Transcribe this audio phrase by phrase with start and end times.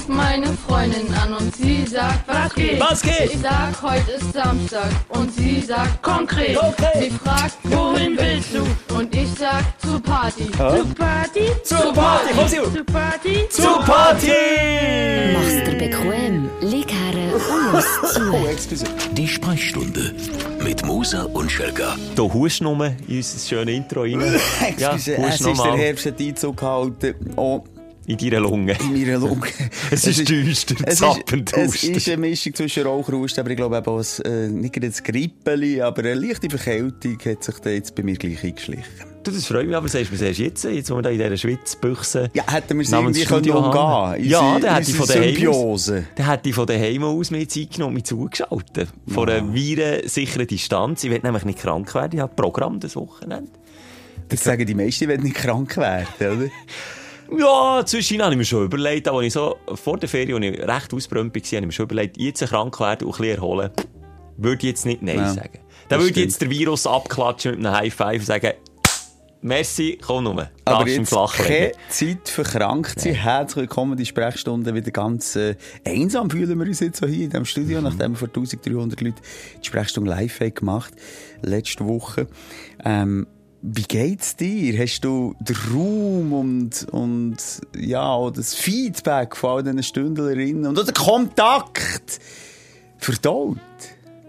[0.00, 2.80] ruf meine Freundin an und sie sagt, was geht?
[2.80, 3.32] Was geht?
[3.32, 6.56] Ich sag, heute ist Samstag und sie sagt, konkret.
[6.56, 6.90] Konkret.
[7.00, 8.94] Sie fragt, wohin willst du?
[8.94, 10.50] Und ich sag, zur Party.
[10.50, 11.50] Zur Party?
[11.64, 12.34] Zur Party.
[12.70, 13.48] Zur Party?
[13.50, 14.32] Zur Party!
[15.34, 18.20] Mach's dir bequem, lieg her und los zu.
[18.30, 18.84] Oh, excuse.
[19.12, 20.14] Die Sprechstunde
[20.62, 21.96] mit Musa und Schelga.
[22.14, 24.20] Du hust nur in unser schönes Intro rein.
[24.78, 27.14] ja, Excuse, es ist der Herbst hat Einzug gehalten.
[27.36, 27.64] Oh,
[28.06, 28.76] in deiner Lunge.
[28.80, 29.46] in meiner Lunge.
[29.90, 34.04] Es ist düster, zappend es ist eine Mischung zwischen Rauchrost, aber ich glaube eben auch
[34.24, 38.14] äh, nicht gerade ein Grippeli, aber eine leichte Verkältung hat sich da jetzt bei mir
[38.16, 39.10] gleich eingeschlichen.
[39.22, 41.18] Du, das freut mich, aber sagst du mir erst jetzt, jetzt wo wir da in
[41.18, 44.30] dieser Schwitzbüchse Ja, hätten wir es irgendwie können umgehen.
[44.30, 45.96] Ja, der hätte ich von daheim Symbiose.
[45.98, 48.88] aus, der hätte ich von daheim aus mir Zeit genommen, mich zugeschaltet.
[49.08, 51.04] Von einer virensicheren Distanz.
[51.04, 53.50] Ich will nämlich nicht krank werden, ich habe Programm das Wochenende.
[54.30, 56.48] Das sagen die meisten, wenn nicht krank werden, oder?
[57.36, 60.62] Ja, zwischen habe ich mir schon überlegt, als ich so vor der Ferien, als ich
[60.62, 63.70] recht ausbrennt war, habe ich mir schon überlegt, jetzt krank werden und ein bisschen erholen,
[64.36, 65.60] würde ich jetzt nicht Nein Ja, sagen.
[65.88, 68.52] Da das würde ich jetzt der Virus abklatschen mit einem High Five und sagen,
[69.42, 70.32] merci, komm nur.
[70.32, 71.72] Aber Darfst im jetzt keine.
[71.88, 73.14] Zeit für krank zu sein.
[73.14, 77.30] Herzlich willkommen, die Sprechstunde wieder ganz äh, einsam fühlen wir uns jetzt so hier in
[77.30, 79.20] diesem Studio, nachdem wir vor 1300 Leuten
[79.62, 80.94] die Sprechstunde live haben gemacht
[81.42, 82.26] letzte Woche.
[82.84, 83.26] Ähm,
[83.62, 84.78] wie geht's dir?
[84.82, 87.36] Hast du den Raum und, und
[87.76, 92.20] ja, das Feedback von all diesen Stündlerinnen und den Kontakt
[92.98, 93.56] verdaut?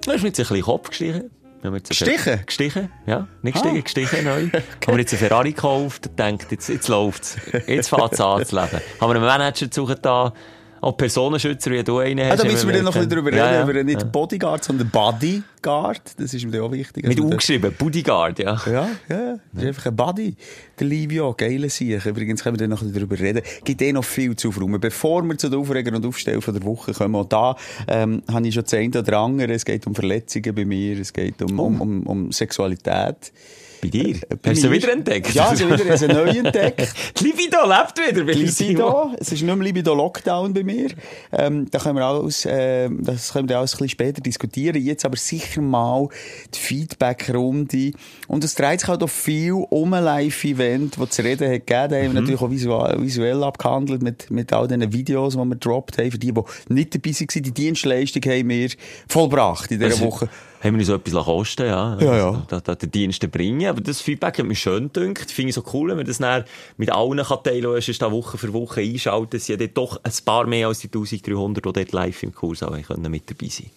[0.03, 1.29] Du hast mir jetzt ein bisschen Kopf gestichen.
[1.63, 2.39] Einen Gestichen?
[2.45, 3.27] Gestichen, ja.
[3.43, 3.61] Nicht Ah.
[3.61, 4.41] gestichen, gestichen neu.
[4.51, 4.53] Haben
[4.87, 7.37] wir jetzt einen Ferrari gekauft und denkt, jetzt, jetzt läuft's.
[7.67, 8.81] Jetzt fängt's an zu leben.
[8.99, 10.33] Haben wir einen Manager da,
[10.81, 12.31] auch Personenschützer, wie du einen hast.
[12.39, 13.63] Ah, da müssen wir dann noch ein bisschen drüber reden, Ja, ja.
[13.63, 14.07] über nicht Ja.
[14.07, 16.01] Bodyguard, sondern Bodyguard.
[16.19, 17.03] Das ist mir auch wichtig.
[17.05, 18.59] Mit Also U der- geschrieben, Bodyguard, ja.
[18.65, 20.35] Ja, ja, das ist einfach ein Buddy.
[20.79, 22.05] Der Livio, geile Sieg.
[22.05, 23.41] Übrigens können wir dann noch ein bisschen darüber reden.
[23.63, 24.79] Gibt eh noch viel zu aufräumen.
[24.81, 27.55] Bevor wir zu den Aufreger und Aufstellen von der Woche kommen, auch da,
[27.87, 29.53] ähm, habe ich schon eine oder andere.
[29.53, 33.31] Es geht um Verletzungen bei mir, es geht um, um, um, um Sexualität.
[33.81, 34.19] Bei dir?
[34.41, 35.33] Bei Hast du wieder entdeckt?
[35.33, 36.93] Ja, sie wieder, sie neu entdeckt.
[37.19, 39.11] Die Libido lebt wieder bei Libido.
[39.19, 40.89] Es ist nicht mehr Libido Lockdown bei mir.
[41.31, 44.81] Ähm, da können wir alles, äh, das können wir alles ein bisschen später diskutieren.
[44.81, 46.07] Jetzt aber sicher mal
[46.53, 47.91] die Feedback-Runde.
[48.27, 51.89] Und es dreht sich halt auch viel um ein Live-Event, das zu reden hat gegeben.
[51.89, 55.45] Da haben wir natürlich auch visuell, visuell abgehandelt mit, mit all diesen Videos, die wir
[55.47, 56.11] gedroppt haben.
[56.11, 58.69] Für die, die nicht dabei waren, die Dienstleistung haben wir
[59.07, 60.29] vollbracht in dieser Also, Woche.
[60.63, 61.97] Haben wir uns so etwas kosten ja.
[61.99, 62.45] Ja, ja.
[62.47, 63.67] Da, da, den Dienst bringen.
[63.67, 65.31] Aber das Feedback hat mir schön gedacht.
[65.31, 66.43] Finde ich so cool, wenn man das dann
[66.77, 67.81] mit allen kann teilen kann.
[67.81, 69.37] Sonst da Woche für Woche einschalten.
[69.37, 72.33] Es sind ja dort doch ein paar mehr als die 1300, die dort live im
[72.33, 73.71] Kurs auch können mit dabei sein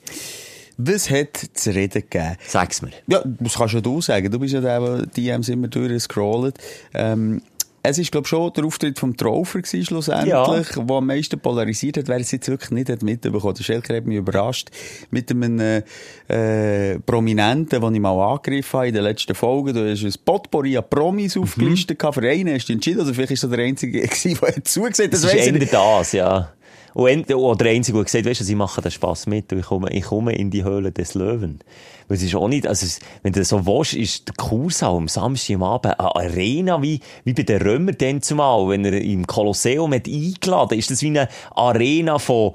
[0.77, 2.37] Was hat zu reden gegeben?
[2.47, 2.91] Sag's mir.
[3.06, 4.31] Ja, das kannst ja du sagen.
[4.31, 6.59] Du bist ja der, der die DMs immer durchscrollt.
[6.93, 7.41] Ähm,
[7.87, 10.59] es ist, glaube ich, schon der Auftritt vom Traufer gewesen, schlussendlich, Ja.
[10.59, 12.09] der am meisten polarisiert hat.
[12.09, 13.55] Wer es jetzt wirklich nicht hat mitbekommen.
[13.55, 14.71] Der Schelker hat mich überrascht
[15.11, 15.83] mit einem
[16.28, 19.75] äh, Prominenten, den ich mal angegriffen habe in den letzten Folgen.
[19.75, 21.99] Du hast ein Potpourri an Promis aufgelistet.
[21.99, 22.15] gehabt.
[22.15, 25.11] Für einen hast du entschieden, oder vielleicht ist er der Einzige gewesen, der hat zugesehen.
[25.11, 26.53] Das Das ist das, ja.
[26.95, 30.05] Und der Einzige, der gesagt weißt du, sie machen den Spass mit ich komme, ich
[30.05, 31.61] komme in die Höhle des Löwen.
[32.09, 32.87] Weil es ist auch nicht, also,
[33.23, 37.01] wenn du das so willst, ist der Kursaal am Samstag am Abend eine Arena wie,
[37.25, 41.09] wie bei den Römern dann zumal, wenn er im Kolosseum hat eingeladen, ist das wie
[41.09, 42.53] eine Arena von,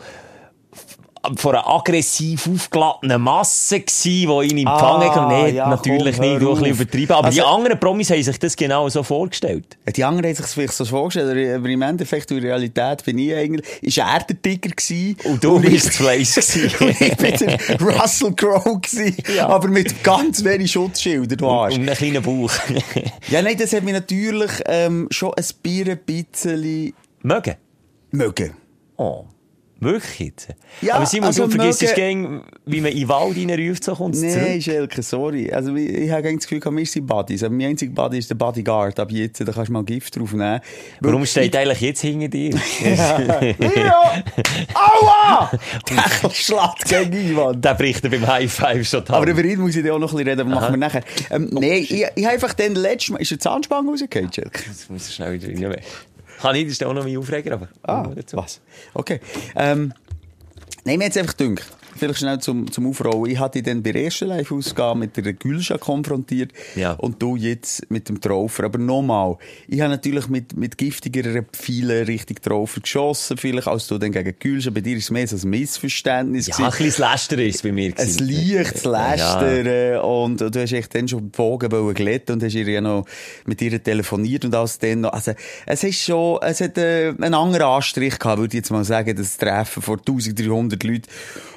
[1.35, 5.27] von einer aggressiv aufgeladenen Masse gsi, die ihn empfangen Ah.
[5.43, 7.11] Nee, ja, natürlich komm, nicht, du ein übertrieben.
[7.13, 9.77] Aber die Also- anderen Promis haben sich das genau so vorgestellt.
[9.95, 13.17] Die anderen haben sich das vielleicht so vorgestellt, aber im Endeffekt, in der Realität bin
[13.17, 15.17] ich eigentlich, ist er der Tiger gewesen.
[15.25, 16.37] Und du bist Fleisch
[16.79, 19.47] und ich bin der Russell Crowe gewesen, Ja.
[19.49, 21.75] aber mit ganz wenig Schutzschildern, du Arsch.
[21.75, 22.51] Und einen kleinen Bauch.
[23.29, 27.55] Ja, nein, das hat mich natürlich ähm, schon ein Bier ein bisschen Mögen.
[28.11, 28.53] mögen.
[28.97, 29.25] Oh.
[29.81, 30.47] Wirklich jetzt?
[30.81, 33.95] Ja, Aber Simon, also du vergisst mögen- gern, wie man in den Wald reinruft, so
[33.95, 34.61] kommt es Nein, zurück.
[34.63, 35.51] Schelke, sorry.
[35.53, 37.43] Also, ich, ich habe das Gefühl, wir sind Buddies.
[37.43, 38.99] Aber mein einziger Buddy ist der Bodyguard.
[38.99, 40.59] Ab jetzt, da kannst du mal Gift draufnehmen.
[40.99, 42.51] Warum steht eigentlich jetzt hinter dir?
[42.83, 44.23] Ja!
[44.73, 45.51] Aua!
[45.89, 47.63] Der schlägt gegen Einwand.
[47.63, 49.13] Der bricht er beim High Five schon da.
[49.13, 51.03] Aber über ihn muss ich dir auch noch ein bisschen reden, aber machen wir nachher.
[51.31, 54.63] Ähm, nee, ich, ich habe einfach dann letztes Mal, ist der Zahnspange rausgefallen, Schelke?
[54.67, 55.81] Jetzt muss ich schnell wieder rein.
[56.41, 57.67] Kann ich, das ist auch noch mein Aufreger, aber...
[57.83, 58.37] Ah, dazu.
[58.37, 58.61] was?
[58.93, 59.19] Okay.
[59.55, 59.93] Ähm,
[60.85, 61.67] nein, mir jetzt einfach gedacht,
[61.99, 63.31] vielleicht schnell zum, zum Aufrollen.
[63.31, 66.51] Ich hatte dich dann bei der ersten Live-Ausgabe mit der Gülscha konfrontiert.
[66.75, 66.93] Ja.
[66.93, 68.63] Und du jetzt mit dem Traufer.
[68.63, 69.37] Aber nochmal,
[69.67, 74.33] ich habe natürlich mit, mit giftigeren Pfeilen richtig Traufer geschossen, vielleicht als du dann gegen
[74.39, 74.71] Gülscha.
[74.71, 76.47] Bei dir ist es mehr so ein Missverständnis.
[76.47, 76.71] Ja, gewesen.
[76.71, 77.87] ein bisschen Lästern ist es bei mir.
[77.87, 78.57] Ein gewesen.
[78.57, 79.99] leichtes Lästern.
[80.01, 83.05] Und du hast echt dann schon die Wogen glätten und hast ihr ja noch
[83.45, 85.13] mit ihr telefoniert und alles dann noch.
[85.13, 85.33] Also,
[85.65, 89.15] es ist schon, es hat äh, einen anderen Anstrich gehabt, würde ich jetzt mal sagen,
[89.15, 91.07] das Treffen vor 1300 Leuten.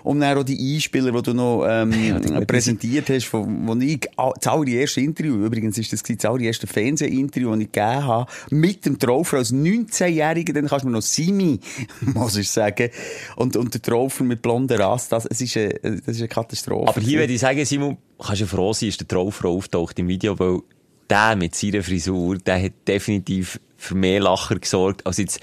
[0.03, 4.33] Und dann auch die Einspieler, die du noch, ähm, präsentiert hast, von, wo ich, ah,
[4.39, 8.99] das allererste Interview, übrigens ist das das allererste Fernsehinterview, das ich gegeben habe, mit dem
[8.99, 11.61] Traufer als 19-Jähriger, dann kannst du mir noch Simi,
[12.01, 12.91] muss ich sagen.
[13.37, 16.89] Und, und der Traufer mit blonden Rast, das, es ist eine, das ist eine Katastrophe.
[16.89, 20.09] Aber hier würde ich sagen, Simon, kannst du froh sein, ist der Traufer auftaucht im
[20.09, 20.61] Video, weil
[21.09, 25.41] der mit seiner Frisur, der hat definitiv für mehr Lacher gesorgt, als jetzt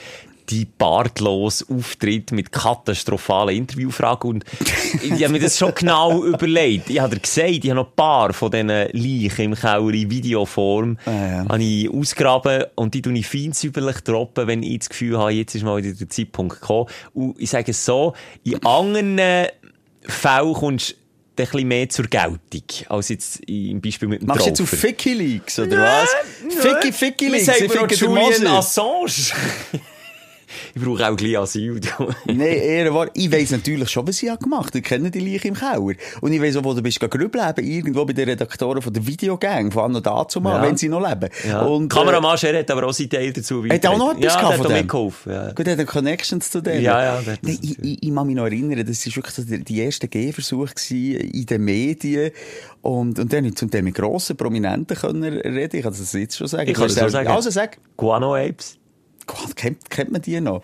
[0.50, 4.30] die bartlos Auftritt mit katastrophalen Interviewfragen.
[4.32, 4.46] Und
[5.04, 6.90] ich habe mir das schon genau überlegt.
[6.90, 10.10] Ich habe dir gesagt, ich habe noch ein paar von diesen Leichen im Keller in
[10.10, 11.46] Videoform Ah, ja.
[11.50, 15.54] habe ich ausgraben und die tue ich feinsäuberlich droppen, wenn ich das Gefühl habe, jetzt
[15.56, 16.88] ist mal wieder der Zeitpunkt gekommen.
[17.14, 18.14] Und ich sage es so,
[18.44, 19.48] in anderen
[20.02, 20.96] Fällen kommst du
[21.44, 24.70] ein bisschen mehr zur Geltung, als jetzt im Beispiel mit dem Machst du jetzt auf.
[24.70, 26.10] Ficky Leaks, oder was?
[26.50, 27.48] Ficky, Ficky Wir Leaks.
[27.62, 28.48] ich den Julian.
[28.48, 29.06] Assange.
[30.76, 31.80] Ich brauche auch bisschen Asyl.
[32.26, 33.10] Nein, eher wahr.
[33.14, 34.80] Ich weiss natürlich schon, was ich gemacht habe.
[34.80, 35.94] Ich kenne die Leiche im Keller.
[36.22, 39.72] Und ich weiss auch, wo du bist grübeln, irgendwo bei den Redaktoren von der Videogang,
[39.72, 40.62] von Anno dazu mal, Ja.
[40.68, 41.30] wenn sie noch leben.
[41.48, 41.62] Ja.
[41.62, 44.54] Und, Kameramann Scher hat aber auch seinen Teil dazu Hat auch noch etwas ja, gehabt
[44.54, 44.78] der von dem?
[44.78, 45.32] mitgeholfen.
[45.32, 45.52] Ja.
[45.52, 46.82] Gut, er hat Connections zu denen.
[46.84, 49.44] Ja, ja, der Nein, ich, ich, ich kann mich noch erinnern, das war wirklich so
[49.44, 52.32] die, die erste Gehversuch in den Medien.
[52.82, 55.76] Und, und dann habe ich zum mit grossen Prominenten können reden.
[55.78, 56.70] Ich kann das jetzt schon sagen.
[56.70, 57.28] Ich kann das so auch- sagen.
[57.28, 57.78] Also sag.
[57.98, 58.79] Guano Apes.
[59.30, 60.62] Gott, kennt, kennt man die noch?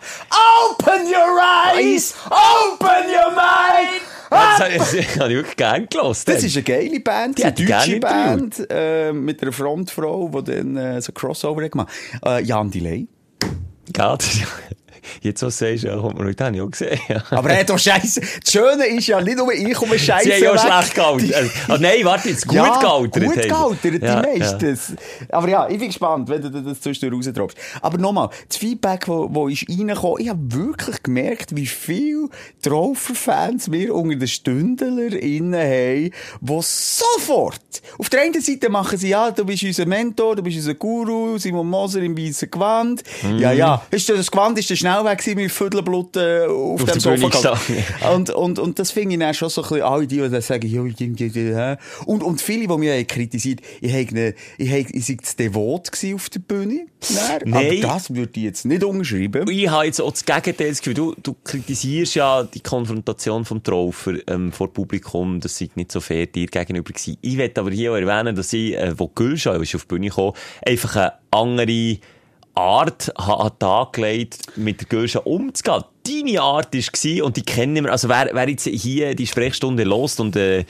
[0.70, 1.38] Open your
[1.76, 2.14] eyes!
[2.26, 4.02] Open your mind!
[4.28, 6.24] Das habe ich, das habe ich wirklich gerne gelassen.
[6.26, 8.00] Das ist eine geile Band, Die eine deutsche.
[8.00, 11.92] Band, äh, mit einer Frontfrau, die dann äh, so Crossover hat gemacht
[12.24, 13.06] äh, Jan Delay.
[13.96, 14.40] Ja, das-
[15.20, 16.98] Jetzt, was du sagst, ja, kommt man heute habe ich auch gesehen.
[17.08, 17.22] Ja.
[17.30, 18.20] Aber er hat doch Scheiße.
[18.20, 21.34] Das Schöne ist ja nicht nur ich komme Scheiße Sie haben ja auch schlecht gealtert.
[21.34, 23.24] Also, ah, nein, warte, jetzt gut ja, gealtert.
[23.24, 24.38] Gut gealtert, Ja, die ja.
[24.38, 24.78] meisten.
[25.30, 27.58] Aber ja, ich bin gespannt, wenn du das zwischendurch rausdroppst.
[27.82, 32.28] Aber nochmal, das Feedback, wo, wo ist reingekommen, ich habe wirklich gemerkt, wie viele
[32.62, 36.10] Traufer-Fans wir unter den StündlerInnen haben,
[36.40, 37.60] die sofort,
[37.98, 41.38] auf der einen Seite machen sie, ja, du bist unser Mentor, du bist unser Guru,
[41.38, 43.02] Simon Moser im weißen Gewand.
[43.22, 43.38] Mhm.
[43.38, 46.92] Ja, ja, ist das Gewand ist der schnell weg gewesen mit Viertelblut äh, auf, Auf
[46.92, 47.58] dem Sofa.
[48.14, 51.78] Und, und, und das finde ich dann schon so ein bisschen, alle die, die sagen?
[52.06, 56.28] Und, und viele, die mich kritisiert, ich hätte, ich hätte, ich sei zu devot auf
[56.30, 56.86] der Bühne.
[57.14, 57.50] Dann.
[57.50, 57.84] Nein.
[57.84, 59.48] Aber das würde ich jetzt nicht unterschreiben.
[59.48, 63.62] Ich habe jetzt auch das Gegenteil das Gefühl, du, du kritisierst ja die Konfrontation vom
[63.62, 67.18] Traufer ähm, vor Publikum, das sei nicht so fair dir gegenüber gewesen.
[67.20, 70.08] Ich möchte aber hier auch erwähnen, dass ich, äh, wo Gülscha ist auf die Bühne
[70.08, 70.32] gekommen,
[70.64, 71.98] einfach eine andere
[72.56, 73.98] Art an den Tag
[74.56, 75.84] mit der Gülscha umzugehen.
[76.06, 80.20] Deine Art war, und die kennen wir, also wer, wer jetzt hier die Sprechstunde lost
[80.20, 80.64] und äh,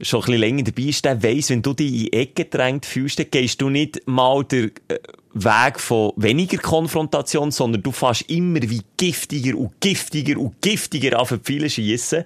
[0.00, 2.86] schon ein bisschen länger dabei ist, der weiss, wenn du dich in die Ecke gedrängt
[2.86, 4.98] fühlst, dann gehst du nicht mal den äh,
[5.36, 11.36] Weg von weniger Konfrontation, sondern du fährst immer wie giftiger und giftiger und giftiger auf
[11.42, 12.24] Pfeile schiessen.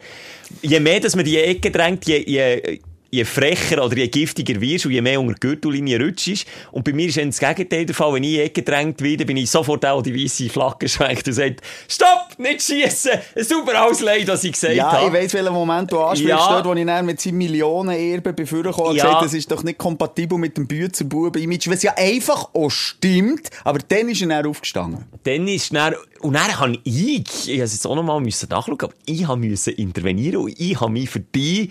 [0.61, 4.85] Je mehr, dass man die Ecke drängt, je, je, je frecher oder je giftiger wirst
[4.87, 6.47] und je mehr unter die Gürtellinie rutschst.
[6.73, 8.13] Und bei mir ist dann das Gegenteil der Fall.
[8.15, 11.27] Wenn ich in die Ecke gedrängt werde, bin ich sofort auch die weiße Flagge schwenkt
[11.27, 13.13] und sagt, stopp, nicht schiessen!
[13.35, 15.07] Es tut mir alles leid, was ich gesagt Ja, habe.
[15.07, 16.49] ich weiss, welchen Moment du ansprichst, Ja.
[16.61, 19.05] dort, wo ich dann mit seinem Millionen-Erbe befürchten habe und Ja.
[19.07, 23.79] gesagt, das ist doch nicht kompatibel mit dem Büzerbuben-Image, was ja einfach auch stimmt, aber
[23.89, 25.05] dann ist er dann aufgestanden.
[25.25, 28.79] dann ist dann, und dann habe ich, ich habe es jetzt auch nochmal müssen nachschauen,
[28.81, 31.71] aber ich habe müssen intervenieren und ich habe mich für die,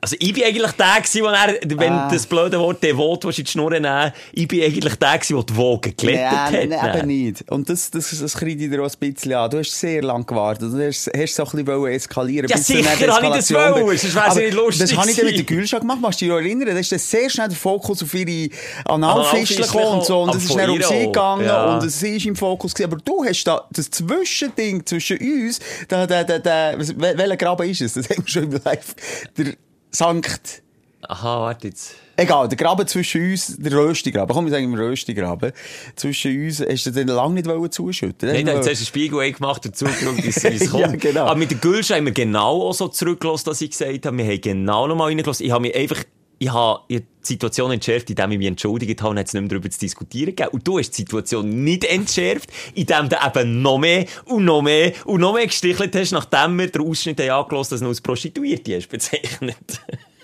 [0.00, 2.08] also ich bin eigentlich der gewesen, wo er, wenn Ah.
[2.12, 5.56] das blöde Wort devot in die Schnur nehmen, ich bin eigentlich der gewesen, der die
[5.56, 6.52] Wogen geglättet Ja, hat.
[6.52, 7.50] nein, eben nicht.
[7.50, 9.50] Und das, das, das kriege ich dir auch ein bisschen an.
[9.50, 10.70] Du hast sehr lange gewartet.
[10.72, 14.28] Du hast, hast so ein bisschen eskalieren Ja, sicher habe ich das wollen, sonst wäre
[14.28, 15.44] es nicht lustig Das habe ich dann mit der.
[15.44, 16.00] Gülscha gemacht.
[16.00, 16.68] Machst du dich erinnern?
[16.68, 18.50] Da ist dann sehr schnell der Fokus auf ihre
[18.84, 20.22] Analfistel gekommen und so.
[20.22, 21.78] Und es ist dann um sie gegangen Ja.
[21.78, 22.92] und sie ist im Fokus gewesen.
[22.92, 27.36] Aber du hast da das Zwischending zwischen uns, da, da, da, da, was- wel- welcher
[27.36, 27.94] Graben ist es?
[27.94, 28.94] Das haben wir schon im Live.
[29.36, 29.54] Der
[29.96, 30.62] Sankt...
[31.08, 31.94] Aha, warte jetzt.
[32.16, 35.52] Egal, der Graben zwischen uns, der Röstigraben, komm, wir sagen im Röstigraben,
[35.94, 38.80] zwischen uns, hast du den lange nicht wollen zuschütten Nein, Hast dann du hat zuerst
[38.80, 40.82] einen Spiegel gemacht, dazu geschaut, wie es wie es kommt.
[40.82, 41.26] Ja, genau.
[41.26, 44.24] Aber mit der Gülsch haben wir genau auch so zurückgelassen, dass ich gesagt habe, wir
[44.24, 45.46] haben genau nochmal reingelassen.
[45.46, 46.02] Ich habe mich einfach
[46.38, 49.70] ich habe die Situation entschärft, indem ich mich entschuldigt habe und es nicht mehr darüber
[49.70, 50.50] zu diskutieren gegeben.
[50.52, 54.92] Und du hast die Situation nicht entschärft, indem du eben noch mehr und noch mehr
[55.06, 58.88] und noch mehr gestichelt hast, nachdem wir den Ausschnitt haben dass du als Prostituierte hast
[58.88, 59.56] bezeichnet.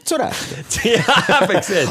[0.05, 0.85] Zu Recht.
[0.85, 1.05] ja.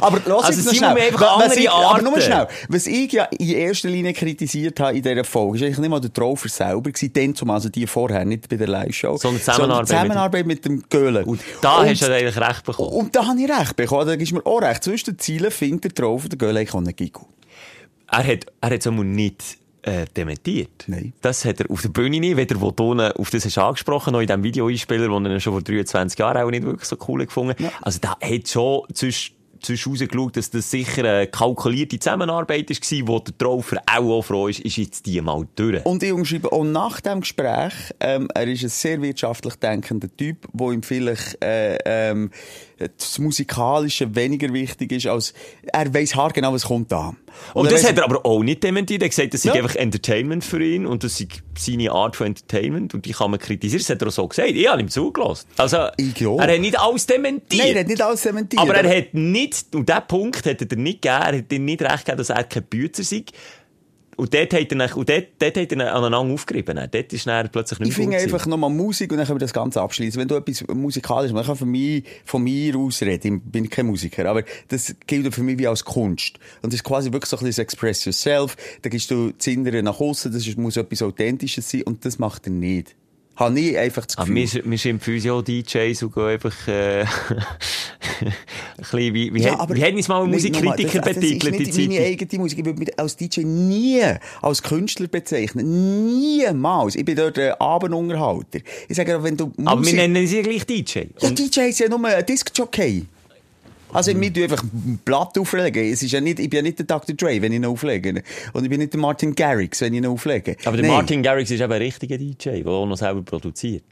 [0.02, 0.98] Aber lass also, jetzt noch schnell.
[0.98, 2.48] einfach Was ich, aber nur schnell.
[2.68, 6.02] Was ich ja in erster Linie kritisiert habe in dieser Folge, ist eigentlich nicht mal
[6.02, 9.18] der Traufer selber gewesen, den zum, also die vorher, nicht bei der Live-Show.
[9.18, 11.24] Sondern Zusammenarbeit die Zusammenarbeit mit, dem Göhlen.
[11.24, 12.90] Und da hast du eigentlich recht bekommen.
[12.90, 14.08] Und da habe ich recht bekommen.
[14.08, 14.84] Da du mir auch recht.
[14.84, 17.26] Zwischen den Zielen findet der Traufer der Göhlen eigentlich auch einen Gigu.
[18.12, 20.86] Er hat, er hat es nicht äh, dementiert.
[20.88, 21.14] Nein.
[21.22, 24.14] Das hat er auf der Bühne nicht, weder wo du ihn auf das hast angesprochen,
[24.14, 27.26] noch in diesem Video-Einspieler, den er schon vor 23 Jahren auch nicht wirklich so cool
[27.26, 27.74] gefunden hat.
[27.82, 33.20] Also da hat schon zwischen zwischen rausgeschaut, dass das sicher eine kalkulierte Zusammenarbeit war, wo
[33.20, 35.86] der Traufer auch, auch froh ist, ist jetzt die mal durch.
[35.86, 40.48] Und ich umschreibe auch nach dem Gespräch, ähm, er ist ein sehr wirtschaftlich denkender Typ,
[40.54, 42.32] wo ihm vielleicht äh, ähm,
[42.98, 45.34] das Musikalische weniger wichtig ist, als
[45.72, 47.14] er weiß haargenau, was kommt da.
[47.54, 49.02] Und, er das hat er aber auch nicht dementiert.
[49.02, 49.56] Er hat gesagt, das sei Ja.
[49.56, 53.40] einfach Entertainment für ihn und das sei seine Art von Entertainment und die kann man
[53.40, 53.82] kritisieren.
[53.82, 54.50] Das hat er auch so gesagt.
[54.50, 55.48] Ich habe ihm zugelassen.
[55.58, 56.36] Also, ja.
[56.38, 57.64] er hat nicht alles dementiert.
[57.64, 58.62] Nein, er hat nicht alles dementiert.
[58.62, 61.82] aber er hat nicht, und diesen Punkt hat er nicht gegeben, er hat ihm nicht
[61.82, 63.24] recht gegeben, dass er kein Bützer sei.
[64.22, 66.80] Und dort hat er, und dort, dort hat er aneinander aufgerieben.
[66.92, 69.46] Dort ist er plötzlich nicht Ich mehr finde einfach nochmal Musik und dann können wir
[69.46, 70.22] das Ganze abschließen.
[70.22, 73.38] Wenn du etwas musikalisch machst, ich kann von mir, von mir aus reden.
[73.38, 76.38] Ich bin kein Musiker, aber das gilt für mich wie als Kunst.
[76.62, 78.56] Und das ist quasi wirklich so ein bisschen das Express Yourself.
[78.84, 82.46] Da gehst du das Innere nach außen, das muss etwas Authentisches sein und das macht
[82.46, 82.96] er nicht.
[83.42, 84.64] Habe ich einfach das Aber Gefühl.
[84.64, 87.02] wir, wir schimpfen uns ja auch DJs und gehen einfach, äh,
[88.22, 88.34] ein
[88.78, 91.54] bisschen, wie, wie, Ja, hat, aber- wie hat uns mal ein Nein, Musikkritiker das- betitelt,
[91.56, 92.60] Das ist nicht meine eigene Musik.
[92.60, 94.02] Ich würde mich als DJ nie
[94.42, 96.06] als Künstler bezeichnen.
[96.08, 96.96] Niemals.
[96.96, 98.60] Ich bin dort ein Abendunterhalter.
[98.88, 99.68] Ich sage, wenn du Musik...
[99.68, 101.00] Aber wir nennen sie ja gleich DJ.
[101.20, 103.06] Ja, Und- DJ ist ja nur ein Disc-Jockey.
[103.94, 105.92] Also, wir tun einfach ein Blatt auflegen.
[105.92, 107.16] Es ist ja nicht, ich bin ja nicht der Dr.
[107.16, 108.24] Dre, wenn ich ihn auflege.
[108.54, 110.56] Und ich bin nicht der Martin Garrix, wenn ich ihn auflege.
[110.66, 110.96] Aber der Nein.
[110.96, 113.84] Martin Garrix ist eben ein richtiger DJ, der auch noch selber produziert.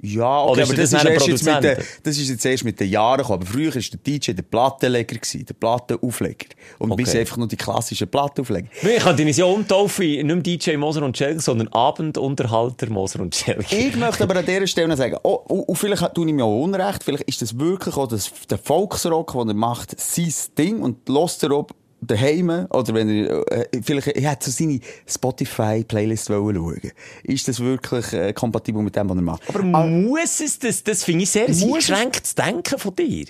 [0.00, 2.90] Ja, okay, aber das das, ist jetzt mit den, das ist jetzt erst mit den
[2.90, 3.42] Jahren gekommen.
[3.42, 6.46] Aber früher war der DJ der Plattenleger, der Plattenaufleger.
[6.78, 7.02] Und Okay.
[7.04, 8.68] bis einfach nur die klassischen Plattenaufleger.
[8.80, 13.34] Wir könnten uns ja umtaufen, nicht mehr DJ Moser und Schelke, sondern Abendunterhalter Moser und
[13.34, 13.76] Schelke.
[13.76, 16.44] Ich möchte aber an dieser Stelle noch sagen, oh, oh, und vielleicht tue ich mir
[16.44, 20.80] auch Unrecht, vielleicht ist das wirklich auch das, der Volksrock, den er macht, sein Ding
[20.80, 26.30] und lässt er ob daheim, oder wenn er, äh, vielleicht, er hat so seine Spotify-Playlist
[26.30, 26.92] wollen schauen.
[27.22, 29.42] Ist das wirklich äh, kompatibel mit dem, was er macht?
[29.48, 33.26] Aber muss es das, das finde ich sehr eingeschränktes Denken von dir.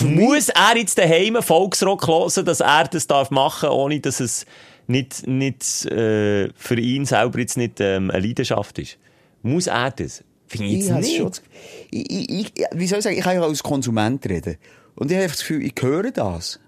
[0.00, 4.46] Muss er jetzt daheim Volksrock hören, dass er das darf machen, ohne dass es
[4.86, 8.98] nicht, nicht äh, für ihn selber jetzt nicht ähm, eine Leidenschaft ist?
[9.42, 10.24] Muss er das?
[10.46, 11.42] Finde ich jetzt hab's nicht.
[11.90, 14.56] ich, ich, ich, wie soll ich sagen, ich kann ja als Konsument reden.
[14.94, 16.60] Und ich habe das Gefühl, ich höre das.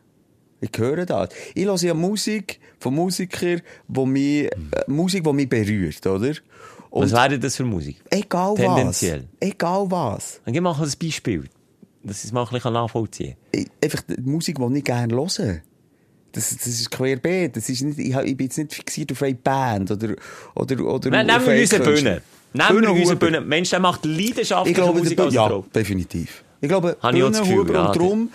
[0.73, 1.29] Ich höre das.
[1.55, 4.51] Ich höre ja Musik von Musikern, wo mich, äh,
[4.87, 6.33] Musik, die mich berührt, oder?
[6.91, 7.97] Und Was wäre das für Musik?
[8.11, 9.25] egal Tendenziell.
[9.41, 9.49] was.
[9.49, 10.41] Egal was.
[10.45, 11.45] Dann gib mal ein Beispiel,
[12.03, 15.61] dass ich es mal ein bisschen nachvollziehen Ich, einfach die Musik, die ich gerne höre.
[16.33, 17.57] Das, das ist querbeet.
[17.57, 20.15] Das ist nicht, ich, ich bin jetzt nicht fixiert auf eine Band oder,
[20.55, 21.27] oder, oder kann.
[21.27, 21.85] Nehmen wir unsere.
[21.85, 22.23] Bühne.
[22.53, 23.17] Nehmen wir unsere.
[23.17, 23.41] Bühne.
[23.41, 26.45] Mensch, der macht Ich leidenschaftliche glaube, Musik der, ja, definitiv.
[26.61, 28.31] Ich glaube, ich Bühnenhuber ja, und darum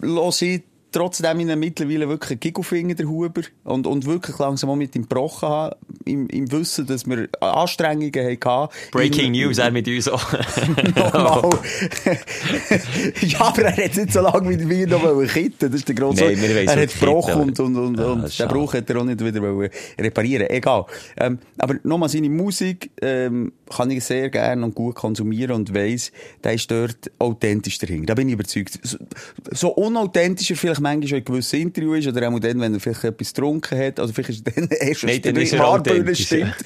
[0.00, 0.62] lasse ich
[0.98, 5.02] trotzdem in mittlerweile wirklich einen Gigofinger der Huber und, und wirklich langsam auch mit ihm
[5.02, 8.12] gebrochen habe, im, im Wissen, dass wir Anstrengungen
[8.44, 8.68] hatten.
[8.92, 10.32] Breaking ihn- News, er mit uns auch.
[10.96, 11.50] Nochmal.
[13.22, 15.70] ja, aber er hat nicht so lange wie wir noch kitten.
[15.70, 16.24] Das ist der grosse.
[16.24, 18.54] Nein, wir er hat gebrochen und, und, und, und Ah, den schade.
[18.54, 19.40] Bruch hat er auch nicht wieder
[19.98, 20.48] reparieren.
[20.50, 20.84] Egal.
[21.16, 26.12] Ähm, aber nochmal, seine Musik ähm, kann ich sehr gerne und gut konsumieren und weiss,
[26.42, 28.06] der ist dort authentisch dahinter.
[28.06, 28.78] Da bin ich überzeugt.
[28.82, 28.98] So,
[29.50, 33.04] so unauthentischer vielleicht manchmal schon in gewissen Interview ist oder auch dann, wenn er vielleicht
[33.04, 34.00] etwas getrunken hat.
[34.00, 36.56] Also vielleicht ist er dann erst der ist er authentisch, stimmt.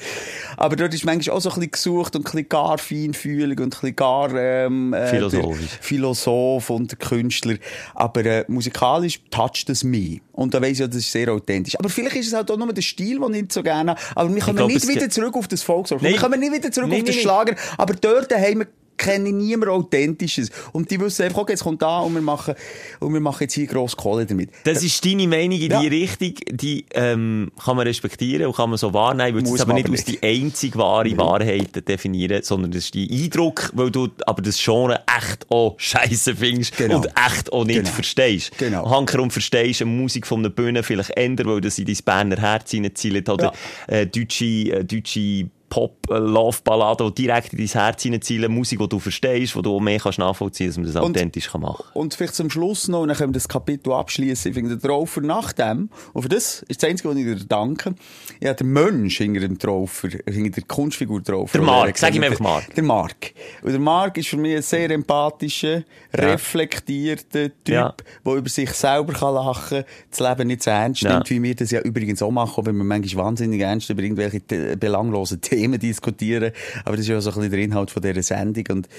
[0.57, 3.65] Aber dort ist manchmal auch so ein bisschen gesucht und ein bisschen gar feinfühlig und
[3.65, 5.77] ein bisschen gar ähm, äh, Philosophisch.
[5.81, 7.55] Philosoph und Künstler.
[7.93, 10.21] Aber äh, musikalisch toucht es mich.
[10.31, 11.77] Und da weiss ich ja, das ist sehr authentisch.
[11.77, 14.01] Aber vielleicht ist es halt auch nur der Stil, den ich nicht so gerne habe.
[14.15, 16.01] Aber wir kommen glaub, nicht wieder zurück auf das Volksrock.
[16.01, 17.55] Wir kommen nicht wieder zurück Nein, auf den nein, Schlager.
[17.77, 18.65] Aber dort daheim
[18.97, 20.49] kenne niemand Authentisches.
[20.71, 22.55] Und die wissen einfach, okay, jetzt kommt da und wir machen,
[22.99, 24.49] und wir machen jetzt hier gross Kohle damit.
[24.63, 25.81] Das ist deine Meinung in Ja.
[25.81, 29.35] die Richtung, die ähm, kann man respektieren und kann man so wahrnehmen.
[29.35, 30.23] Würde Muss es aber nicht als die nicht.
[30.23, 35.45] einzige wahre Wahrheit definieren, sondern das ist dein Eindruck, weil du aber das Genre echt
[35.49, 36.97] auch scheiße findest Genau.
[36.97, 37.89] und echt auch nicht Genau.
[37.89, 38.51] verstehst.
[38.57, 38.89] Genau.
[38.89, 42.71] Hankerum verstehst eine Musik von einer Bühne vielleicht ändern, weil das in dein Berner Herz
[42.71, 43.53] hineinzielt oder
[43.89, 43.95] Ja.
[43.95, 49.55] äh, deutsche, äh, deutsche Pop-Love-Ballade, die direkt in dein Herz hineinzielen, Musik, die du verstehst,
[49.55, 52.35] die du mehr kannst nachvollziehen kannst, dass man das Und- authentisch kann machen Und vielleicht
[52.35, 54.51] zum Schluss noch, und dann können wir das Kapitel abschließen.
[54.51, 57.35] Ich finde, der Traufer nach dem, und für das ist das Einzige, was ich dir
[57.47, 57.95] danke,
[58.39, 61.57] ja, der Mensch hinter dem Traufer, hinter der Kunstfigur Traufer.
[61.57, 62.73] Der Mark, sag ihm einfach Mark.
[62.75, 63.33] Der Mark.
[63.63, 67.95] Und der Mark ist für mich ein sehr empathischer, reflektierter Typ, Ja.
[68.25, 71.13] der über sich selber kann lachen das Leben nicht so ernst Ja.
[71.13, 74.39] nimmt, wie wir das ja übrigens auch machen, wenn wir manchmal wahnsinnig ernst über irgendwelche
[74.77, 76.51] belanglosen Themen diskutieren.
[76.85, 78.89] Aber das ist ja so ein bisschen der Inhalt von dieser Sendung und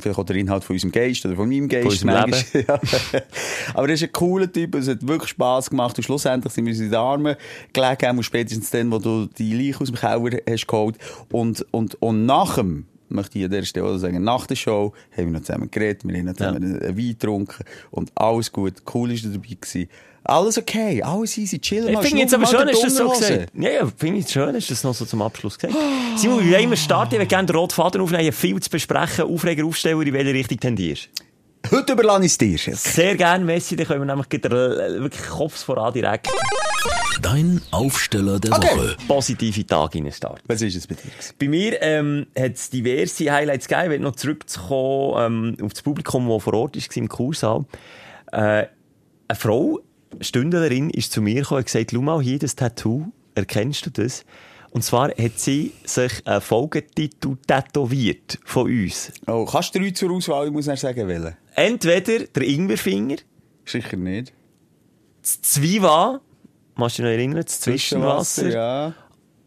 [0.00, 2.04] vielleicht auch der Inhalt von unserem Geist oder von meinem Geist.
[2.04, 2.44] manchmal.
[2.68, 2.80] Ja.
[3.74, 6.72] Aber er ist ein cooler Typ, es hat wirklich Spass gemacht und schlussendlich sind wir
[6.72, 7.36] uns in die Arme
[7.72, 10.96] gelegen, auch spätestens dann, wo du die Leiche aus dem Keller hast geholt.
[11.30, 15.26] Und, und, und nach dem, möchte ich an der Stelle sagen, nach der Show haben
[15.26, 19.12] wir noch zusammen geredet, wir haben noch zusammen einen Wein getrunken und alles gut, cool
[19.12, 19.88] ist er dabei gewesen.
[20.28, 23.50] Alles okay, alles easy, chill Ich mal, finde jetzt aber schön, ist das so gesagt.
[23.54, 25.74] Ja, ja, finde ich schön, ist das noch so zum Abschluss gesagt.
[26.16, 27.14] Simon, wie wollen wir starten?
[27.14, 30.34] Ich würde gerne den roten Faden aufnehmen, ich viel zu besprechen, Aufreger aufstellen, in welche
[30.34, 31.08] Richtung tendierst.
[31.70, 32.58] Heute überlasse ich es dir.
[32.58, 32.78] Chef.
[32.78, 36.28] Sehr gerne, Messi, dann können wir nämlich wirklich Kopf voran direkt
[37.22, 38.76] Dein Aufsteller der Okay.
[38.76, 38.96] Woche.
[39.08, 40.42] positive Tag in starten.
[40.46, 41.10] Was ist es bei dir?
[41.38, 43.84] Bei mir ähm, hat es diverse Highlights gegeben.
[43.86, 47.64] Ich will noch zurückzukommen ähm, auf das Publikum, das vor Ort war im Kursaal.
[48.30, 49.80] Äh, eine Frau,
[50.20, 54.24] Stündlerin, ist zu mir gekommen und gesagt, schau mal hier das Tattoo, erkennst du das?
[54.70, 59.12] Und zwar hat sie sich einen Folgetitel tätowiert von uns.
[59.26, 61.36] Oh, kannst du drei zur Auswahl, ich muss nicht sagen, welchen?
[61.54, 63.16] Entweder der Ingwerfinger,
[63.64, 64.32] Sicher nicht.
[65.22, 66.20] das Zwiebel,
[66.74, 68.94] machst du dich noch erinnern, das Zwischenwasser, ja.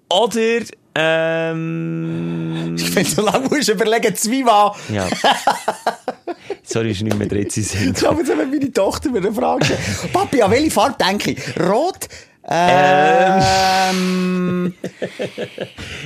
[0.09, 0.59] oder
[0.95, 4.71] ähm, Ich finde, so lange musst du überlegen, Zwiebel.
[4.91, 5.07] ja.
[6.63, 7.93] Sorry, ist nicht mehr drin zu sein.
[7.95, 9.79] Ich habe jetzt eben meine Tochter mir eine Frage gestellt.
[10.13, 11.59] Papi, an welche Farbe denke ich?
[11.59, 12.07] Rot?
[12.47, 14.73] Ähm,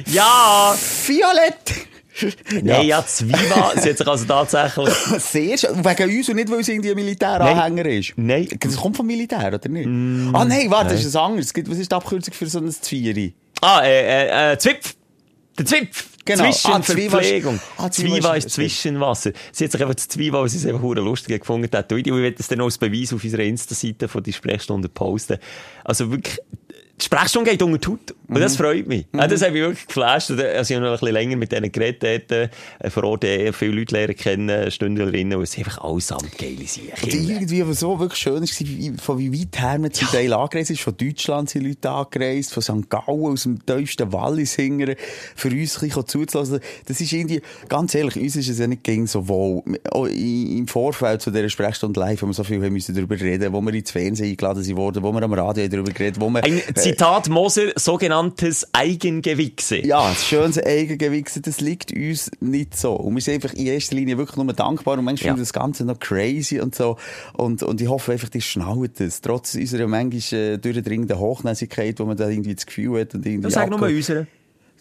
[0.07, 0.75] Ja!
[1.05, 1.87] Violett?
[2.63, 3.37] Nein, ja, Zwiebel,
[3.81, 4.89] sie hat sich also tatsächlich...
[5.21, 5.83] Sehr schön.
[5.83, 8.13] Wegen uns und nicht, weil sie irgendwie ein Militäranhänger ist.
[8.15, 8.47] Nein.
[8.57, 9.85] Das kommt vom Militär, oder nicht?
[10.33, 11.51] ah, nein, warte, das ist ein anderes.
[11.53, 13.33] Es Was ist die Abkürzung für so ein Zvieri?
[13.61, 14.95] Ah, äh, äh, äh, Zwipf!
[15.57, 16.07] Der Zwipf!
[16.25, 16.43] Genau.
[16.45, 17.59] Ah, Zwischenverpflegung.
[17.77, 19.31] Ah, Zwiebel Zwiebel ist- Zwischenwasser.
[19.51, 22.13] Sie hat sich einfach das Zwiebel, weil sie es einfach lustig gefunden hat, und ich
[22.13, 25.37] werde das dann noch als Beweis auf unserer Insta-Seite von die Sprechstunde posten.
[25.83, 26.39] Also wirklich,
[26.99, 28.11] die Sprechstunde geht unter die Haut.
[28.27, 28.41] Und Mhm.
[28.41, 29.05] das freut mich.
[29.13, 30.31] Ja, das hat mich wirklich geflasht.
[30.31, 32.49] Also ich habe noch ein bisschen länger mit denen geredet, dort,
[32.79, 36.65] äh, vor Ort eh viele Leute lernen kennen, Stündlerinnen, und es sind einfach allesamt geile
[36.65, 37.03] Sachen.
[37.03, 40.71] Und irgendwie, was so wirklich schön wie, von wie weit her man zum Teil angereist
[40.71, 40.81] ist.
[40.81, 42.89] Von Deutschland sind Leute angereist, von St.
[42.89, 44.95] Gallen, aus dem tiefsten Wallis hingern,
[45.35, 46.59] für uns ein bisschen zuzulassen.
[46.87, 49.61] Das ist irgendwie, ganz ehrlich, uns ist es ja nicht gegen so wohl.
[49.91, 53.19] Auch i- Im Vorfeld zu dieser Sprechstunde live, wo wir so viel haben müssen darüber
[53.19, 56.29] reden, wo wir ins Fernsehen eingeladen sind worden, wo wir am Radio darüber geredet, wo
[56.29, 59.85] wir, Ein äh, Zitat Moser, sogenanntes Eigengewichse.
[59.85, 62.93] Ja, das schönes Eigengewichse, das liegt uns nicht so.
[62.93, 65.33] Und wir sind einfach in erster Linie wirklich nur dankbar und manchmal Ja.
[65.33, 66.97] finden das Ganze noch crazy und so.
[67.33, 69.21] Und, und ich hoffe einfach, die schnallt es.
[69.21, 73.43] Trotz unserer manchmal äh, durchdringenden Hochnäsigkeit, wo man da irgendwie das Gefühl hat und irgendwie
[73.43, 74.27] Das sag nur unsere.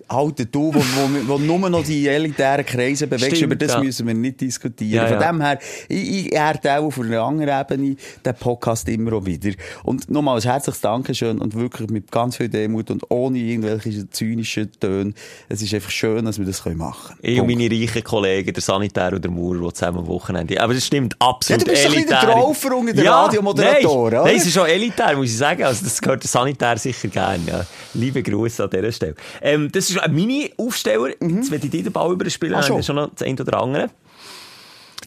[0.07, 3.83] Alter, du, wo, wo, wo nur noch die elitären Kreise bewegst, Stimmt, über das ja.
[3.83, 4.90] müssen wir nicht diskutieren.
[4.92, 5.33] Ja, Von ja.
[5.33, 9.52] dem her, ich, ich erde auch auf einer anderen Ebene den Podcast immer auch wieder.
[9.83, 14.70] Und nochmal ein herzliches Dankeschön und wirklich mit ganz viel Demut und ohne irgendwelche zynischen
[14.78, 15.14] Töne.
[15.48, 17.18] Es ist einfach schön, dass wir das machen können.
[17.22, 17.61] Ich und Punkt.
[17.62, 20.61] meine reichen Kollegen, der Sanitär und der Maurer, die zusammen am Wochenende.
[20.61, 21.62] Aber das stimmt Ja, absolut.
[21.62, 22.46] du bist doch ein bisschen der elitär.
[22.46, 24.24] Unter den Ja, Radiomoderatoren, nein?
[24.24, 25.62] Nein, es ist schon elitär, muss ich sagen.
[25.64, 27.42] Also, das gehört der Sanitär sicher gerne.
[27.46, 27.66] Ja.
[27.94, 29.14] Liebe Grüße an dieser Stelle.
[29.40, 31.10] Ähm, das ist ein Mini-Aufsteller.
[31.20, 32.54] Jetzt werde ich dir den Ball überspielen.
[32.54, 32.82] Ah, schon.
[32.82, 33.90] schon noch das eine oder andere.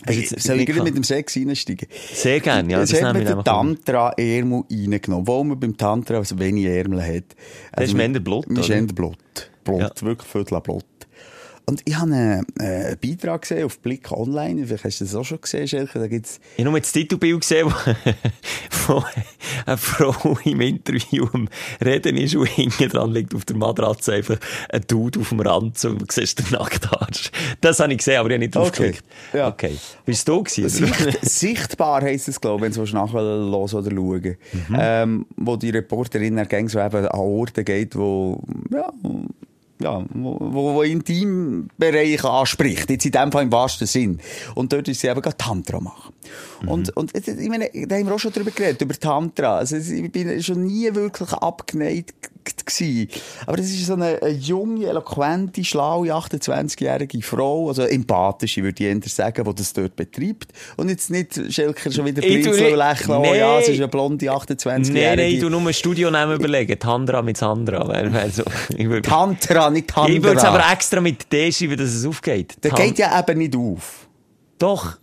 [0.05, 1.87] Hey, soll ich mit dem Sex einsteigen?
[2.13, 2.79] Sehr gerne, ja.
[2.79, 3.43] das hat mir den.
[3.43, 7.35] Tantra-Ärmel reingenommen, wo man beim Tantra also wenig Ärmel hat.
[7.73, 9.17] Das ist mit- mehr Blut, Das ist eher Blut.
[9.63, 9.91] Blut, Ja.
[10.01, 10.85] wirklich Viertel Blut.
[11.69, 15.15] Und ich habe einen, äh, einen Beitrag gesehen auf Blick Online, vielleicht hast du das
[15.15, 19.03] auch schon gesehen, Schelke, da gibt's Ich habe nur das Titelbild gesehen, wo, wo
[19.65, 21.49] eine Frau im Interview am
[21.83, 24.37] Reden ist und hinten dran liegt auf der Matratze einfach
[24.69, 27.31] ein Dude auf dem Rand und du siehst den Nacktarsch.
[27.59, 28.93] Das habe ich gesehen, aber ich habe nicht drauf Okay.
[29.33, 29.49] Ja.
[29.49, 29.75] Okay.
[30.05, 30.69] Bist du gewesen?
[30.69, 34.37] Sicht, sichtbar heisst es, glaube ich, wenn du nachhören oder schauen
[34.73, 38.89] ähm, wo die Reporterin dann so eben an Orte geht, wo, ja,
[39.79, 42.89] ja, wo, wo, wo Intimbereich anspricht.
[42.89, 44.19] Jetzt in dem Fall im wahrsten Sinn.
[44.55, 46.13] Und dort ist sie eben gerade Tantra machen.
[46.65, 49.57] Und, und ich meine, da haben wir auch schon drüber geredet, über Tantra.
[49.57, 52.15] Also ich bin schon nie wirklich abgeneigt
[52.65, 53.09] gewesen.
[53.45, 58.89] Aber das ist so eine, eine junge, eloquente, schlaue, 28-jährige Frau, also empathische, würde ich
[58.89, 60.53] eher sagen, die das dort betreibt.
[60.77, 63.37] Und jetzt nicht Schelker schon wieder blinzeln und lächeln, oh Nee.
[63.39, 64.93] ja, es ist eine blonde 28-jährige.
[64.93, 66.79] Nein, nein, du nur ein Studionamen überlegen.
[66.79, 67.87] Tandra mit Sandra.
[67.87, 68.43] Wär- wär so.
[69.01, 70.13] Tantra, nicht Tantra.
[70.13, 72.55] ich würde es aber extra mit D schreiben, dass es aufgeht.
[72.63, 74.07] Der geht ja eben nicht auf.
[74.57, 74.97] Doch.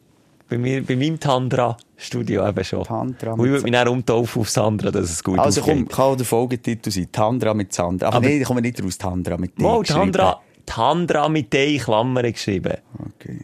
[0.54, 2.84] Bei, mir, bei meinem Tantra-Studio eben schon.
[2.84, 5.90] Tantra Und ich würde mich dann umtaufen auf Sandra, dass es gut Also komm, aufgeht.
[5.90, 7.08] kann auch der Folgetitel sein.
[7.12, 8.08] Tandra mit Sandra.
[8.08, 8.98] Aber, Aber- nein, ich komme nicht raus.
[8.98, 9.62] Tandra mit D.
[9.62, 9.82] Mal.
[9.82, 12.74] Tandra, Tandra mit D in Klammern geschrieben.
[13.18, 13.40] Okay.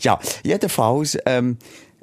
[0.00, 1.56] Ja, jedenfalls, ähm,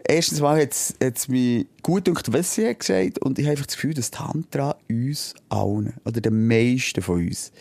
[0.07, 3.65] erstens mal hat es mich gut gedacht, was sie hat gesagt und ich habe einfach
[3.65, 7.51] das Gefühl, dass Tantra uns allen, oder den meisten von uns,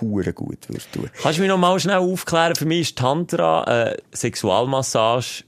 [0.00, 1.08] hure gut wird tun.
[1.22, 2.54] Kannst du mich noch mal schnell aufklären?
[2.54, 5.44] Für mich ist Tantra äh, Sexualmassage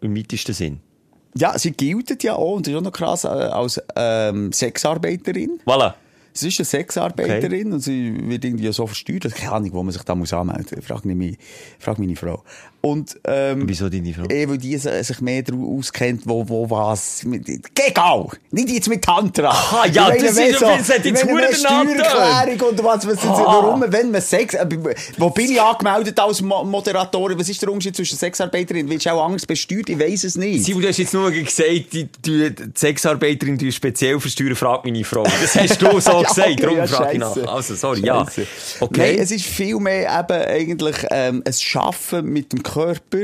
[0.00, 0.80] im weitesten Sinn.
[1.34, 5.60] Ja, sie gilt ja auch, und das ist auch noch krass, äh, als ähm, Sexarbeiterin.
[5.66, 5.94] Voilà.
[6.32, 9.34] Sie ist eine Sexarbeiterin und sie wird irgendwie so versteuert.
[9.34, 10.84] Keine Ahnung, wo man sich da muss anmelden muss.
[10.84, 11.38] Frag, mich,
[11.78, 12.42] frag meine Frau.
[12.80, 14.24] Und, ähm, Wieso deine Frau?
[14.28, 17.24] Eh, weil die sich mehr darauf auskennt, wo, wo was.
[17.84, 18.26] Egal!
[18.52, 19.48] Nicht jetzt mit Tantra!
[19.50, 23.44] Ah, ja, meine, das ist ja- das hat jetzt verdammt Steuererklärung und was, was, Ah.
[23.44, 24.66] warum, wenn man Sex, äh,
[25.18, 27.38] wo bin ich angemeldet als Mo Moderatorin?
[27.38, 28.88] Was ist der Unterschied zwischen Sexarbeiterin?
[28.88, 29.88] Willst du auch anders besteuert?
[29.88, 30.64] Ich weiss es nicht.
[30.64, 35.24] Simon, du hast jetzt nur gesagt, die, die, Sexarbeiterin die speziell versteuern, fragt meine Frau.
[35.24, 37.36] Das hast du so Ja, gesagt, okay, darum ja, frage ich nach.
[37.48, 38.24] Also, sorry, ja.
[38.24, 38.46] Scheisse.
[38.80, 39.12] Okay.
[39.12, 43.18] Nein, es ist viel mehr eben eigentlich ähm, ein Schaffen mit dem Körper,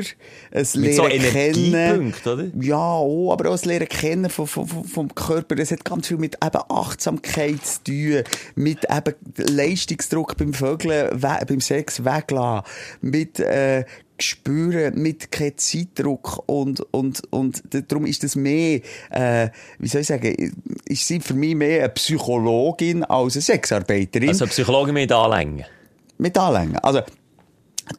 [0.52, 2.14] ein Mit so Lehren kennen.
[2.24, 2.46] Oder?
[2.60, 5.58] Ja, auch, aber auch das Lehren kennen vom, vom, vom- Körper.
[5.58, 8.22] Es hat ganz viel mit eben Achtsamkeit zu tun,
[8.54, 12.64] mit eben Leistungsdruck beim Vögeln, beim Sex weglassen,
[13.00, 13.84] mit äh,
[14.18, 20.06] spüren, mit keinem Zeitdruck und, und, und darum ist das mehr, äh, wie soll ich
[20.06, 20.54] sagen,
[20.86, 24.28] ist sie für mich mehr eine Psychologin als eine Sexarbeiterin.
[24.28, 25.64] Also, Psychologen mit anlängen.
[26.18, 26.76] Mit Anlängen.
[26.76, 27.00] Also,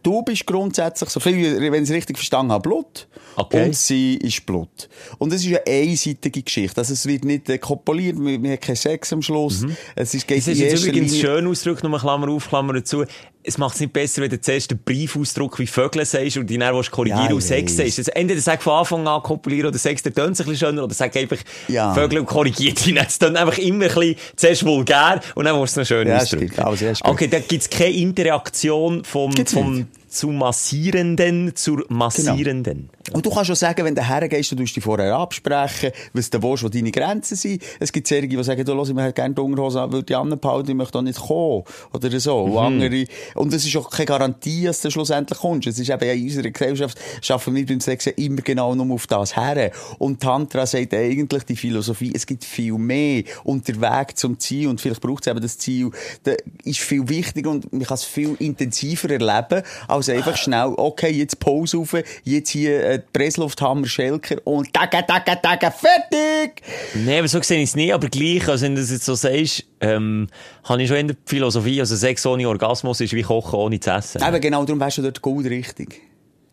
[0.02, 3.08] du bist grundsätzlich, so viel, wie- wenn ich es richtig verstanden habe, Blut.
[3.36, 3.66] Okay.
[3.66, 4.88] Und sie ist Blut.
[5.18, 6.80] Und es ist eine einseitige Geschichte.
[6.80, 9.66] Also, es wird nicht äh, kopuliert, wir, wir haben keinen Sex am Schluss.
[9.96, 13.06] Es ist, geht Das ist jetzt übrigens Linie- schön ausgedrückt, nur Klammer auf, Klammer zu.
[13.46, 16.58] Es macht es nicht besser, wenn du zuerst den Briefausdruck wie Vögel sagst und die
[16.58, 18.00] dann willst korrigieren Ja, und Sex sagst.
[18.00, 20.84] Also entweder sag von Anfang an kopulieren oder Sex, der tönt sich ein bisschen schöner,
[20.86, 21.94] oder sag einfach Ja.
[21.94, 22.98] Vögel und korrigiert ihn.
[22.98, 26.08] Es tönt einfach immer ein bisschen zuerst vulgär und dann musst du es noch schön
[26.08, 26.60] Ja, ausdrücken.
[26.60, 32.90] Also, okay, da gibt's keine Interaktion vom, Gibt's vom zu Massierenden zur Massierenden.
[33.12, 36.42] Und du kannst schon sagen, wenn du hergehst, du tust dich vorher absprechen, was du
[36.42, 37.62] willst, wo deine Grenzen sind.
[37.80, 40.16] Es gibt solche, die sagen, du, lass, ich möchte gerne die Unterhose an, weil die
[40.16, 41.64] anderen behalten, ich möchte auch nicht kommen.
[41.92, 42.48] Oder so.
[42.48, 42.54] Mhm.
[42.54, 43.06] Und andere.
[43.36, 45.68] Und es ist auch keine Garantie, dass du schlussendlich kommst.
[45.68, 49.06] Es ist eben in unserer Gesellschaft, schaffen wir beim Sex ja immer genau nur auf
[49.08, 49.72] das her.
[50.00, 53.24] Und Tantra sagt eigentlich die Philosophie, es gibt viel mehr.
[53.44, 55.92] Und der Weg zum Ziel, und vielleicht braucht es eben das Ziel,
[56.26, 61.10] der ist viel wichtiger und man kann es viel intensiver erleben, als einfach schnell, okay,
[61.10, 66.62] jetzt Pause auf, jetzt hier äh, Presslufthammer, Schelker und tagga, tagga, tagga, fertig!
[66.94, 69.16] Nee, aber so sehe ich es nicht, aber gleich, also wenn du das jetzt so
[69.16, 70.28] sagst, ähm,
[70.64, 73.92] habe ich schon in der Philosophie, also Sex ohne Orgasmus ist wie Kochen ohne zu
[73.92, 74.22] essen.
[74.22, 76.02] Eben genau, darum wärst du dort gut richtig.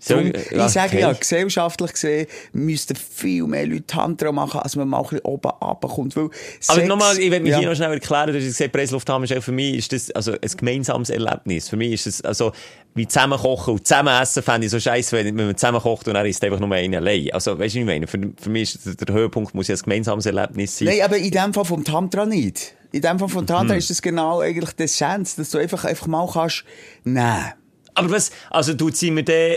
[0.09, 4.99] Darum, ich sage ja, gesellschaftlich gesehen müssten viel mehr Leute Tantra machen, als man mal
[4.99, 6.17] ein bisschen oben runterkommt.
[6.17, 6.31] Weil
[6.69, 7.59] Aber nochmal, ich will mich ja.
[7.59, 10.33] hier noch schnell erklären, du hast gesagt, Presslufthammer ist auch für mich ist das, also
[10.33, 11.69] ein gemeinsames Erlebnis.
[11.69, 12.53] Für mich ist es, also,
[12.95, 16.15] wie zusammen kochen und zusammen essen fände ich so scheiße, wenn, man zusammen kocht und
[16.15, 17.31] dann isst einfach nur einer allein.
[17.33, 18.07] Also, weißt du, was ich meine?
[18.07, 20.89] Für, für mich ist der, Höhepunkt muss ja ein gemeinsames Erlebnis sein.
[20.89, 22.75] Nein, aber in dem Fall vom Tantra nicht.
[22.93, 23.79] In dem Fall vom Tantra Mhm.
[23.79, 26.65] ist das genau eigentlich die Essenz, dass du einfach, einfach mal kannst,
[27.05, 27.53] nein.
[27.95, 29.57] Aber was, also tut sie mir dann,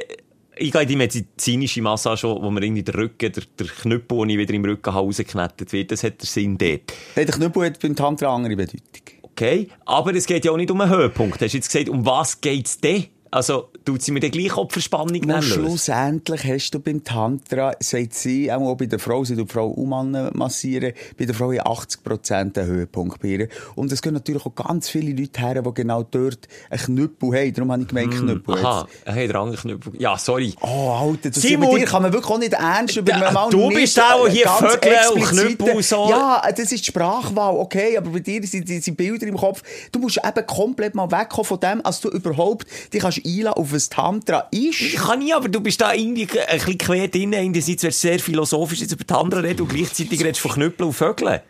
[0.55, 4.29] ich gehe in die medizinische Massage, wo mir irgendwie der Rücken, der, der Knüppel, den
[4.31, 6.93] ich wieder im Rücken habe, rausgeknetet wird, das hat der Sinn dort.
[7.15, 8.81] Der Knüppel hat beim Tantra eine andere Bedeutung.
[9.21, 9.67] Okay?
[9.85, 11.41] Aber es geht ja auch nicht um einen Höhepunkt.
[11.41, 13.05] Hast du jetzt gesagt, um was geht's denn?
[13.33, 15.53] Also, tut sie mir den gleich Kopfverspannung Und dann lösen?
[15.53, 19.67] schlussendlich hast du beim Tantra, sagt sie, auch, bei der Frau, sie tut die Frau
[19.69, 23.47] um Mann massieren, bei der Frau in 80% den Höhepunkt bei ihr.
[23.73, 27.53] Und es gehen natürlich auch ganz viele Leute her, die genau dort einen Knüppel haben.
[27.53, 28.55] Darum habe ich gemeint, Knüppel.
[28.55, 29.93] Hm, Aha, hey, der andere Knüppel.
[29.99, 30.53] Ja, sorry.
[30.61, 33.49] Oh, Alter, das Simon, mit dir kann man wirklich auch nicht ernst über Da- mal
[33.49, 36.07] du bist auch äh, hier Vögel und Knüppel und so.
[36.07, 39.63] Ja, das ist die Sprachwahl, okay, aber bei dir sind diese Bilder im Kopf.
[39.91, 43.73] Du musst eben komplett mal wegkommen von dem, als du überhaupt dich kannst einlassen auf
[43.73, 44.81] ein Tantra ist.
[44.81, 47.33] Ich kann nie, aber du bist da irgendwie ein bisschen quer drin.
[47.33, 50.87] Einerseits wirst du sehr philosophisch jetzt über anderen reden und gleichzeitig redest du von Knüppeln
[50.87, 51.41] und Vögeln.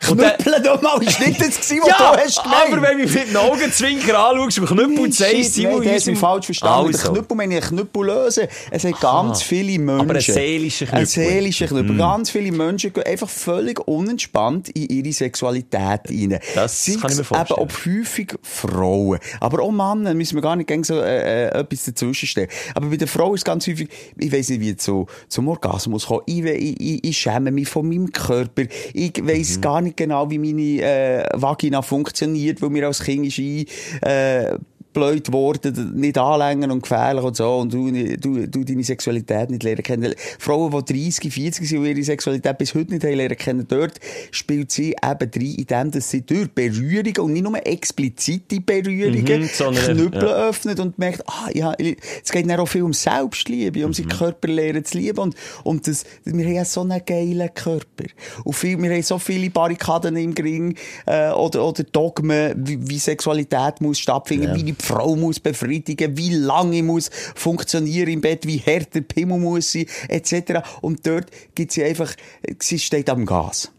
[0.00, 2.62] Knüppeln doch mal, ist nicht das gewesen, was Ja, du hast gemeint?
[2.72, 6.16] aber wenn du mich mit den Augenzwinker anschaust und Knüppel Shit, Simon, nein, mich unserem-
[6.16, 6.94] falsch verstanden.
[6.94, 7.12] Also.
[7.12, 8.46] Knüppel meine ich Knüppel lösen.
[8.70, 10.00] Es hat ganz viele Menschen.
[10.10, 11.00] Aber ein seelischer Knüppel.
[11.00, 11.96] Ein seelischer Knüppel.
[11.96, 16.38] Ganz viele Menschen gehen einfach völlig unentspannt in ihre Sexualität rein.
[16.54, 17.60] Das Sei's kann ich mir vorstellen.
[17.60, 19.18] Eben auch häufig Frauen.
[19.40, 22.50] Aber auch Männer müssen wir gar nicht gegen so äh, äh, etwas dazwischenstellen.
[22.74, 26.06] Aber bei der Frau ist es ganz häufig, ich weiss nicht, wie so zum Orgasmus
[26.06, 26.24] kommt.
[26.26, 28.62] Ich, ich, ich, ich schäme mich von meinem Körper.
[28.92, 33.38] Ich weiss gar nicht genau, wie meine äh, Vagina funktioniert, weil mir als Kind ist
[33.38, 33.66] ein,
[34.08, 34.58] äh,
[34.96, 39.62] blöd worden, nicht anlängen und gefährlich und so, und du, du, du deine Sexualität nicht
[39.62, 40.14] lernen kennen.
[40.38, 44.00] Frauen, die 30, 40 sind und ihre Sexualität bis heute nicht haben lernen kennen, dort
[44.30, 49.48] spielt sie eben rein, indem dass sie durch Berührungen und nicht nur explizite Berührungen Mhm,
[49.52, 50.48] sondern, Knüppel ja.
[50.48, 53.94] öffnet und merkt, ah, ja, es geht dann auch viel um Selbstliebe, um Mhm.
[53.94, 58.04] seinen Körper lernen zu lieben und, und das, wir haben ja so einen geilen Körper.
[58.44, 62.98] Und viel, wir haben so viele Barrikaden im Ring, äh, oder, oder Dogmen, wie, wie
[62.98, 68.58] Sexualität muss stattfinden, wie die Frau muss befriedigen, wie lange muss funktionieren im Bett, wie
[68.58, 70.60] hart der Pimmel muss sein, etc.
[70.80, 72.14] Und dort gibt sie einfach,
[72.60, 73.70] sie steht am Gas.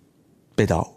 [0.55, 0.87] Pedal.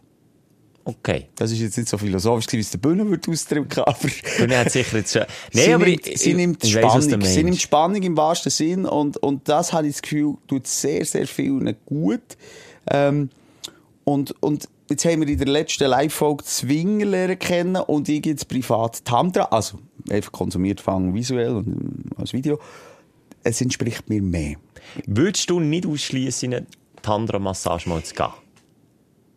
[0.85, 1.27] Okay.
[1.37, 4.09] Das ist jetzt nicht so philosophisch, wie es der Bühne würde ausdrücken, aber...
[4.39, 5.23] Er hat sicher jetzt schon...
[5.53, 7.23] sie, Nein, aber nimmt, ich, sie nimmt ich Spannung.
[7.23, 7.61] Sie nimmt.
[7.61, 11.77] Spannung im wahrsten Sinn und, und das habe ich das Gefühl, tut sehr, sehr vielen
[11.87, 12.23] gut.
[12.91, 13.31] Ähm,
[14.05, 18.49] und, und jetzt haben wir in der letzten Live-Folge Zwinger lernen kennen und ich jetzt
[18.49, 19.79] privat Tantra, also
[20.11, 22.59] einfach konsumiert fangen visuell und ähm, als Video.
[23.43, 24.57] Es entspricht mir mehr.
[25.07, 26.67] Würdest du nicht ausschließen, in eine
[27.03, 28.29] Tantra-Massage mal zu gehen?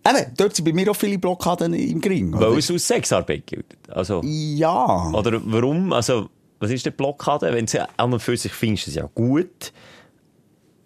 [0.05, 2.33] Eben, dort sind bei mir auch viele Blockaden im Gring.
[2.33, 3.65] Weil es aus Sexarbeit gilt.
[3.87, 5.09] Also, Ja.
[5.13, 5.93] oder warum?
[5.93, 7.53] Also, was ist die Blockade?
[7.53, 9.71] Wenn an und für sich findest, ist es ja gut.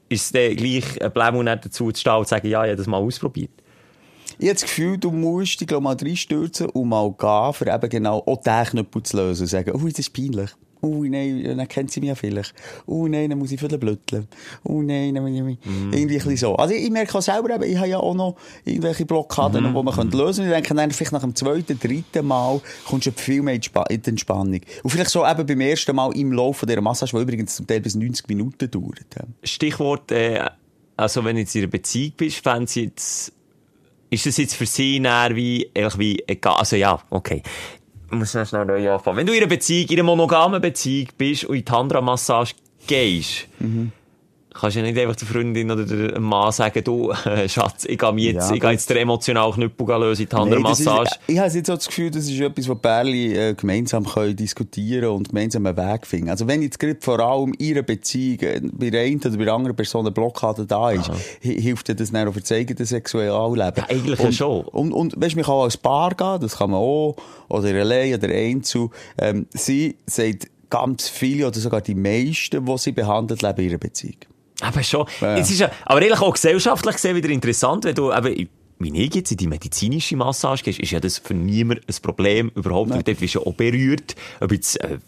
[0.10, 2.78] Ist es dann gleich ein Blämmel dazu zu stehen und zu sagen, ja, ich habe
[2.78, 3.52] das mal ausprobiert?
[4.40, 7.90] Ich habe das Gefühl, du musst dich glaub, mal reinstürzen und mal gehen, für eben
[7.90, 10.52] genau auch den Knüppel zu lösen und sagen, oh, das ist peinlich.
[10.82, 12.54] Oh nein, dann kennt sie mich ja vielleicht.
[12.86, 14.28] Oh nein, dann muss ich viel blödeln.
[14.64, 15.58] Oh nein, dann muss ich mich...
[15.66, 16.56] Irgendwie ein bisschen so.
[16.56, 19.86] Also ich merke auch selber, eben, ich habe ja auch noch irgendwelche Blockaden, die man
[19.94, 20.56] könnte lösen könnte.
[20.56, 24.10] Ich denke, dann vielleicht nach dem zweiten, dritten Mal kommst du viel mehr in die
[24.10, 24.62] Entspannung.
[24.84, 27.82] Und vielleicht so eben beim ersten Mal im Laufe dieser Massage, die übrigens zum Teil
[27.82, 29.00] bis 90 Minuten dauert.
[29.44, 30.46] Stichwort, äh,
[30.96, 33.34] also wenn du jetzt in einer Beziehung bist, fände sie jetzt,
[34.10, 37.42] ist das jetzt für sie näher wie, wie, egal, also ja, okay.
[38.10, 39.18] Ich muss noch schnell neu anfangen.
[39.18, 42.54] Wenn du in einer Beziehung, in einer monogamen Beziehung bist und in die Tantra-Massage
[42.88, 43.48] gehst,
[44.60, 48.12] kannst ja nicht einfach der Freundin oder dem Mann sagen, du, äh, Schatz, ich gehe
[48.18, 51.04] jetzt, Ja, ich gehe jetzt den emotionalen Knüppel lösen in die Tantra-Massage.
[51.12, 54.36] ist- Ich habe jetzt auch das Gefühl, das ist etwas, was Pärchen äh, gemeinsam können
[54.36, 56.30] diskutieren und gemeinsam einen Weg finden.
[56.30, 59.46] Also wenn jetzt gerade vor allem in ihrer Beziehung äh, bei der einen oder bei
[59.46, 61.10] der anderen Person eine Blockade da ist,
[61.44, 63.74] hi- hilft dir das dann auch für das eigene Sexualleben.
[63.78, 64.66] Ja, eigentlich und, schon.
[64.66, 67.16] Und, und weißt, man kann auch als Paar gehen, das kann man auch,
[67.50, 68.90] oder allein oder einzeln.
[69.18, 73.78] Ähm, sie sagt, ganz viele oder sogar die meisten, die sie behandelt, leben in ihrer
[73.78, 74.16] Beziehung.
[74.62, 75.06] Aber schon.
[75.22, 75.38] Ja.
[75.38, 79.16] Es ist ja, aber ehrlich auch gesellschaftlich gesehen wieder interessant, wenn du, eben, wie ich
[79.16, 82.90] jetzt in die medizinische Massage gehst, ist ja das für niemand ein Problem überhaupt.
[82.90, 83.04] Nein.
[83.04, 84.16] Dort bist du ja auch berührt.
[84.40, 85.00] Ob jetzt, äh,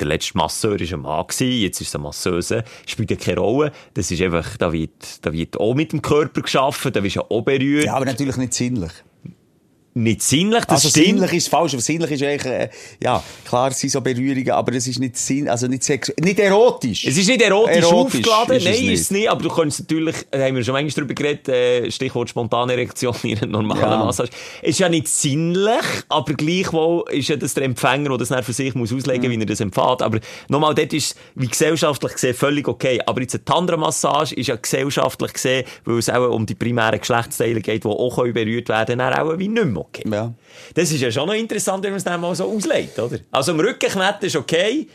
[0.00, 2.64] der letzte Masseur war ein Mann, jetzt ist es eine Masseuse.
[2.86, 3.72] Spielt ja keine Rolle.
[3.94, 7.20] Das ist einfach, da wird, da wird auch mit dem Körper geschaffen, da wirst du
[7.20, 7.84] ja auch berührt.
[7.84, 8.92] Ja, aber natürlich nicht sinnlich.
[9.96, 11.06] Nicht sinnlich, das also stimmt.
[11.06, 12.68] sinnlich ist falsch, aber sinnlich ist eigentlich, äh,
[13.00, 16.40] ja, klar, es sind so Berührungen, aber es ist nicht sinn, also nicht sex, nicht
[16.40, 17.04] erotisch.
[17.06, 18.92] Es ist nicht erotisch, Erotisch aufgeladen, ist es nein, nicht.
[18.92, 21.90] ist es nicht, aber du kannst natürlich, da haben wir schon manchmal drüber geredet, äh,
[21.92, 24.04] Stichwort spontane Erektion in einer normalen Ja.
[24.04, 24.30] Massage.
[24.62, 28.52] Ist ja nicht sinnlich, aber gleichwohl ist ja das der Empfänger, der das dann für
[28.52, 30.02] sich muss auslegen, wie er das empfängt.
[30.02, 33.00] Aber nochmal, dort ist, wie gesellschaftlich gesehen, völlig okay.
[33.06, 37.60] Aber jetzt eine Tantra-Massage ist ja gesellschaftlich gesehen, weil es auch um die primären Geschlechtsteile
[37.60, 40.04] geht, die auch können berührt werden, dann auch wie nicht mehr okay.
[40.10, 40.32] Ja.
[40.74, 43.18] Das ist ja schon noch interessant, wenn man es dann mal so auslegt, oder?
[43.30, 44.88] Also am Rückenknetten ist okay,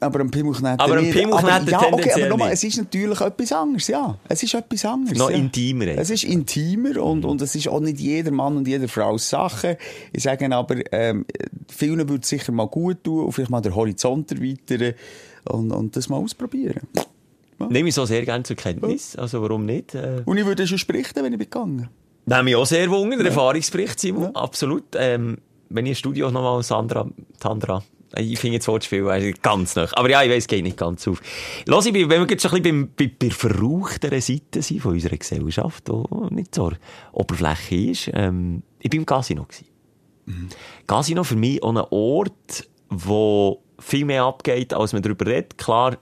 [0.00, 1.16] Aber ein Pimmelknetten Aber ein nicht.
[1.16, 4.18] Pimmelknetten ja, okay, aber nochmal, es ist natürlich etwas anderes, ja.
[4.28, 5.16] Es ist etwas anderes.
[5.18, 5.36] Noch ja.
[5.36, 5.86] intimer.
[5.86, 9.78] Es ist intimer und, und es ist auch nicht jeder Mann und jeder Frau Sache.
[10.12, 11.24] Ich sage aber, ähm,
[11.68, 14.94] vielen würde es sicher mal gut tun und vielleicht mal den Horizont erweitern
[15.48, 16.80] und, und das mal ausprobieren.
[17.70, 19.16] nehme ich so sehr gerne zur Kenntnis.
[19.16, 19.94] Also warum nicht?
[19.94, 21.88] Äh, Und ich würde schon sprechen, wenn ich bin gegangen.
[22.26, 24.34] Nehme ich auch sehr Wunder, der Erfahrungsbericht, Simon.
[24.34, 24.84] Absolut.
[24.96, 27.06] Ähm, wenn ich im Studio nochmal Sandra,
[27.38, 27.82] Tandra,
[28.14, 29.92] äh, ich finde jetzt Wortspiel also ganz nach.
[29.94, 31.20] Aber ja, ich weiss, es geht nicht ganz auf.
[31.20, 34.92] Ich, wenn wir jetzt schon ein bisschen bei, bei, bei der verrauchteren Seite sind von
[34.92, 36.72] unserer Gesellschaft, die nicht so
[37.12, 39.66] Oberfläche ist, ähm, ich bin im Casino gewesen.
[40.86, 45.58] Casino für mich auch ein Ort, wo viel mehr abgeht, als man darüber redet.
[45.58, 45.98] Klar,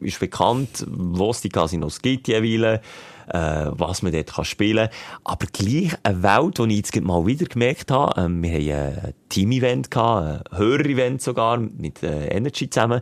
[0.00, 2.80] ist bekannt, wo es die Casinos gibt jeweils.
[3.28, 5.22] Äh, was man dort kann spielen kann.
[5.24, 9.14] Aber gleich eine Welt, die ich jetzt mal wieder gemerkt habe, ähm, wir haben ein
[9.28, 13.00] Team-Event gehabt, ein Hörer-Event sogar, mit äh, Energy zusammen,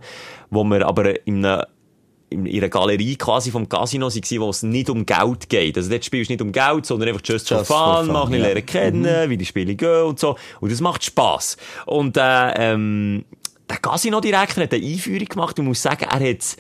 [0.50, 1.68] wo wir aber in einer
[2.30, 5.76] in ihrer Galerie quasi vom Casino waren, wo es nicht um Geld geht.
[5.76, 8.38] Also dort spielst du nicht um Geld, sondern einfach just, just for fun, mach ja.
[8.38, 10.36] lernen kennen, wie die Spiele gehen und so.
[10.60, 11.56] Und das macht Spass.
[11.86, 13.24] Und, äh, ähm,
[13.68, 16.56] der Casino-Direktor hat eine Einführung gemacht und muss sagen, er hat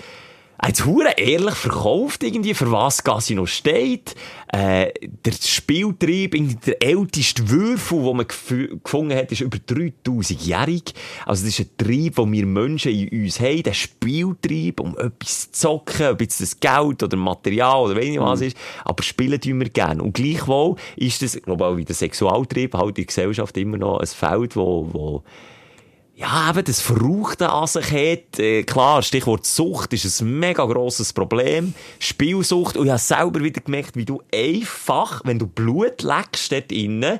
[0.66, 4.14] hat hure ehrlich verkauft, irgendwie, für was Casino steht.
[4.48, 4.92] Äh,
[5.24, 10.94] der Spieltrieb, der älteste Würfel, den man gef- gefunden hat, ist über 3000-jährig.
[11.26, 13.62] Also, das ist ein Trieb, den wir Menschen in uns haben.
[13.62, 18.40] Der Spieltrieb, um etwas zu zocken, ob jetzt das Geld oder Material oder nicht was
[18.40, 18.56] ist.
[18.84, 20.02] Aber spielen tun wir gerne.
[20.02, 23.76] Und gleichwohl ist das, ich glaube auch wie der Sexualtrieb, halt in der Gesellschaft immer
[23.76, 25.24] noch ein Feld, wo, wo
[26.16, 28.38] ja, eben, das Verrauchte an sich hat.
[28.38, 31.74] Äh, klar, Stichwort Sucht ist ein mega grosses Problem.
[31.98, 32.76] Spielsucht.
[32.76, 37.18] Und ich habe selber wieder gemerkt, wie du einfach, wenn du Blut leckst dort innen,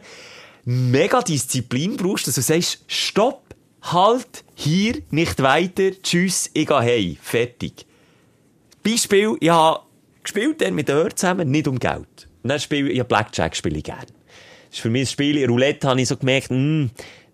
[0.64, 3.42] mega Disziplin brauchst, dass du sagst, stopp,
[3.82, 7.86] halt, hier, nicht weiter, tschüss, ich gehe heim, fertig.
[8.82, 9.80] Beispiel, ich habe
[10.22, 12.28] gespielt dann mit den Hör zusammen, nicht um Geld.
[12.42, 14.06] Und dann spiele ich, ja, Blackjack spiele ich gerne.
[14.06, 16.90] Das ist für mich ein Spiel, Roulette habe ich so gemerkt, hm,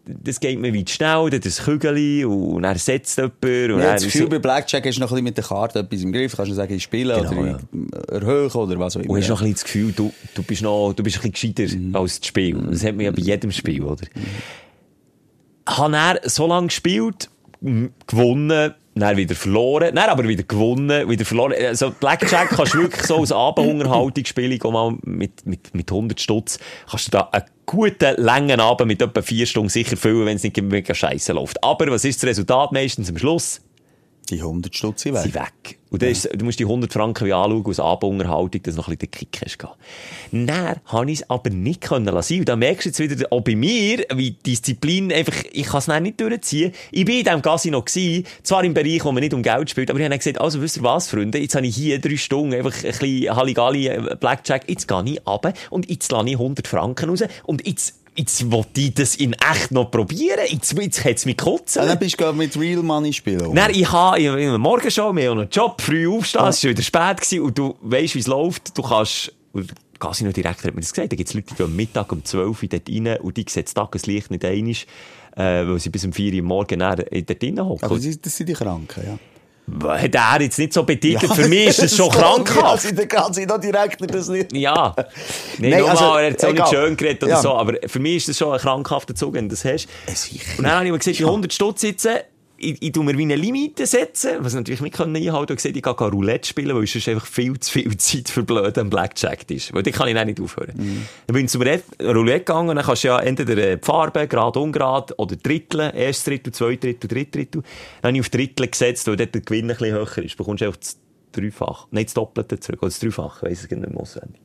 [0.07, 4.05] das geht mir weit schnell, dann das Kügeli, und er setzt jemand, und Ja, das
[4.05, 6.35] Gefühl, bei Blackjack hast du noch ein bisschen mit der Karte etwas im Griff.
[6.37, 9.11] Kannst du sagen, ich spiele Genau, oder ich erhöhe oder was auch immer.
[9.11, 11.55] Und hast noch ein bisschen das Gefühl, du, du bist noch, du bist ein bisschen
[11.55, 11.95] gescheiter Mhm.
[11.97, 12.57] als das Spiel.
[12.71, 14.07] Das hat man ja bei jedem Spiel, oder?
[15.69, 17.29] Habe er so lange gespielt,
[18.07, 21.55] gewonnen, dann wieder verloren, dann aber wieder gewonnen, wieder verloren.
[21.59, 26.21] Also Blackjack kannst du wirklich so als Abendunterhaltung spielen, auch mal mit, mit, mit 100
[26.21, 26.59] Stutz,
[26.89, 30.43] kannst du da einen guten, langen Abend mit etwa vier Stunden sicher füllen, wenn es
[30.43, 31.63] nicht mega scheiße läuft.
[31.65, 33.61] Aber was ist das Resultat meistens am Schluss?
[34.29, 35.23] Die 100 Stutz sind weg.
[35.23, 35.80] sind weg.
[35.91, 38.89] Und dann ist, du musst die 100 Franken wie anschauen als Abendunterhaltung, dass du noch
[38.89, 39.59] ein bisschen den Kick hast.
[40.31, 42.39] Dann habe ich es aber nicht können lassen.
[42.39, 45.89] Und da merkst du jetzt wieder, auch bei mir, wie Disziplin einfach, ich kann es
[46.01, 46.73] nicht durchziehen.
[46.93, 49.91] Ich bin in diesem Casino gewesen, zwar im Bereich, wo man nicht um Geld spielt,
[49.91, 52.55] aber ich habe gesagt, also wisst ihr was, Freunde, jetzt habe ich hier drei Stunden
[52.55, 56.69] einfach ein bisschen Halligalli, äh, Blackjack, jetzt gehe ich runter und jetzt lasse ich 100
[56.69, 60.41] Franken raus und jetzt Jetzt wollte ich das in echt noch probieren.
[60.47, 61.81] Jetzt, jetzt hat es mich kotzen.
[61.81, 63.41] Ah, dann bist du mit Real Money spielen.
[63.41, 63.55] oder?
[63.55, 66.71] Nein, ich habe, ich habe eine Morgenshow, wir haben einen Job, früh aufstehen, es war
[66.71, 70.75] wieder spät gewesen, und du weisst, wie es läuft, du kannst, und der Casino-Direktor hat
[70.75, 73.17] mir das gesagt, da gibt es Leute, die am Mittag um 12 Uhr dort rein,
[73.23, 74.73] und die sehen das Tageslicht nicht einmal,
[75.37, 77.85] äh, weil sie bis um 4 Uhr morgen dann dort drin hocken.
[77.85, 79.19] Aber das sind die Kranken, ja.
[79.85, 82.85] Hat er jetzt nicht so betitelt, für mich ist das schon krankhaft.
[82.85, 84.53] Also der Casino-Direktor das nicht.
[84.53, 84.95] Ja.
[85.59, 87.41] Nein, nur also, mal, er hat es auch nicht schön geredet oder Ja.
[87.43, 89.89] so, aber für mich ist das schon ein krankhafter Zug, wenn du das hast.
[90.15, 90.45] sicher.
[90.59, 92.17] Und dann habe ich mir gesagt, die 100 Stutz sitzen,
[92.61, 95.77] ich, ich tu mir wie eine Limite setzen, was ich natürlich nicht können einhalten gesagt,
[95.77, 99.51] ich gar Roulette spielen, weil es einfach viel zu viel Zeit für blöd am Blackjack
[99.51, 99.73] ist.
[99.73, 100.75] Weil die kann ich dann nicht aufhören.
[101.27, 104.29] Dann bin ich zum Roulette gegangen und dann kannst du ja entweder äh, die Farbe,
[104.29, 107.63] gerade, ungerade oder Drittel, erstes Drittel, zweites Drittel, drittes Drittel.
[108.03, 110.35] Dann habe ich auf Drittel gesetzt, weil dort der Gewinn ein bisschen höher ist.
[110.35, 110.99] Du bekommst einfach das
[111.33, 114.41] Dreifache, nicht das Doppelte zurück, oder das Dreifache, weiss ich gar nicht mehr auswendig.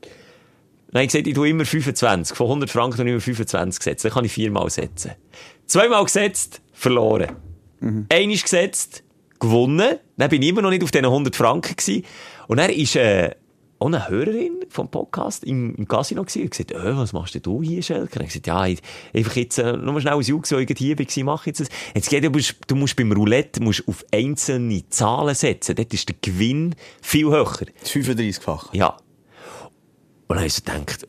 [0.92, 2.38] Dann habe ich gesagt, ich tue immer 25.
[2.38, 4.06] Von 100 Franken tue ich immer 25 gesetzt.
[4.06, 5.12] Dann kann ich viermal setzen.
[5.66, 7.36] Zweimal gesetzt, verloren.
[8.10, 9.04] Einmal gesetzt,
[9.40, 9.98] gewonnen.
[10.18, 12.04] Dann bin ich immer noch nicht auf diesen 100 Franken gewesen.
[12.48, 13.32] Und dann ist, äh,
[13.80, 17.62] auch eine Hörerin vom Podcast im, im Casino gewesen und gesagt, äh, was machst du
[17.62, 18.20] hier, Schelker?
[18.20, 18.80] Und ich gesagt, ja, ich,
[19.14, 21.70] einfach jetzt, äh, nur schnell so ich hier war, mach ich jetzt das.
[21.94, 25.76] Jetzt geht, du musst, du musst beim Roulette, musst auf einzelne Zahlen setzen.
[25.76, 27.46] Dort ist der Gewinn viel höher.
[27.82, 28.74] Das 35-fach.
[28.74, 28.98] Ja.
[30.28, 31.08] Und dann habe ich so gedacht,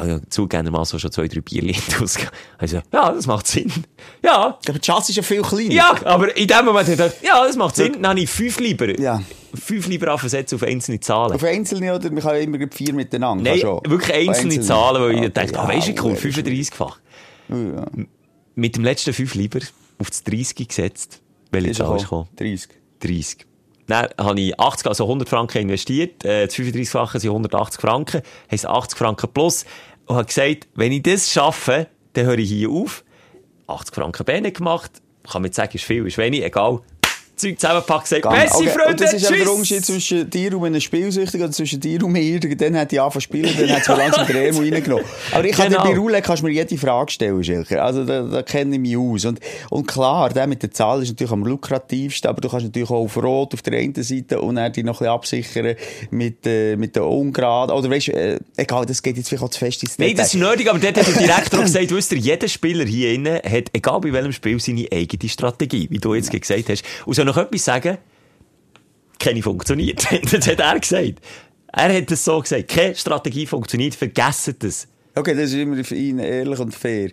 [0.00, 2.32] also zugegebenermaßen schon zwei, drei Bier ausgegeben.
[2.58, 3.72] Also, ja, das macht Sinn.
[4.22, 5.72] Ja, Aber die Chance ist ja viel kleiner.
[5.72, 7.94] ja, aber in dem Moment habe ich ja, das macht Sinn.
[7.94, 8.98] Dann habe ich fünf lieber.
[8.98, 9.22] Ja.
[9.54, 11.32] Fünf lieber anversetzen auf einzelne Zahlen.
[11.32, 13.44] Auf einzelne oder man kann ja immer vier miteinander.
[13.50, 13.80] Nein, schon.
[13.86, 14.60] wirklich einzelne, Einzelne.
[14.66, 16.98] Zahlen, weil ich Okay, dachte, ja, ah, weisst du, cool, ja, 35-fach.
[17.48, 17.86] Ja.
[18.54, 19.60] Mit dem letzten fünf lieber
[19.98, 21.20] auf das 30 gesetzt.
[21.50, 22.28] Welche Zahl ist gekommen?
[22.36, 22.68] 30.
[23.00, 23.46] 30.
[23.88, 28.66] Dann habe ich 80, also 100 Franken investiert, äh, das 35-fache sind 180 Franken, heisst
[28.66, 29.64] 80 Franken plus,
[30.06, 33.02] und habe gesagt, wenn ich das schaffe, dann höre ich hier auf.
[33.66, 36.80] 80 Franken Beine gemacht, kann man jetzt sagen, ist viel, ist wenig, egal.
[37.38, 38.68] Zeug zusammenpackt, gesagt, Ganz- Messi, okay.
[38.68, 39.52] Freunde, Und das ist eben der!
[39.52, 42.40] Unterschied zwischen dir und einem Spielsüchtigen oder zwischen dir und mir.
[42.40, 45.04] Dann hat die angefangen zu spielen, dann hat sie langsam den Ärmel reingenommen.
[45.32, 45.90] Aber ich kann dir Genau.
[45.90, 47.84] bei Roulette kannst du mir jede Frage stellen, Schilker.
[47.84, 49.24] Also da, da kenne ich mich aus.
[49.24, 52.90] Und, und klar, der mit der Zahl ist natürlich am lukrativsten, aber du kannst natürlich
[52.90, 55.74] auch auf Rot auf der einen Seite und dann die noch ein bisschen absichern
[56.10, 57.70] mit, äh, mit der Ungrad.
[57.70, 60.34] Oder weißt du, äh, egal, das geht jetzt vielleicht auch zu fest ins Nein, das
[60.34, 63.64] ist nötig, aber dort hat der Direktor gesagt, wisst ihr, jeder Spieler hier innen hat,
[63.72, 66.82] egal bei welchem Spiel, seine eigene Strategie, wie du jetzt gesagt hast.
[67.06, 67.98] Und noch etwas sagen?
[69.18, 70.06] Keine funktioniert.
[70.32, 71.20] das hat er gesagt.
[71.72, 72.68] Er hat es so gesagt.
[72.68, 74.88] Keine Strategie funktioniert, vergessen das.
[75.14, 77.10] Okay, das ist immer für ihn ehrlich und fair.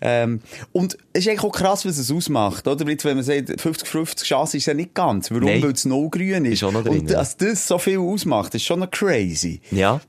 [0.00, 0.40] Ähm,
[0.72, 2.88] und es ist eigentlich auch krass, was es ausmacht, oder?
[2.88, 5.30] Jetzt, wenn man sagt, 50-50 Chance ist ja nicht ganz.
[5.30, 5.46] Warum?
[5.46, 6.62] Weil es no grün ist.
[6.62, 9.60] Ist noch drin, und dass das so viel ausmacht, ist schon noch crazy.
[9.72, 10.00] Ja.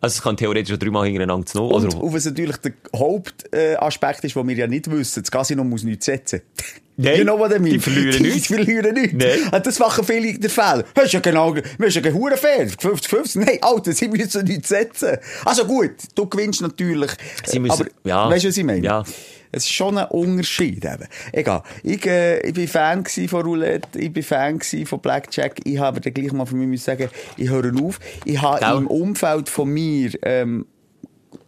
[0.00, 1.62] Also es kann theoretisch schon dreimal hintereinander zu.
[1.62, 5.22] Und, Oder, und was natürlich der Hauptaspekt äh, Aspekt ist, den wir ja nicht wissen,
[5.22, 6.42] das Casino muss nichts setzen.
[6.98, 7.74] Nein, you know what I mean?
[7.74, 8.46] die verlieren Die nichts.
[8.46, 9.12] verlieren nichts.
[9.14, 9.52] Nein.
[9.52, 10.84] Und das machen viele der Fälle.
[10.94, 12.66] Das ist ja genau, wir sind ja hure fair.
[12.68, 13.40] 50-50.
[13.40, 15.18] Nein, Alter, sie müssen nichts setzen.
[15.44, 17.10] Also gut, du gewinnst natürlich.
[17.44, 18.30] Sie müssen- aber, ja.
[18.30, 18.84] Weißt du, was ich meine?
[18.84, 19.04] Ja.
[19.52, 21.06] Es ist schon ein Unterschied eben.
[21.32, 21.62] Egal.
[21.82, 25.60] Ich, äh, ich bin Fan von Roulette, ich bin Fan von Blackjack.
[25.64, 27.98] Ich habe dann gleich mal mich müssen sagen, ich höre auf.
[28.24, 28.76] Ich habe Gell?
[28.76, 30.66] im Umfeld von mir, ähm,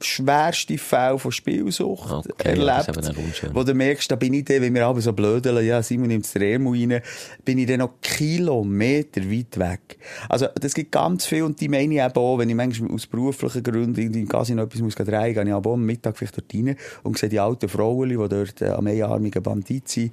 [0.01, 3.17] schwerste Fälle von Spielsucht Okay, ja, erlebt.
[3.19, 3.55] unschön.
[3.55, 6.33] wo du merkst, da bin ich dann, wenn wir aber so blödeln, ja, Simon nimmt
[6.35, 7.03] den Ärmel rein,
[7.45, 9.99] bin ich dann noch Kilometer weit weg.
[10.29, 13.07] Also, das gibt ganz viel und die meine ich eben auch, wenn ich manchmal aus
[13.07, 16.55] beruflichen Gründen in den Casino etwas muss drehen, gehe ich aber am Mittag vielleicht dort
[16.55, 20.13] rein und sehe die alten Frauen, die dort äh, am einarmigen Bandit sind,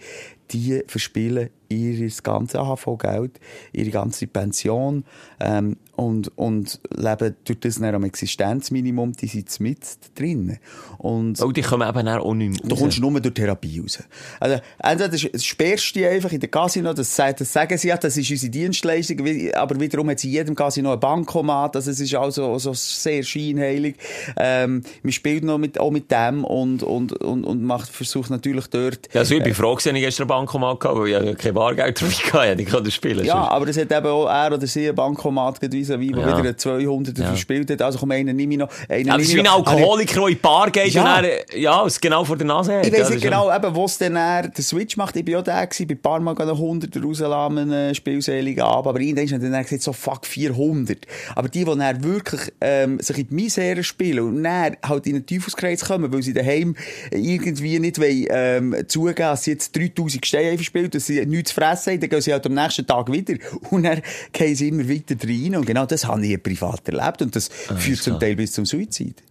[0.52, 3.40] die verspielen ihr ganze AHV-Geld,
[3.74, 5.04] ihre ganze Pension
[5.40, 9.80] ähm, und, und leben durch das dann am Existenzminimum, die sind mit
[10.16, 10.60] drin.
[10.98, 14.04] Und oh, die kommen eben auch nicht mehr Du kommst nur durch Therapie raus.
[14.40, 17.98] Also, entweder das, sperrst du dich einfach in der Casino, das, das sagen sie ja,
[17.98, 22.00] das ist unsere Dienstleistung, aber wiederum hat sie in jedem Casino ein Bankomat, also es
[22.00, 23.96] ist also, also sehr scheinheilig.
[24.38, 28.68] Ähm, man spielt noch mit, auch mit dem und, und, und, und macht, versucht natürlich
[28.68, 31.34] dort, Ja, also ich bin froh, gewesen, ich gestern ein Bankomat gehabt, weil ich ja
[31.36, 32.62] kein Bargeld dabei hatte.
[32.62, 33.26] Ich konnte spielen.
[33.26, 36.18] Ja, aber es hat eben auch er oder sie ein Bankomat gewesen, wie Ja.
[36.18, 37.28] wieder einen 200er Ja.
[37.28, 37.82] verspielt hat.
[37.82, 38.70] Also komm, einen nehme ich noch.
[38.90, 41.02] Einen aber es ist wie ein Alkoholiker, der in die Bar geht Ja.
[41.18, 41.32] und dann,
[41.62, 42.86] ja, es genau vor der Nase hat.
[42.86, 45.16] Ich weiss das nicht genau, eben, wo es dann eher den Switch macht.
[45.16, 48.88] Ich bin auch der gewesen, bei ein paar Mal einen 100er rauslassen, einen spielseligen Abend.
[48.88, 51.00] Aber irgendwann hat dann gesagt, so fuck 400.
[51.36, 55.14] Aber die, die dann wirklich, ähm, sich in die Misere spielen und dann halt in
[55.14, 56.76] den Teufelskreis kommen, weil sie daheim
[57.12, 61.56] irgendwie nicht wollen, ähm, zugeben, dass sie jetzt 3000 Haben verspielt, dass sie nichts zu
[61.56, 63.36] fressen haben, dann gehen sie halt am nächsten Tag wieder.
[63.70, 64.02] Und dann
[64.32, 65.56] gehen sie immer weiter rein.
[65.56, 67.22] Und genau das habe ich privat erlebt.
[67.22, 68.20] Und das führt zum.
[68.20, 69.22] Teil bis zum Suizid.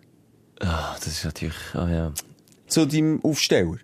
[0.60, 2.12] Ah, das ist natürlich, ah, ja.
[2.66, 3.76] Zu deinem Aufsteller.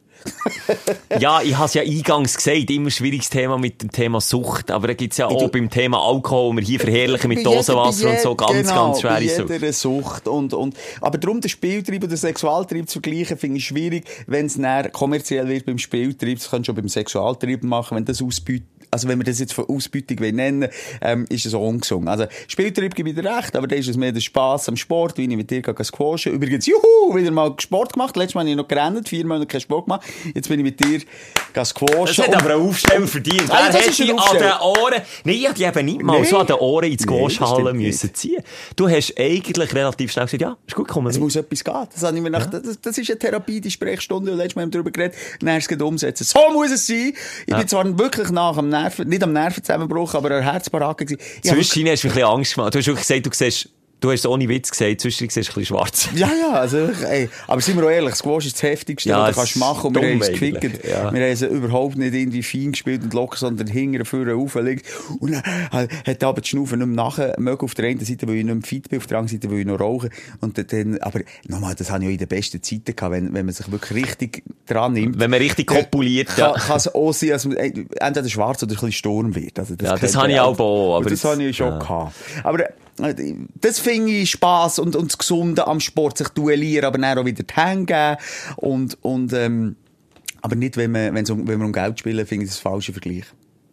[1.18, 4.71] Ja, ich habe es ja eingangs gesagt, immer schwieriges Thema mit dem Thema Sucht.
[4.71, 8.11] Aber da gibt es ja auch beim Thema Alkohol, wo wir hier verherrlichen mit Dosenwasser
[8.11, 9.51] und so, ganz, genau, ganz schwere bei Sucht.
[9.51, 10.29] jeder Sucht.
[10.29, 14.05] Und, und, aber darum, den Spieltrieb und den Sexualtrieb zu vergleichen, finde ich schwierig.
[14.27, 18.05] Wenn es näher kommerziell wird beim Spieltrieb, das kannst du schon beim Sexualtrieb machen, wenn
[18.05, 18.64] das ausbeutet.
[18.91, 20.68] Also, wenn wir das jetzt von Ausbeutung nennen,
[21.01, 22.09] ähm, ist es auch ungesund.
[22.09, 25.16] Also, Spieltrieb gebe ich dir recht, aber da ist es mehr der Spass am Sport,
[25.18, 26.32] wie ich mit dir gehe squashen.
[26.32, 28.16] Übrigens, juhu, wieder mal Sport gemacht.
[28.16, 30.03] Letztes Mal habe ich noch gerannt, viermal noch keinen Sport gemacht.
[30.34, 31.01] Jetzt bin ich mit dir
[31.53, 32.07] gehe squashen.
[32.07, 33.51] Das hat aber einen Aufsteller verdient.
[33.51, 35.03] Ah, Wer ist ein die an den Ohren...
[35.24, 36.26] Nein, ich die eben nicht mal Nee.
[36.26, 38.43] so an den Ohren ins Nee, Goschhallen stimmt müssen ziehen.
[38.76, 41.86] Du hast eigentlich relativ schnell gesagt, ja, ist gut, komm Es muss etwas gehen.
[41.93, 44.32] Das, habe ich mir gedacht, das, das ist eine Therapie, die Sprechstunde.
[44.32, 45.16] Und letztes Mal haben wir darüber geredet.
[45.41, 46.24] Dann hast du es umsetzen.
[46.24, 47.12] So muss es sein.
[47.47, 51.20] Ich bin zwar wirklich nach am Nerven, nicht am Nervenzusammenbruch, aber an Herzbarake gewesen.
[51.43, 52.74] Zwischen hast du ein bisschen Angst gemacht.
[52.74, 53.68] Du hast wirklich gesagt, du siehst,
[54.01, 56.09] du hast es ohne Witz gesagt, zwischen siehst du ein bisschen schwarz.
[56.14, 59.30] Ja, ja, also, ey, aber sind wir auch ehrlich, Squash ist das heftigste, Ja, was
[59.30, 59.88] du kannst machen.
[59.88, 60.84] Und wir haben es gefickt.
[60.84, 61.12] ja.
[61.12, 64.86] Wir haben es überhaupt nicht irgendwie fein gespielt und locker, sondern hinten vorne aufgelegt.
[65.20, 68.36] Und dann hat aber die Schnaufe nicht mehr nachher mögen auf der einen Seite, weil
[68.36, 70.11] ich nicht mehr fit bin, auf der anderen Seite, weil ich noch rauche.
[70.40, 73.46] Und dann, aber nochmal, das habe ich auch in den besten Zeiten gehabt, wenn, wenn
[73.46, 75.18] man sich wirklich richtig dran nimmt.
[75.18, 76.59] Wenn man richtig kopuliert, kann, ja.
[76.59, 79.59] kann es auch sein, dass man äh, entweder schwarz oder ein bisschen Sturm wird.
[79.59, 81.78] Also Ja, das habe ich auch, auch, aber das habe ich schon ja.
[81.78, 82.14] gehabt.
[82.44, 82.64] Aber
[82.97, 87.24] das finde ich Spass und, und das Gesunde am Sport, sich duellieren, aber dann auch
[87.24, 88.16] wieder die Hände geben.
[88.57, 89.76] Und, und, ähm,
[90.43, 93.24] aber nicht, wenn, man, wenn wir um Geld spielen, finde ich das falsche Vergleich.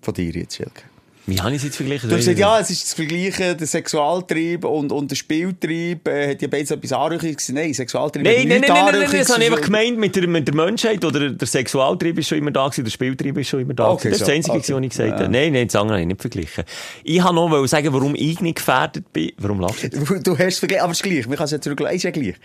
[0.02, 0.84] Von dir jetzt, Schilke.
[1.28, 2.08] Wie habe ich es jetzt verglichen?
[2.10, 6.32] Du hast gesagt, ja, es ist das Vergleichen, der Sexualtrieb und, und der Spieltrieb, äh,
[6.32, 7.50] hat ja beides etwas Anrüchiges.
[7.50, 10.26] Nein, Sexualtrieb Nein, nein, nein, nein, nein, nein, das habe ich einfach gemeint mit der,
[10.26, 13.60] mit der Menschheit oder der Sexualtrieb ist schon immer da gewesen, der Spieltrieb ist schon
[13.60, 14.10] immer da Okay.
[14.10, 14.74] Das ist das Einzige, Okay.
[14.74, 15.16] was ich gesagt Ja.
[15.26, 15.30] habe.
[15.30, 16.64] Nein, nein, das andere habe ich nicht verglichen.
[17.04, 19.32] Ich habe noch sagen, warum ich nicht gefährdet bin.
[19.38, 19.98] Warum lachst du jetzt?
[20.26, 21.28] Du hast es verglichen, aber es ist gleich.
[21.28, 21.96] Man kann es ja zurücklassen.
[21.98, 22.36] Ist ja gleich.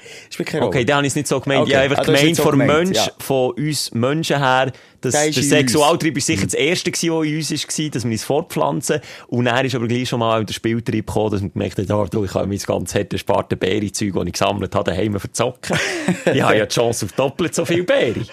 [0.54, 0.66] Rolle.
[0.66, 1.62] Okay, dann habe ich es nicht so gemeint.
[1.62, 1.70] Okay.
[1.70, 3.12] Ich habe einfach hast gemeint, so von, gemeint, Mensch, ja.
[3.20, 4.72] von uns Menschen her,
[5.02, 8.04] dass Der der ist in Sexualtrieb ist sicher das Erste was in uns war, dass
[8.04, 9.00] wir uns fortpflanzen.
[9.28, 12.06] Und dann ist aber gleich schon mal der Spieltrieb gekommen, dass man gemerkt hat, oh,
[12.10, 15.76] du, ich habe mein ganz harte sparte Beere-Zeug, das ich gesammelt habe, daheim verzocken.
[16.32, 18.24] ich habe ja die Chance auf doppelt so viel Beere.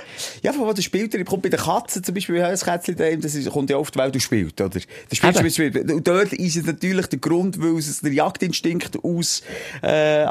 [0.42, 3.36] Ja, von wo der Spieltrieb kommt bei den Katzen, zum Beispiel, bei Kätzchen daheim, das
[3.36, 4.80] ist, kommt ja oft, weil du spielst, oder?
[5.12, 5.92] Spielt, spielt.
[5.92, 9.42] Und dort ist es natürlich der Grund, weil es der Jagdinstinkt aus,
[9.82, 10.24] äh.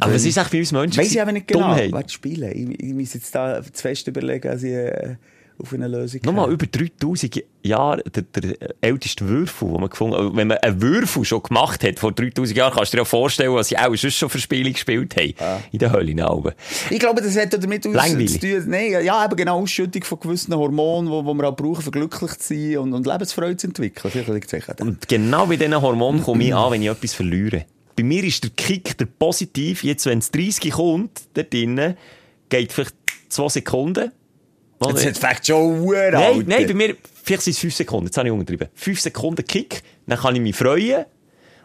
[0.00, 0.98] Aber was ist eigentlich bei uns Menschen?
[0.98, 1.68] Weiss ich aber nicht genau.
[1.68, 1.92] Dummheit.
[1.92, 2.72] Warte, spielen.
[2.72, 5.16] Ich, ich muss jetzt da zu fest überlegen, als ich, äh,
[5.60, 6.54] auf eine Lösung Nochmal her.
[6.54, 10.36] über 3000 Jahre der, der älteste Würfel, den man gefunden hat.
[10.36, 13.54] Wenn man einen Würfel schon gemacht hat vor 3000 Jahren, kannst du dir ja vorstellen,
[13.54, 15.62] was sie auch sonst schon für Spiele gespielt haben.
[15.72, 16.52] In der Hölle Alben.
[16.90, 18.32] Ich glaube, das hat damit aus, Langweilig.
[18.32, 18.64] zu tun.
[18.66, 22.54] Nein, ja, eben genau Ausschüttung von gewissen Hormonen, die, wir auch brauchen, um glücklich zu
[22.54, 24.10] sein und, und Lebensfreude zu entwickeln.
[24.10, 24.80] Vielleicht liegt es.
[24.80, 27.66] Und genau bei diesen Hormonen komme ich an, wenn ich etwas verliere.
[27.96, 31.96] Bei mir ist der Kick, der positiv, jetzt wenn es 30 kommt, da drinnen,
[32.48, 32.94] geht vielleicht
[33.28, 34.10] zwei Sekunden.
[34.86, 38.16] Jetzt hat fängt schon Uhr Nein, nein, bei mir, vielleicht sind es fünf Sekunden, jetzt
[38.16, 38.68] habe ich untertrieben.
[38.74, 41.04] Fünf Sekunden Kick, dann kann ich mich freuen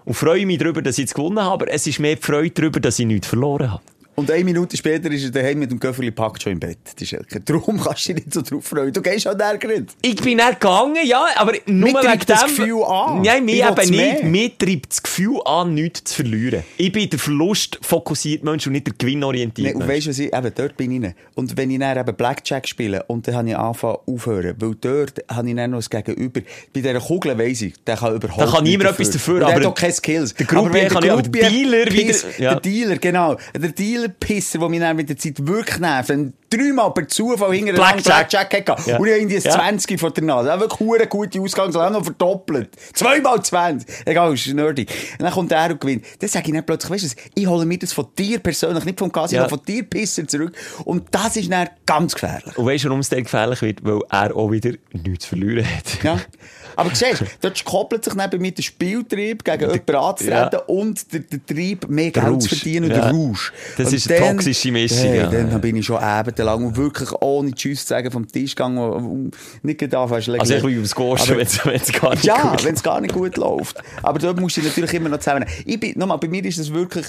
[0.03, 2.51] und freue mich darüber, dass ich jetzt gewonnen habe, aber es ist mehr die Freude
[2.51, 3.83] darüber, dass ich nichts verloren habe.
[4.15, 6.77] Und eine Minute später ist er daheim mit dem Köfferli packt schon im Bett.
[6.99, 7.41] Die Schelke.
[7.41, 8.93] Darum kannst du dich nicht so drauf freuen.
[8.93, 9.87] Du gehst auch der gerade.
[10.01, 12.55] Ich bin dann gegangen, ja, aber nur Mich wegen treibt das dem...
[12.55, 13.21] Gefühl an.
[13.23, 14.23] Nein, mir eben nicht.
[14.23, 16.63] Mir treibt das Gefühl an, nichts zu verlieren.
[16.77, 20.19] Ich bin der Verlust fokussiert Mensch und nicht der gewinnorientierte Nee, und weißt du, was
[20.19, 21.13] ich, eben, dort bin ich.
[21.35, 25.23] Und wenn ich dann eben Blackjack spiele, und dann habe ich angefangen aufhören, weil dort
[25.29, 26.41] habe ich dann noch das Gegenüber.
[26.73, 29.47] Bei dieser Kugel weiss ich, der kann überhaupt Da kann niemand etwas dafür, Und der
[29.49, 30.33] aber hat auch keine Skills.
[30.33, 32.51] der wenn kann nicht, aber der Dealer wieder- ja.
[32.53, 33.35] Der Dealer, genau.
[33.53, 33.69] Der
[34.07, 36.09] Dealer-Pisser, der mich dann mit der Zeit wirklich nervt.
[36.09, 38.29] Wenn dreimal per Zufall hintereinander Blackjack.
[38.29, 38.89] Blackjack hatte.
[38.91, 38.97] Ja.
[38.97, 39.51] Und ich habe irgendwie ein Ja.
[39.51, 40.49] 20 vor der Nase.
[40.49, 42.69] Ja, wirklich eine gute Ausgangslage, noch verdoppelt.
[42.93, 43.89] Zweimal 20.
[44.05, 44.83] Egal, ist nerdy.
[44.83, 46.05] Und dann kommt er und gewinnt.
[46.19, 48.99] Dann sage ich dann plötzlich, weißt du, ich hole mir das von dir persönlich, nicht
[48.99, 49.49] vom Casino, Ja.
[49.49, 50.53] von dir Pisser zurück.
[50.85, 52.57] Und das ist dann ganz gefährlich.
[52.57, 53.83] Und weißt du, warum es dann gefährlich wird?
[53.83, 56.03] Weil er auch wieder nichts zu verlieren hat.
[56.03, 56.19] Ja.
[56.75, 60.59] Aber siehst du, dort koppelt sich dann bei mir der Spieltrieb gegen jemanden anzutreten ja.
[60.67, 62.43] und der, der Trieb, mehr Der Geld Rausch.
[62.43, 63.01] zu verdienen und Ja.
[63.01, 63.53] der Rausch.
[63.77, 65.27] Das und ist eine toxische Mischung, Hey, ja.
[65.27, 69.31] Dann bin ich schon ebenlang und wirklich ohne Tschüss zu sagen vom Tisch gegangen und
[69.63, 72.63] nicht gedacht, weißt du, Also ich will aufs Goschen, wenn es gar nicht ja, gut
[72.65, 73.77] wenn es gar nicht gut läuft.
[74.03, 75.45] Aber dort musst du natürlich immer noch zusammen.
[75.65, 77.05] Ich bin, nochmal, bei mir ist es wirklich,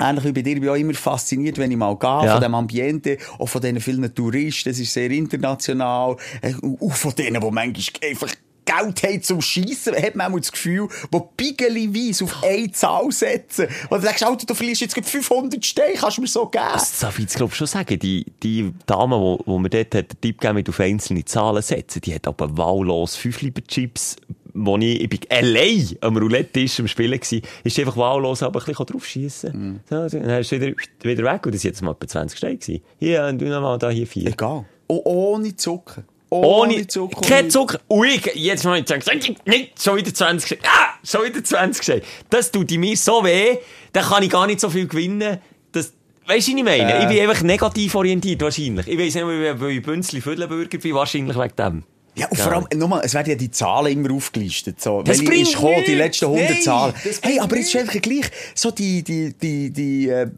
[0.00, 2.32] Ähnlich wie bei dir, ich bin auch immer fasziniert, wenn ich mal gehe, Ja.
[2.32, 7.14] von dem Ambiente, auch von diesen vielen Touristen, es ist sehr international, äh, und von
[7.14, 8.28] denen, die manchmal einfach
[8.64, 13.68] Geld haben zum Schiessen, hat man auch das Gefühl, wo pigeliweise auf eine Zahl setzen.
[13.90, 16.64] Und du denkst, Alter, du verlierst jetzt gerade 500 Steine, kannst du mir so geben?
[16.72, 17.98] Das darf ich jetzt, glaub ich, schon sagen.
[17.98, 21.62] Die, die Dame, wo, wo mir dort hat, den Tipp gegeben mit auf einzelne Zahlen
[21.62, 24.16] setzen, die hat aber wahllos fünf lieber Chips,
[24.54, 28.66] wo ich, ich bin allein am Roulette-Tisch am Spielen gsi, ist einfach wahllos aber ein
[28.66, 29.80] bisschen drauf schiessen.
[29.88, 32.80] So, dann ist wieder, wieder weg und das war jetzt mal etwa 20 Steine.
[32.98, 34.28] Hier, und du nochmal da, hier vier.
[34.28, 34.64] Egal.
[34.86, 36.04] Oh, ohne Zucker.
[36.30, 37.20] Ohne Zucker.
[37.20, 37.80] Kein Zucker.
[38.04, 39.02] Ich, jetzt mal sagen,
[39.46, 40.62] nicht schon wieder 20 Steine.
[40.64, 42.02] Ah, schon wieder 20 Steine.
[42.30, 43.58] Das tut mir so weh,
[43.92, 45.38] dann kann ich gar nicht so viel gewinnen.
[45.72, 45.92] Das,
[46.26, 46.92] Weißt du, was ich meine?
[46.94, 47.02] Äh.
[47.02, 48.88] Ich bin einfach negativ orientiert, wahrscheinlich.
[48.88, 51.84] Ich weiss nicht, weil ich Bünzli Viertelbürger bin, wahrscheinlich wegen dem.
[52.16, 54.80] Ja, und vor allem, nochmal, es werden ja die Zahlen immer aufgelistet.
[54.80, 56.94] So, Das welche ist gekommen, die letzten 100 Nein, Zahlen.
[57.22, 60.30] Hey, aber jetzt ist einfach gleich, so die, die, die, die, äh,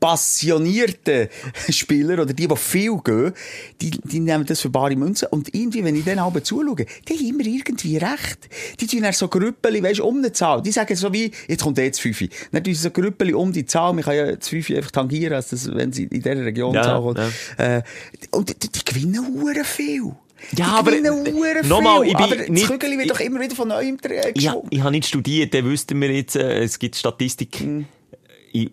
[0.00, 1.28] passionierten
[1.70, 3.32] Spieler oder die, die viel gehen,
[3.80, 5.28] die, die nehmen das für bare Münze.
[5.28, 8.48] Und irgendwie, wenn ich denen aber zuschaue, die haben immer irgendwie recht.
[8.80, 10.62] Die tun dann so Grüppeli, weisst, um eine Zahl.
[10.62, 12.24] Die sagen so wie, jetzt kommt jetzt 5.
[12.52, 13.92] Dann tun sie so Grüppeli um die Zahl.
[13.92, 16.82] Man kann ja das 5 einfach tangieren, als das, wenn sie in dieser Region Ja,
[16.82, 17.18] Zahl kommt.
[17.18, 17.76] ja.
[17.78, 17.82] Äh,
[18.30, 20.02] und die, die gewinnen hure viel.
[20.04, 20.14] Ja,
[20.56, 23.40] Die aber, gewinnen äh, nochmal, ich bin aber das nicht- Kügeli wird ich- doch immer
[23.40, 24.68] wieder von neuem äh, Ja, geschoben.
[24.70, 27.86] ich habe nicht studiert, dann wüssten wir jetzt, äh, es gibt Statistik Hm.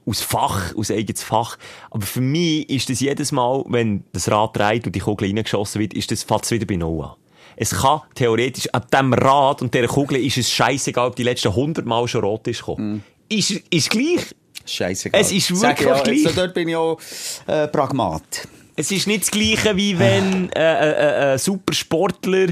[0.05, 1.57] Aus Fach, aus eigenes Fach.
[1.91, 5.81] Aber für mich ist das jedes Mal, wenn das Rad dreht und die Kugel reingeschossen
[5.81, 7.11] wird, ist das fast wieder bei Null an.
[7.57, 11.49] Es kann theoretisch, ab dem Rad und dieser Kugel ist es scheißegal, ob die letzten
[11.49, 13.03] 100 Mal schon rot ist gekommen.
[13.29, 13.37] Hm.
[13.37, 14.35] Ist, ist gleich.
[14.65, 15.21] Scheißegal.
[15.21, 16.23] Es ist wirklich ja, gleich.
[16.23, 16.99] Jetzt, dort bin ich auch
[17.47, 18.47] äh, Pragmat.
[18.75, 22.47] Es ist nicht das Gleiche, wie wenn äh, äh, äh, ein Supersportler,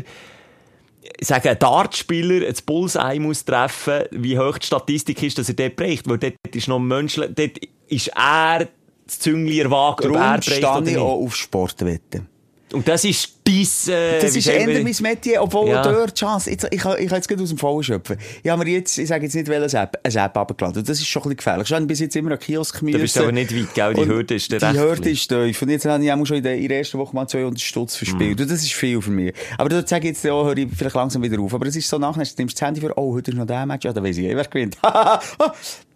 [1.19, 5.55] ich sage, ein Dartspieler ein Bullseye muss treffen, wie hoch die Statistik ist, dass er
[5.55, 6.07] dort bricht.
[6.09, 8.67] Weil dort ist noch menschlich, dort ist er
[9.05, 10.97] das Züngli erwagen, ob er bricht oder ich nicht.
[10.97, 12.32] auch auf Sportwetten.
[12.73, 15.81] Und das ist dies, äh, Das ist eher mein Metier, obwohl Ja.
[15.83, 16.49] dort Chance.
[16.51, 18.17] Jetzt, ich, kann- ich kann jetzt gerade aus dem Vollen schöpfen.
[18.41, 20.79] Ich habe mir jetzt, ich sage jetzt nicht, welches App, eine App abgeladen.
[20.79, 21.67] Und Das ist schon ein bisschen gefährlich.
[21.67, 23.93] Schon bis jetzt immer an Kiosk bist du aber nicht weit, gell?
[23.93, 25.61] Die Hürde ist der Die Hürde ist tief.
[25.61, 27.95] Und jetzt habe ich auch schon in der, in der ersten Woche mal 200 Stutz
[27.95, 28.39] verspielt.
[28.39, 28.41] Mm.
[28.41, 29.33] Und das ist viel für mich.
[29.57, 31.53] Aber dort sage ich jetzt, ja, höre ich vielleicht langsam wieder auf.
[31.53, 33.65] Aber es ist so nachher, du nimmst das Handy für, oh, heute ist noch der
[33.65, 33.85] Match.
[33.85, 34.77] Ja, dann weiss ich, eh, wer gewinnt.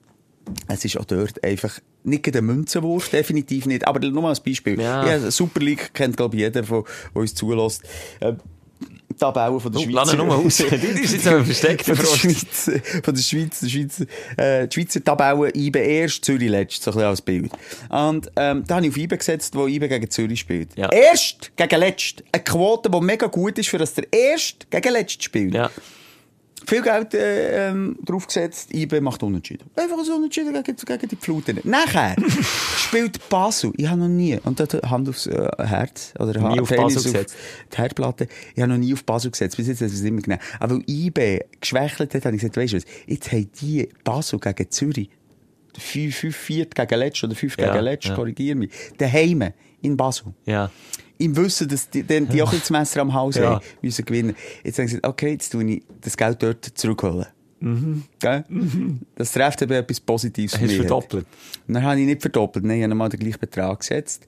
[0.68, 3.88] Es ist auch dort einfach nicht ein Münzenwurf, definitiv nicht.
[3.88, 4.80] Aber nur mal als Beispiel.
[4.80, 5.06] Ja.
[5.18, 5.32] Ja.
[5.32, 6.84] Super League kennt, glaube ich, jeder, der der
[7.14, 7.84] uns zulässt.
[8.20, 8.34] Äh,
[9.10, 9.94] die Tabellen von der Oh, Schweiz.
[9.96, 10.58] lass nur aus.
[10.58, 12.06] Du bist jetzt aber versteckt, von der.
[12.06, 12.72] Schweiz,
[13.04, 14.06] von der Schweiz, der Schweizer,
[14.38, 17.52] äh, die Schweizer Tabellen IBE erst, Zürich letzt, so ein bisschen als Bild.
[17.90, 20.78] Und, ähm, da habe ich auf IBE gesetzt, wo IBE gegen Zürich spielt.
[20.78, 20.90] Ja.
[20.92, 22.24] Erst gegen letzt.
[22.32, 25.54] Eine Quote, die mega gut ist, für das der erst gegen letzt spielt.
[25.56, 25.72] Ja.
[26.68, 29.70] Viel Geld äh, ähm, draufgesetzt, IB macht unentschieden.
[29.74, 31.62] Einfach ein Unentschieden gegen, gegen die Fluten.
[31.64, 32.14] Nachher
[32.78, 33.72] spielt Basel.
[33.78, 37.38] Ich habe noch nie, und dort Hand aufs äh, Herz, oder Nie auf Basel gesetzt.
[37.72, 38.28] die Herdplatte.
[38.54, 39.56] Ich habe noch nie auf Basel gesetzt.
[39.56, 40.42] Bis jetzt hat es immer genommen.
[40.60, 44.38] Aber weil IB geschwächelt hat, habe ich gesagt, weisst du was, jetzt haben die Basel
[44.38, 45.10] gegen Zürich
[45.78, 48.16] 5, 5, 4 gegen Letzt oder 5 Ja, gegen Letzt, ja.
[48.16, 48.72] korrigiere mich.
[48.98, 49.52] Daheim
[49.82, 50.34] in Basel.
[50.46, 50.72] Ja.
[51.20, 53.56] Im Wissen, dass die, die, die auch das Messer am Hals Ja.
[53.56, 54.36] haben, müssen gewinnen.
[54.64, 57.26] Jetzt haben sie okay, jetzt tue ich das Geld dort zurückholen.
[58.20, 58.44] Gell?
[59.16, 60.68] Das trifft eben etwas Positives für Mhm.
[60.68, 60.78] Mich.
[60.78, 61.26] verdoppelt?
[61.68, 64.28] Und dann habe ich nicht verdoppelt, nein, ich habe nochmal den gleichen Betrag gesetzt.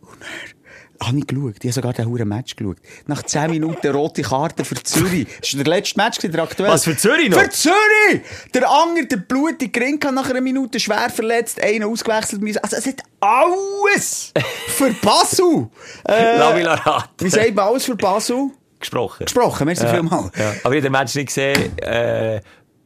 [0.00, 0.65] Und dann
[1.02, 2.76] habe ich geschaut, ich habe sogar den huren Match geschaut.
[3.06, 5.26] Nach 10 Minuten rote Karte für Zürich.
[5.40, 6.70] Das war der letzte Match, der aktuell.
[6.70, 7.38] Was, für Zürich noch?
[7.40, 8.22] Für Zürich!
[8.54, 12.42] Der Anger, der blutige Ring hat nach einer Minute schwer verletzt, einer ausgewechselt.
[12.62, 14.32] Also es hat alles
[14.68, 15.68] für Basel.
[16.08, 17.10] Äh, Lavila Rat.
[17.18, 18.50] wie sagt man alles für Basel?
[18.78, 19.24] Gesprochen.
[19.24, 19.92] Gesprochen, merci Ja.
[19.94, 20.30] vielmals.
[20.38, 20.50] Ja.
[20.50, 21.76] Aber ich habe den Match nicht gesehen.
[21.78, 22.40] Äh,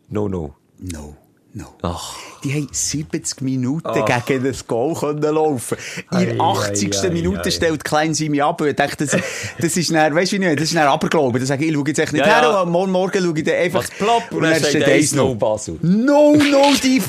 [0.09, 0.55] no, no.
[0.79, 1.15] No,
[1.55, 1.67] no.
[1.83, 2.15] Ach.
[2.43, 3.93] Die haben 70 Minuten
[4.27, 5.77] gegen das Goal können laufen.
[6.13, 6.97] In der Ei, 80.
[6.97, 7.51] ei, ei, Minute ei.
[7.51, 9.21] stellt Klein Simi ab und dachte, das,
[9.59, 11.39] das ist dann, weißt du nicht, das ist dann Aberglaube.
[11.39, 12.61] Da sage ich, ich schaue jetzt echt nicht Ja, her ja.
[12.63, 13.81] und morgen, morgen schaue ich dann einfach.
[13.81, 15.77] Was plopp und dann steht 1-0 Basel.
[15.83, 17.03] No, no, die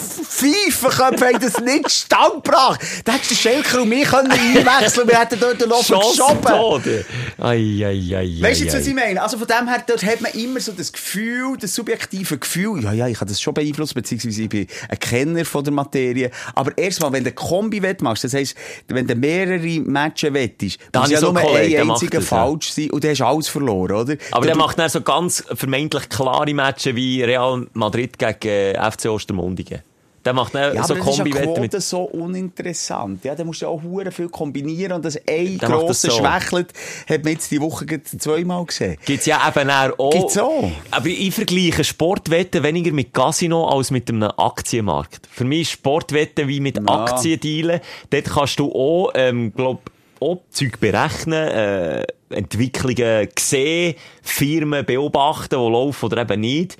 [0.00, 2.80] Pfeifenköpfe haben das nicht stand gebracht.
[3.04, 7.04] Da hättest du Schelker und mich können einwechseln wir hätten dort noch Chance geschoben.
[7.38, 9.22] Weißt du was ich meine?
[9.22, 12.92] Also von dem her, dort hat man immer so das Gefühl, das subjektive Gefühl, ja,
[12.92, 16.30] ja, ich habe das schon beeinflusst, beziehungsweise ich bin ein Kenner von der Materie.
[16.54, 18.54] Aber erstmal, wenn du Kombi-Wett machst, das heisst,
[18.88, 22.36] wenn du mehrere Matches wettest, muss ja so nur ein einziger das, ja.
[22.36, 24.16] falsch sein und dann hast du alles verloren, oder?
[24.30, 28.90] Aber der du- macht dann so ganz vermeintlich klare Matches wie Real Madrid gegen äh,
[28.90, 29.82] FC Ostermundigen.
[30.24, 31.72] Der macht dann ja, so Kombi-Wetten mit...
[31.82, 33.24] so uninteressant.
[33.24, 36.18] Ja, da musst du auch hure viel kombinieren und das ein Der das grosser so.
[36.18, 36.72] schwächelt,
[37.08, 38.96] hat man jetzt die Woche zweimal gesehen.
[39.06, 40.10] Gibt's ja eben auch.
[40.10, 40.70] Gibt's auch.
[40.90, 45.26] Aber ich vergleiche Sportwetten weniger mit Casino als mit einem Aktienmarkt.
[45.30, 46.84] Für mich ist Sportwetten wie mit Ja.
[46.86, 47.80] Aktiendealen.
[48.10, 49.90] Dort kannst du auch, ähm, glaub,
[50.20, 56.76] auch Zeug berechnen, äh, Entwicklungen sehen, Firmen beobachten, die laufen oder eben nicht.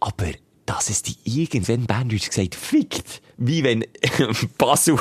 [0.00, 0.26] Aber
[0.70, 3.84] dass es die irgendwann Berndeutsch gesagt fickt, wie wenn
[4.58, 4.96] Basel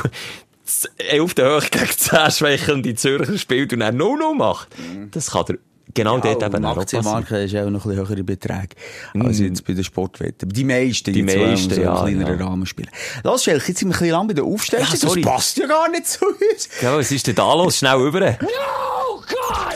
[1.20, 4.70] auf der Höhe gegen 10 schwächelnde Zürcher spielt und er No-No macht.
[5.12, 5.58] Das kann der
[5.94, 7.06] genau dort eben auch passieren.
[7.06, 8.76] Aktienmarkt ist auch noch ein bisschen höhere Beträge
[9.14, 10.50] als jetzt bei den Sportwetten.
[10.50, 12.46] Die meisten, Die meisten, so ja, kleineren ja.
[12.46, 12.90] Rahmen spielen.
[13.24, 14.88] Los, Schelk, jetzt sind wir ein bisschen lang bei der Aufstellung.
[14.88, 14.98] Ja.
[15.00, 16.70] Das passt ja gar nicht zu uns.
[16.82, 17.78] Ja, was ist denn da los?
[17.78, 18.38] Schnell über.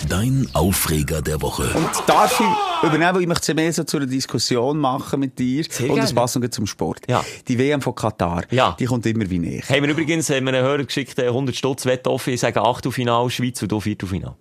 [0.09, 1.63] Dein Aufreger der Woche.
[1.75, 5.63] Und darf ich übernehmen, weil ich möchte mehr so zu einer Diskussion machen mit dir.
[5.69, 6.99] Sehr und das passt noch zum Sport.
[7.07, 7.23] Ja.
[7.47, 8.75] Die WM von Katar, Ja.
[8.79, 9.63] die kommt immer wie näher.
[9.69, 12.33] Haben wir übrigens haben wir einen Hörer geschickt, äh, 100 Stutz Wett offen.
[12.33, 14.35] Ich sage Achtelfinal Schweiz und du Viertelfinal.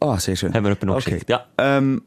[0.00, 0.54] Ah, sehr schön.
[0.54, 1.10] Haben wir jemanden noch okay.
[1.10, 1.30] geschickt.
[1.30, 1.46] Ja.
[1.58, 2.02] Ähm,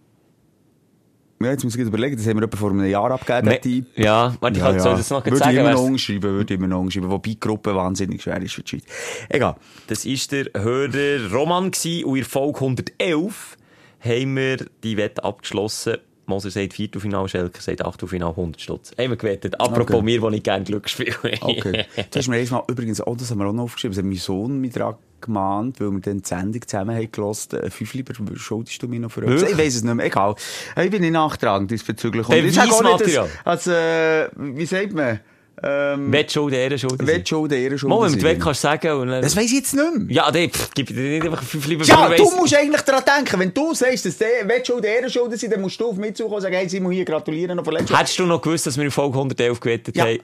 [1.43, 3.85] ja, jetzt muss ich überlegen, das haben wir etwa vor einem Jahr abgegeben, Me- Tipp.
[3.95, 5.51] ja, warte, ich kann soll das noch würde sagen.
[5.51, 8.61] ich immer noch umschreiben, würde immer noch umschreiben, wobei die Gruppe wahnsinnig schwer ist für
[8.63, 8.83] die Schweiz.
[9.29, 9.55] Egal.
[9.87, 13.57] Das war der Hörer Roman gewesen, und in Folge 111
[13.99, 15.97] haben wir die Wette abgeschlossen.
[16.26, 18.91] Moser sagt Viertelfinal, Schelker sagt Achtelfinal 100 Stutz.
[18.97, 19.59] Wir gewettet.
[19.59, 20.01] Apropos Okay.
[20.03, 21.15] mir, die ich gerne Glück spiele.
[21.41, 21.86] Okay.
[22.11, 24.17] Du hast mir erstmal übrigens, oh, das haben wir auch noch aufgeschrieben, das hat mein
[24.17, 28.13] Sohn mit dran gemahnt, weil wir dann die Sendung zusammen haben gehört, äh, fünf lieber
[28.36, 29.22] schuldest du mir noch für?
[29.22, 29.51] Wirklich?
[29.51, 30.36] Ich weiss es nicht mehr, egal.
[30.76, 32.28] Äh, Ich bin nicht nachtragend diesbezüglich.
[32.28, 35.19] Und ich sage auch nicht, dass, als, äh, wie sagt man,
[35.64, 37.06] ähm, Wettschuld, Ehrenschuld.
[37.06, 37.89] Wettschuld, Ehrenschuld.
[37.89, 38.24] Mal, wenn du.
[38.26, 39.22] Wett kannst sagen und dann...
[39.22, 40.16] Das weiss ich jetzt nicht mehr.
[40.16, 43.39] Ja, pff, gib dir nicht einfach fünf lieber Ja, du Weiss- musst eigentlich daran denken,
[43.39, 46.41] wenn du sagst, dass der Wettschuld Ehrenschuld sind, dann musst du auf mich zukommen und
[46.41, 47.95] sagen, hey, Simon, hier gratulieren noch verletzt.
[47.95, 50.06] Hättest du noch gewusst, dass wir in Folge 111 gewettet Ja.
[50.06, 50.20] haben?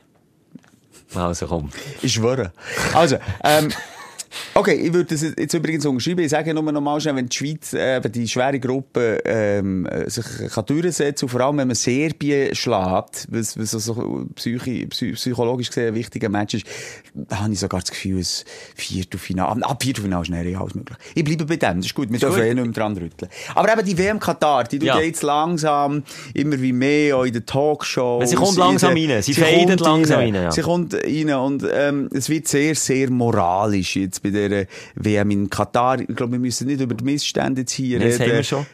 [1.16, 1.70] Also komm.
[2.02, 2.52] Ich schwöre.
[2.94, 3.70] Also, ähm,
[4.54, 6.22] okay, ich würde das jetzt übrigens unterschreiben.
[6.24, 9.86] Ich sage nur noch mal schnell, wenn die Schweiz äh, eben die schwere Gruppe ähm,
[9.86, 14.88] äh, sich kann durchsetzen und vor allem, wenn man Serbien schlägt, was, was so psychi
[14.88, 16.66] psy psychologisch gesehen ein wichtiger Match ist,
[17.14, 18.26] da habe ich sogar das Gefühl, ein
[18.76, 20.98] Viertelfinale, ab Viertelfinale ist näher alles möglich.
[21.16, 22.44] Ich bleibe bei dem, das ist gut, wir dürfen gut.
[22.46, 23.30] eh nicht mehr dran rütteln.
[23.56, 25.00] Aber eben die WM Katar, die tut Ja.
[25.00, 26.04] jetzt langsam
[26.34, 28.30] immer wie mehr auch in den Talkshows.
[28.30, 29.22] Sie kommt langsam rein.
[29.22, 30.52] Sie fadet kommt langsam rein, ja.
[30.52, 35.50] Sie kommt rein und ähm, es wird sehr, sehr moralisch jetzt bei der WM in
[35.50, 36.00] Katar.
[36.00, 38.32] Ich glaube, wir müssen nicht über die Missstände jetzt hier Nein, das reden.
[38.32, 38.66] haben wir schon.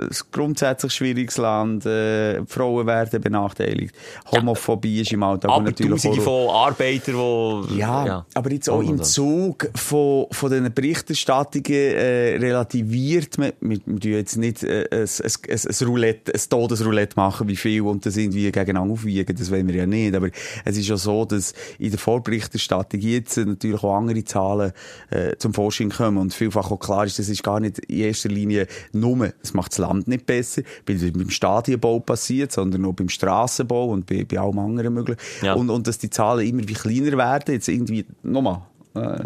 [0.00, 1.86] Ein grundsätzlich schwieriges Land.
[1.86, 3.94] Äh, Frauen werden benachteiligt.
[4.30, 7.78] Homophobie ist im Alltag Aber natürlich tausende von Arbeitern, die...
[7.78, 9.02] ja, aber jetzt auch im.
[9.02, 15.30] Zug von, von diesen Berichterstattungen äh, relativiert man, wir, wir jetzt nicht äh, ein, ein,
[15.48, 19.68] ein, ein Roulette, ein Todesroulette machen, wie viel und das irgendwie gegeneinander aufwiegen, das wollen
[19.68, 20.28] wir ja nicht, aber
[20.64, 24.72] es ist ja so, dass in der Vorberichterstattung jetzt natürlich auch andere Zahlen
[25.10, 28.28] äh, zum Vorschein kommen und vielfach auch klar ist, das ist gar nicht in erster
[28.28, 32.92] Linie nur, es macht das Land nicht besser, weil das beim Stadienbau passiert, sondern auch
[32.92, 35.20] beim Strassenbau und bei, bei allem anderen möglichen.
[35.42, 35.54] Ja.
[35.54, 38.62] Und, und dass die Zahlen immer wie kleiner werden, jetzt irgendwie, nochmal,
[38.94, 39.24] äh,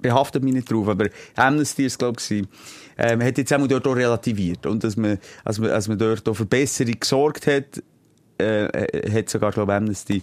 [0.00, 2.44] behaftet mich nicht drauf, aber Amnesty ist glaube ich,
[2.96, 6.28] ähm, hat jetzt einmal dort auch relativiert und dass man, als man, als man dort
[6.28, 7.82] auch für Besserung gesorgt hat,
[8.38, 10.22] äh, hat sogar glaube Amnesty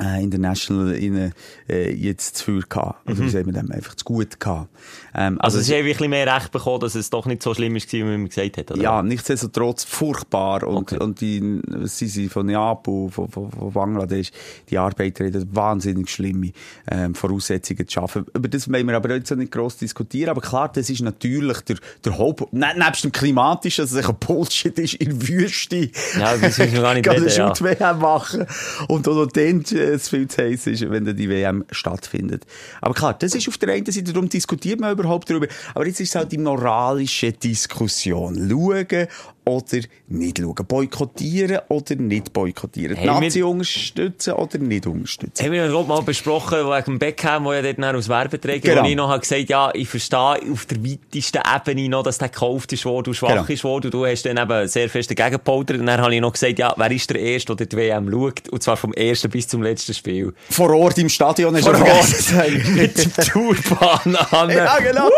[0.00, 1.32] äh, International in,
[1.68, 3.08] äh, jetzt zu viel gehabt.
[3.08, 3.70] Oder wie sagt man dem?
[3.70, 4.68] Einfach zu gut gehabt.
[5.14, 5.40] Ähm, Mhm.
[5.40, 7.92] Also, es ist ein bisschen mehr Recht bekommen, dass es doch nicht so schlimm ist,
[7.92, 8.82] wie man gesagt hat, oder?
[8.82, 10.64] ja, nichtsdestotrotz furchtbar.
[10.64, 10.98] Und, Okay.
[11.02, 14.30] und die, was sind sie von Japan, von, von, von Bangladesch,
[14.70, 16.52] die Arbeiter haben wahnsinnig schlimme
[16.90, 18.26] ähm, Voraussetzungen zu schaffen.
[18.34, 20.30] Über das wollen wir aber auch nicht gross diskutieren.
[20.30, 24.16] Aber klar, das ist natürlich der, der Haupt, ne, nebst dem klimatischen, dass es ein
[24.18, 25.90] Bullshit ist, in der Wüste.
[26.18, 27.54] Ja, das wir gar nicht reden, ja.
[27.54, 28.46] Shoot-WM machen.
[28.88, 32.44] Und auch dann äh, es viel zu heiß ist, wenn dann die WM stattfindet.
[32.80, 35.46] Aber klar, das ist auf der einen Seite, darum diskutiert man überhaupt darüber.
[35.74, 38.34] Aber jetzt ist es halt die moralische Diskussion.
[38.34, 39.08] Schauen
[39.44, 40.54] oder nicht schauen.
[40.66, 42.96] Boykottieren oder nicht boykottieren.
[42.96, 45.44] Die Hey, Nazi unterstützen oder nicht unterstützen.
[45.44, 48.84] Haben wir gerade mal besprochen, wegen Beckham, der ja dort aus Werbeträger, Genau.
[48.84, 50.18] wo ich noch habe gesagt ja, ich verstehe
[50.52, 53.44] auf der weitesten Ebene noch, dass der gekauft ist worden und schwach Genau.
[53.44, 53.86] ist worden.
[53.86, 55.78] Und du hast dann eben sehr fest dagegen gepoltert.
[55.80, 58.48] Und dann habe ich noch gesagt, ja, wer ist der Erste, der die WM schaut?
[58.48, 60.32] Und zwar vom ersten bis zum letzten Spiel.
[60.50, 62.68] Vor Ort im Stadion Vor du Ort.
[62.74, 64.50] Mit dem Tourbahn an.
[64.54, 65.08] Ja, genau.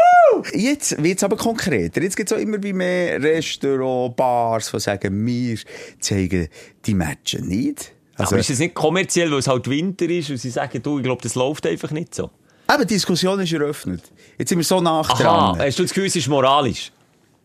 [0.55, 2.03] Jetzt wird's aber konkreter.
[2.03, 5.59] Jetzt gibt's auch immer wie mehr Restaurants, Bars, die sagen, wir
[6.01, 6.49] zeigen
[6.85, 7.93] die Matches nicht.
[8.17, 10.99] Also, Aber ist es nicht kommerziell, weil es halt Winter ist und sie sagen, du,
[10.99, 12.31] ich glaube, das läuft einfach nicht so?
[12.69, 14.03] aber die Diskussion ist eröffnet.
[14.39, 15.23] Jetzt sind wir so nach Aha,
[15.55, 15.59] dran.
[15.61, 16.91] hast du das Gefühl, es ist moralisch?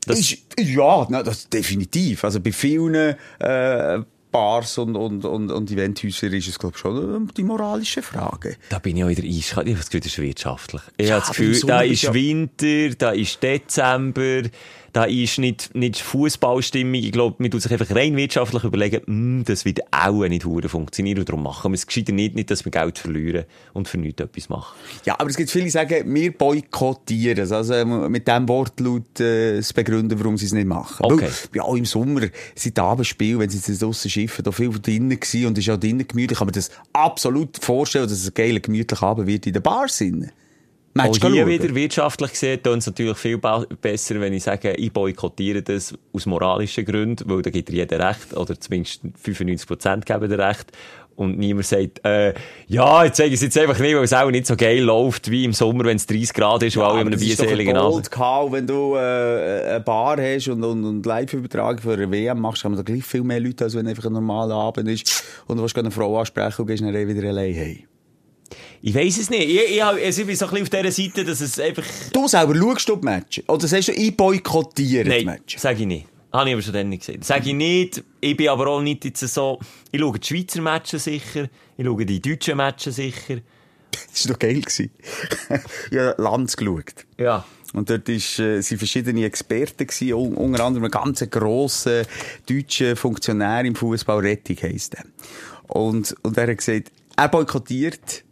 [0.08, 2.24] Das- Ist, ja, na, das definitiv.
[2.24, 4.00] Also bei vielen äh,
[4.32, 8.56] Bars und, und, und, und Eventhäusern ist es, glaube ich, schon die moralische Frage.
[8.70, 9.68] Da bin ich auch wieder eiskalt.
[9.68, 10.82] Ich habe das Gefühl, das ist wirtschaftlich.
[10.98, 14.44] Ich Ja, habe das Gefühl, da ist ist ja- Winter, da ist Dezember,
[14.94, 16.96] da ist nicht, nicht Fußballstimmung.
[16.96, 20.70] Ich glaube, man tut sich einfach rein wirtschaftlich überlegen, hm, das wird auch nicht hure
[20.70, 23.98] funktionieren und darum machen wir es gescheiter nicht, nicht, dass wir Geld verlieren und für
[23.98, 24.78] nichts etwas machen.
[25.06, 27.52] Ja, aber es gibt viele, die sagen, wir boykottieren es.
[27.52, 31.06] Also äh, mit dem Wortlaut äh, es begründen, warum sie es nicht machen.
[31.06, 31.26] Okay.
[31.26, 32.22] Weil, ja, auch im Sommer
[32.56, 36.08] sind Abendspiele, wenn sie jetzt draussen schiffen, da viel drinnen gewesen und ist auch drinnen
[36.08, 36.32] gemütlich.
[36.32, 39.62] Ich kann mir das absolut vorstellen, dass es ein geiler, gemütlicher Abend wird in der
[39.62, 40.32] Bar sind.
[40.98, 41.48] Auch Match hier schauen.
[41.48, 46.26] wieder wirtschaftlich gesehen, tut es natürlich viel besser, wenn ich sage, ich boykottiere das aus
[46.26, 50.72] moralischen Gründen, weil da gibt jeder Recht, oder zumindest 95% geben dir Recht.
[51.16, 52.34] Und niemand sagt, äh,
[52.68, 55.30] ja, jetzt sage ich es jetzt einfach nicht, weil es auch nicht so geil läuft
[55.30, 58.10] wie im Sommer, wenn es 30 Grad ist und alle in einem Abend.
[58.10, 62.64] Gehabt, wenn du äh, eine Bar hast und, und, und Live-Übertragung für eine WM machst,
[62.64, 65.58] haben wir da gleich viel mehr Leute, als wenn einfach ein normaler Abend ist und
[65.58, 67.91] du willst eine Frau ansprechen und gehst dann wieder allein heim.
[68.82, 69.44] Ich weiss es nicht.
[69.44, 71.84] Ich, ich, also ich bin so ein bisschen auf dieser Seite, dass es einfach...
[72.14, 73.50] Du selber schaust du die Matches?
[73.50, 75.62] Oder sagst du, ich boykottiere die Nein, Matches?
[75.62, 76.08] sag ich nicht.
[76.32, 77.22] Habe ich aber schon dann nicht gesehen.
[77.22, 78.04] Sag ich nicht.
[78.22, 79.60] Ich bin aber auch nicht jetzt so...
[79.92, 81.50] Ich schaue die Schweizer Matches sicher.
[81.78, 83.38] Ich schaue die deutschen Matches sicher.
[84.14, 84.62] Das war doch geil.
[84.70, 87.06] ich habe Lanz geschaut.
[87.18, 87.46] Ja.
[87.74, 92.04] Und dort ist, äh, sind verschiedene Experten gewesen, un unter anderem ein ganz grosser
[92.48, 95.06] deutscher Funktionär im Fußball, Rettig heisst er.
[95.68, 98.24] Und, und er hat gesagt, er boykottiert,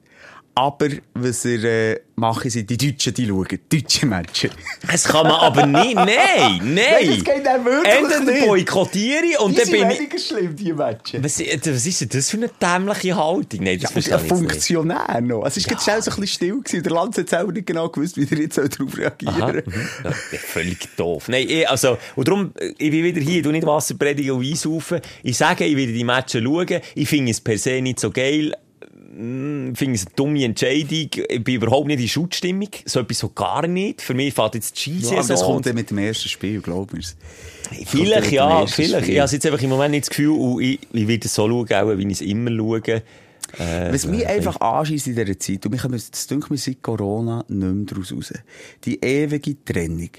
[0.60, 4.52] aber was er äh, macht, sind die Deutschen, die schauen, deutsche Matches.
[4.92, 5.96] Das kann man aber nicht.
[5.96, 6.60] Nein, nein.
[6.74, 8.46] Nein, das geht dann wirklich Entweder nicht.
[8.46, 10.00] boykottiere ich und Die dann bin ich...
[10.00, 11.24] weniger schlimm, die Matches.
[11.24, 13.64] Was, was ist denn das für eine dämliche Haltung?
[13.64, 14.28] Nein, das Ja, ein.
[14.28, 15.46] Funktionär noch.
[15.46, 15.80] Es ist ja.
[15.80, 16.84] schnell so ein bisschen still gewesen.
[16.84, 19.64] Der Lanz hat selber nicht genau gewusst, wie er jetzt darauf reagieren soll.
[19.66, 19.74] mhm.
[20.04, 21.30] ja, völlig doof.
[21.30, 24.46] Nein, ich, also, und darum, äh, ich bin wieder hier, tu nicht Wasser predigen und
[24.46, 25.00] einsaufen.
[25.24, 26.82] Ich sage, ich werde die Matches schauen.
[26.96, 28.54] Ich finde es per se nicht so geil.
[29.12, 31.10] Ich finde es eine dumme Entscheidung.
[31.30, 32.70] Ich bin überhaupt nicht in Schutzstimmung.
[32.86, 34.04] So etwas so gar nicht.
[34.04, 36.94] Für mich fährt jetzt die Ja, aber das kommt dann mit dem ersten Spiel, glaub
[36.94, 37.16] mir's.
[37.86, 39.04] Vielleicht, ja vielleicht.
[39.04, 39.16] Spiel.
[39.16, 41.48] Ich habe jetzt einfach im Moment nicht das Gefühl, und ich, ich werde es so
[41.48, 43.02] schauen, wie ich es immer schaue.
[43.58, 47.44] Äh, Was mich einfach anschießt in dieser Zeit, und haben, das denke mir seit Corona
[47.48, 48.34] nicht mehr daraus raus,
[48.86, 50.12] die ewige Trennung.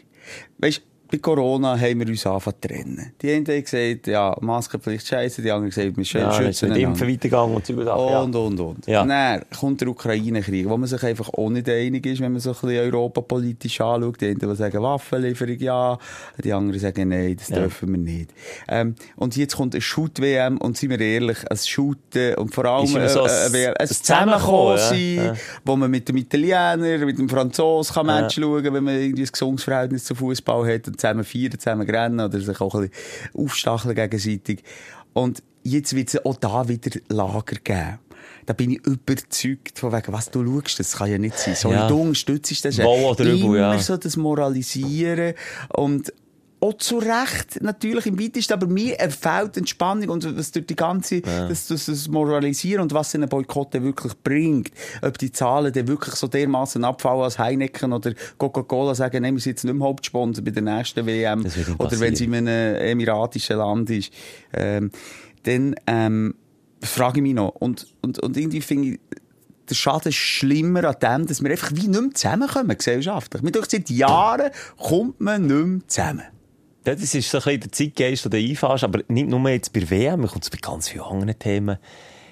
[0.59, 3.13] Weisst, bei Corona haben wir uns angefangen zu trennen.
[3.21, 6.69] Die einen haben gesagt, ja, Maskenpflicht scheiße, die anderen haben gesagt, wir schü- ja, schützen
[6.69, 8.21] mit Impfen weitergegangen und so ja.
[8.21, 8.87] Und, und, und.
[8.87, 9.05] Ja.
[9.05, 12.51] Dann kommt der Ukraine-Krieg, wo man sich einfach auch nicht einig ist, wenn man so
[12.51, 14.21] ein bisschen europapolitisch anschaut.
[14.21, 15.99] Die einen die sagen Waffenlieferung ja,
[16.43, 17.57] die anderen sagen nein, das Ja.
[17.57, 18.31] dürfen wir nicht.
[18.69, 22.87] Ähm, und jetzt kommt ein Shoot-WM und sind wir ehrlich, ein Shooten und vor allem
[22.89, 24.89] immer so äh, ein- äh, ein ein Zusammenkommen ja.
[24.89, 25.35] sein, Ja.
[25.65, 29.29] wo man mit dem Italiener, mit dem Franzosen kann Match schauen wenn man irgendwie ein
[29.33, 33.95] gesundes Verhältnis zu Fußball hat zusammen feiern, zusammen rennen oder sich auch ein bisschen aufstacheln
[33.95, 34.63] gegenseitig.
[35.13, 37.99] Und jetzt wird es auch da wieder Lager geben.
[38.47, 41.55] da bin ich überzeugt von wegen, was du schaust, das kann ja nicht sein.
[41.55, 41.87] So, Ja.
[41.89, 42.85] du unterstützt das ja.
[43.75, 45.35] Immer so das Moralisieren
[45.77, 46.13] und
[46.61, 51.23] auch zu Recht, natürlich im weitesten, aber mir die Entspannung und was durch die ganze,
[51.23, 54.71] das, das, das Moralisieren und was so ein Boykott wirklich bringt.
[55.03, 59.43] Ob die Zahlen dann wirklich so dermaßen abfallen als Heineken oder Coca-Cola sagen, nehmen wir
[59.43, 61.47] sind jetzt nicht mehr Hauptsponsor bei der nächsten WM.
[61.79, 64.13] Oder wenn sie in einem emiratischen Land ist.
[64.53, 64.91] Ähm,
[65.45, 66.35] dann, ähm,
[66.83, 67.55] frage ich mich noch.
[67.57, 69.01] Und, und, und irgendwie finde ich,
[69.69, 73.43] der Schaden ist schlimmer an dem, dass wir einfach wie nicht mehr zusammenkommen, gesellschaftlich.
[73.43, 76.40] Denkt, seit Jahren kommt man nicht mehr zusammen.
[76.85, 79.89] Das ist so ein bisschen der Zeitgeist, den du einfährst, aber nicht nur jetzt bei
[79.91, 81.79] WM, man kommt es bei ganz vielen anderen Themen.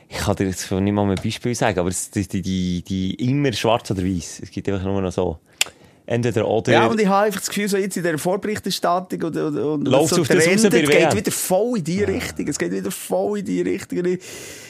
[0.09, 3.15] Ich kann dir jetzt nicht mal ein Beispiel sagen, aber es, die, die, die, die
[3.29, 4.41] immer schwarz oder weiß.
[4.43, 5.39] Es gibt einfach nur noch so.
[6.11, 6.73] Entweder oder.
[6.73, 9.85] Ja, und ich habe einfach das Gefühl, so jetzt in dieser Vorberichterstattung und, und, und
[9.87, 11.15] Läuft's so auf das raus geht WM?
[11.15, 12.49] wieder voll in die Richtung.
[12.49, 14.03] Es geht wieder voll in die Richtung.
[14.07, 14.21] Ich,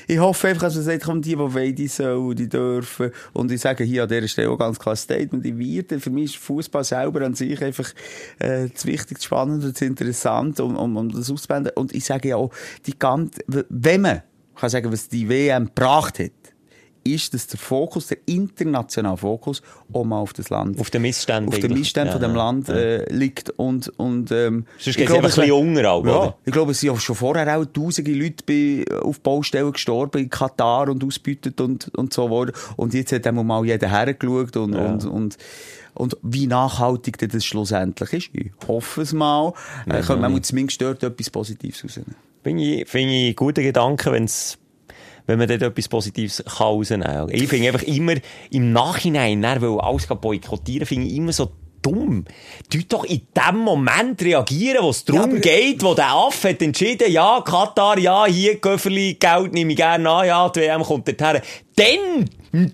[0.09, 3.13] ich hoffe einfach, dass man sagt, komm, die, die wollen, die sollen, die dürfen.
[3.35, 5.47] Und ich sage hier an dieser Stelle auch ganz klar Statement.
[5.47, 7.89] Ich werde, für mich ist Fußball selber an sich einfach
[8.41, 11.71] äh, das Wichtigste, das Spannende, das Interessante, um, um, um das auszublenden.
[11.77, 12.51] Und ich sage ja auch,
[12.85, 14.23] die ganze, wenn man
[14.57, 16.33] kann sagen, was die WM gebracht hat,
[17.15, 21.49] ist, dass der Fokus, der internationale Fokus, auch mal auf das Land Auf den Missständen.
[21.49, 21.79] auf den eigentlich.
[21.81, 22.45] Missständen von Ja, dem ja.
[22.45, 26.73] Land äh, liegt und, und ähm, Sonst geht's einfach ein bisschen auch, ja, ich glaube,
[26.73, 31.03] es sind auch schon vorher auch tausende Leute bei, auf Baustellen gestorben in Katar und
[31.05, 32.53] ausbeutet und, und so worden.
[32.77, 35.37] Und jetzt hat einmal mal jeder hergeschaut und, und, und,
[35.95, 38.31] und wie nachhaltig das schlussendlich ist.
[38.33, 39.53] Ich hoffe es mal.
[39.87, 42.15] Äh, könnte man zumindest dort etwas Positives rausnehmen.
[42.43, 44.59] Finde ich, finde ich gute Gedanken, wenn's,
[45.29, 47.29] wenn man dort etwas Positives kann rausnehmen kann.
[47.31, 48.15] Ich finde einfach immer
[48.51, 51.53] im Nachhinein, weil alles boykottieren, finde ich immer so
[51.83, 52.25] dumm.
[52.71, 56.63] Du doch in dem Moment reagieren, wo es darum aber- geht, wo der Affe hat
[56.63, 61.07] entschieden, ja, Katar, ja, hier, Göfferli, Geld nehme ich gerne an, ja, die WM kommt
[61.09, 61.43] dorthin.
[61.79, 62.29] Dann,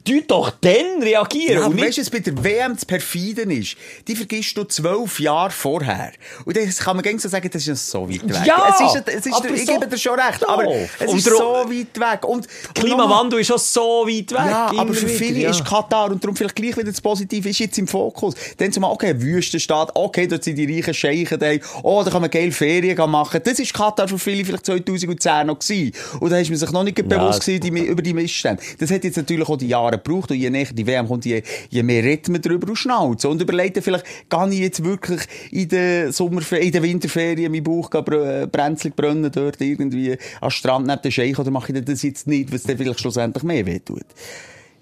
[0.05, 1.61] du doch dann reagieren.
[1.61, 3.77] Ja, und weißt du, was bei der WM das Perfiden ist?
[4.09, 6.13] Die vergisst du zwölf Jahre vorher.
[6.47, 8.47] Und das kann man gegen so sagen, das ist ja so weit weg.
[8.47, 10.65] Ja, es ist, es ist, ich so gebe dir schon recht, aber
[10.99, 12.25] es Und ist so weit weg.
[12.27, 14.51] Und, und Klimawandel ist schon so weit weg.
[14.51, 15.51] ja, aber für wieder, viele ja.
[15.51, 18.35] ist Katar und darum vielleicht gleich wieder das Positive ist jetzt im Fokus.
[18.57, 21.51] Dann zum okay, Wüstenstaat, okay, dort sind die reichen Scheichen da,
[21.83, 23.41] oh, da kann man geil Ferien machen.
[23.45, 25.93] Das ist Katar für viele vielleicht 2010 noch gewesen.
[26.21, 28.63] Und da ist man sich noch nicht bewusst gewesen, die, über die Missstände.
[28.79, 31.43] Das hat jetzt natürlich auch die Jahre gebraucht und je näher die WM kommt, je,
[31.71, 33.31] je mehr redet man darüber und schnauzen.
[33.31, 35.21] Und überlegt vielleicht, gehe ich jetzt wirklich
[35.51, 41.03] in Sommerferien, in den Winterferien mein Bauch br brenzlig brennen dort irgendwie an Strand neben
[41.03, 44.07] den Scheich oder mache ich das jetzt nicht, was dann vielleicht schlussendlich mehr wehtut.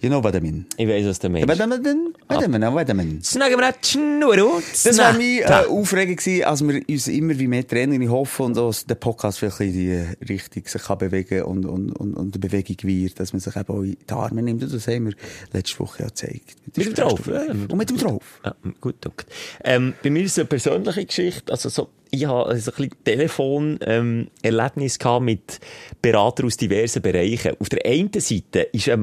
[0.02, 0.66] You know what I mean?
[0.76, 1.48] Ich weiss, was du meinst.
[1.48, 3.22] Wait a minute, wait a minute, wait a minute.
[3.22, 4.62] Wir.
[4.84, 5.66] Das war meine äh.
[5.68, 8.02] Aufregung gewesen, als wir uns immer wie mehr trennen.
[8.02, 11.92] Ich hoffe, und auch der Podcast vielleicht in die Richtung sich kann bewegen und, und,
[11.92, 14.64] und, und Bewegung wird, dass man sich eben auch in die Arme nimmt.
[14.64, 15.14] Und das haben wir
[15.52, 16.56] letzte Woche ja gezeigt.
[16.76, 17.42] Mit dem Drauf, ja.
[17.42, 18.40] Und mit dem Drauf.
[18.44, 19.24] Ja, gut, danke.
[19.62, 21.52] Ähm, bei mir ist es eine persönliche Geschichte.
[21.52, 25.60] Also so, ich habe also ein bisschen Telefon-Erlebnis gehabt mit
[26.02, 27.56] Beratern aus diversen Bereichen.
[27.58, 29.00] Auf der einen Seite ist ein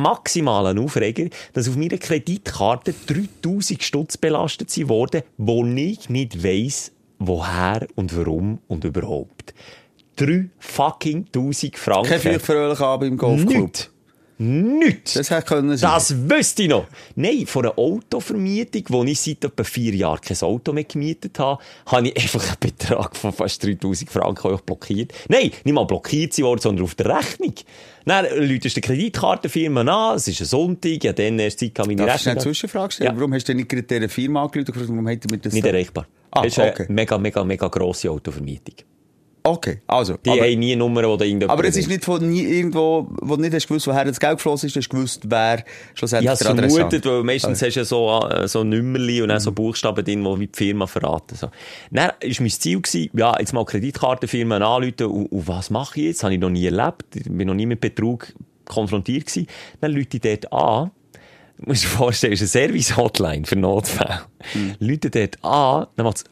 [0.00, 6.92] maximaler Aufreger, dass auf meiner Kreditkarte 3000 Stutz belastet sind worden, wo ich nicht weiss,
[7.18, 9.54] woher und warum und überhaupt.
[10.14, 12.20] Drei fucking 1000 Franken.
[12.20, 13.62] Kein fröhlich Abend im Golfclub.
[13.62, 13.91] Nichts.
[14.42, 15.14] Nichts.
[15.14, 15.90] Das hätte können sein.
[15.90, 16.86] Das wüsste ich noch.
[17.14, 21.62] Nein, von einer Autovermietung, wo ich seit etwa vier Jahren kein Auto mehr gemietet habe,
[21.86, 25.12] habe ich einfach einen Betrag von fast 3000 Franken blockiert.
[25.28, 27.54] Nein, nicht mal blockiert sie worden, sondern auf der Rechnung.
[28.04, 31.94] Dann läutest du die Kreditkartenfirma an, es ist ein Sonntag, ja dann erst Zeit, meine
[31.94, 32.52] Darf ich eine Rechnung...
[32.52, 33.12] Zwischenfrage stellen?
[33.12, 33.16] Ja.
[33.16, 36.08] Warum hast du nicht gerade dieser Firma angerufen warum hat er mir das Nicht erreichbar.
[36.32, 36.86] Ah, das ist eine okay.
[36.88, 38.74] mega, mega, mega grosse Autovermietung.
[39.44, 40.16] Okay, also.
[40.24, 41.50] Die aber, haben nie eine Nummer, die da irgendjemand...
[41.50, 44.36] aber es ist nicht von nie irgendwo, wo du nicht hast gewusst, woher das Geld
[44.36, 45.64] geflossen ist, du hast gewusst, wer
[45.94, 49.20] schlussendlich Ich es der Adressant vermutet, weil meistens hast du ja so, äh, so Nummerli
[49.20, 49.40] und dann Mhm.
[49.40, 51.36] so Buchstaben drin, die die Firma verraten.
[51.36, 51.50] So.
[51.90, 56.06] Dann war mein Ziel, gewesen, ja, jetzt mal Kreditkartenfirmen anrufen und, und was mache ich
[56.06, 56.18] jetzt?
[56.18, 57.04] Das habe ich noch nie erlebt.
[57.14, 58.32] Ich bin noch nie mit Betrug
[58.64, 59.48] konfrontiert gewesen.
[59.80, 60.90] Dann rufe ich dort an.
[61.58, 64.20] Du musst dir vorstellen, es ist eine Service-Hotline für Notfälle.
[64.54, 64.74] Mhm.
[64.78, 66.24] Leute dort an, dann macht es...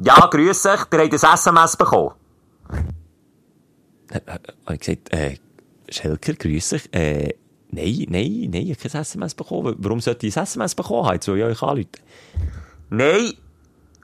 [0.00, 2.14] Ja, grüß dich, ihr habt ein SMS bekommen.
[4.10, 5.36] Äh, äh, habe ich gesagt, äh,
[5.88, 6.94] Schelker, grüß dich.
[6.94, 7.34] Äh,
[7.70, 9.74] nein, nein, nein, ich habe kein SMS bekommen.
[9.78, 11.26] Warum sollte ich ein SMS bekommen haben?
[11.26, 11.88] Will ich euch anrufen.
[12.90, 13.34] Nein,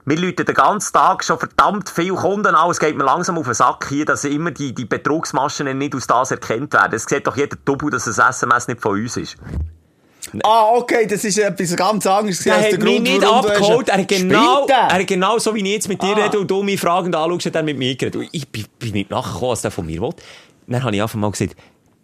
[0.06, 2.70] wir läuten den ganzen Tag schon verdammt viele Kunden an.
[2.70, 6.06] Es geht mir langsam auf den Sack hier, dass immer die, die Betrugsmaschen nicht aus
[6.06, 6.94] das erkannt werden.
[6.94, 9.36] Es sieht doch jeder Double, dass ein SMS nicht von uns ist.
[10.42, 13.88] Ah, okay, das ist etwas ganz anderes Der als hat mich nicht abgeholt.
[13.88, 16.24] Er hat genau, er genau so, wie ich jetzt mit dir Ah.
[16.24, 18.20] rede und du mich fragend anschaust, hat er mit mir geredet.
[18.20, 20.14] Und ich bin, bin nicht nachgekommen, was der von mir will.
[20.66, 21.56] dann habe ich einfach mal gesagt,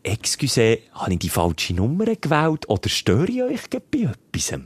[0.03, 4.61] excuse, habe ich die falsche Nummer gewählt oder störe ich euch bei etwas?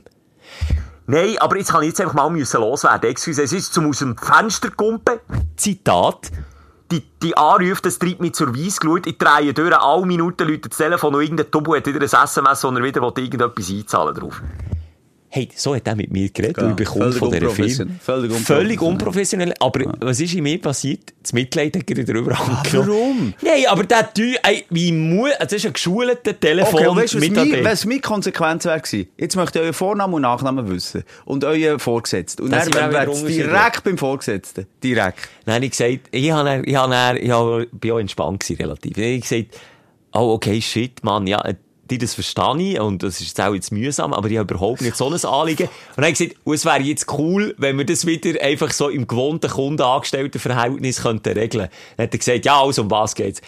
[1.06, 3.10] Nein, aber jetzt kann ich jetzt einfach mal müssen loswerden.
[3.10, 5.18] Excuse, es ist zum aus dem Fenster kumpen.
[5.56, 6.30] Zitat.
[6.90, 9.06] Die, die Anrufe, das treibt mich zur Weiss geschaut.
[9.06, 12.64] Ich drehe durch, alle Minuten läutet das Telefon und irgendein Tobu hat wieder ein SMS,
[12.64, 14.42] er wieder will, irgendetwas einzahlen drauf.
[15.32, 17.94] Hey, so hat er mit mir geredet und ich bekomme Völlig von dieser unprofessionell.
[18.00, 18.00] Firma.
[18.02, 19.48] Völlig Völlig unprofessionell.
[19.52, 19.54] unprofessionell.
[19.60, 21.14] Aber was ist in mir passiert?
[21.22, 23.32] Das Mitleid hat er wieder überall Ah, warum?
[23.40, 27.20] Nein, aber der Typ, ey, wie muss, das ist ein geschulter Telefon Okay, weißt was,
[27.20, 27.64] mein, Mitarbeiter.
[27.64, 28.82] was meine Konsequenz wäre?
[29.18, 31.04] Jetzt möchte ich euren Vornamen und Nachnamen wissen.
[31.24, 32.42] Und euren Vorgesetzten.
[32.42, 34.66] Und Das dann wäre es direkt beim Vorgesetzten.
[34.82, 35.28] Direkt.
[35.46, 38.94] Habe ich gesagt, ich, habe, ich, habe, ich habe, bin auch entspannt gewesen, relativ.
[38.94, 39.60] Dann habe ich gesagt,
[40.12, 41.40] oh, okay, shit, Mann, ja,
[41.90, 44.80] die, das verstehe ich und das ist jetzt auch jetzt mühsam, aber ich habe überhaupt
[44.80, 45.68] nicht so ein Anliegen.
[45.68, 48.72] Und dann habe ich gesagt, oh, es wäre jetzt cool, wenn wir das wieder einfach
[48.72, 51.68] so im gewohnten Kundenangestelltenverhältnis könnten regeln.
[51.96, 53.40] Dann hat er gesagt, ja, also um was geht's?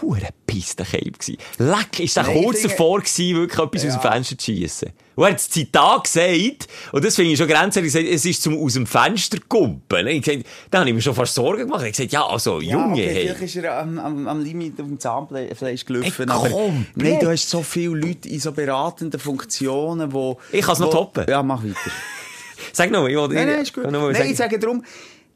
[0.00, 1.38] Hure gsi.
[1.58, 4.92] Leck, ist der kurz davor gsi, wirklich etwas aus dem Fenster zu schiessen.
[5.18, 8.40] Und er hat das Zitat gesagt, und das finde ich schon grenzwertig, gesagt, es ist
[8.40, 10.06] zum aus dem Fenster kumpen.
[10.06, 11.84] Ich gesagt, da habe ich mir schon fast Sorgen gemacht.
[11.86, 13.22] Ich gesagt, ja, also, Junge, hey.
[13.34, 16.28] Vielleicht ist er am, am, am Limit auf dem Zahnfleisch gelaufen.
[16.28, 20.38] Ey, aber nein, du hast so viele Leute in so beratenden Funktionen, wo...
[20.52, 21.24] Ich kann's noch wo- toppen.
[21.28, 21.74] Ja, mach weiter.
[22.72, 23.90] Sag noch, ich wollte- Nein, nein, ist gut.
[23.90, 24.84] Nein, ich sage darum,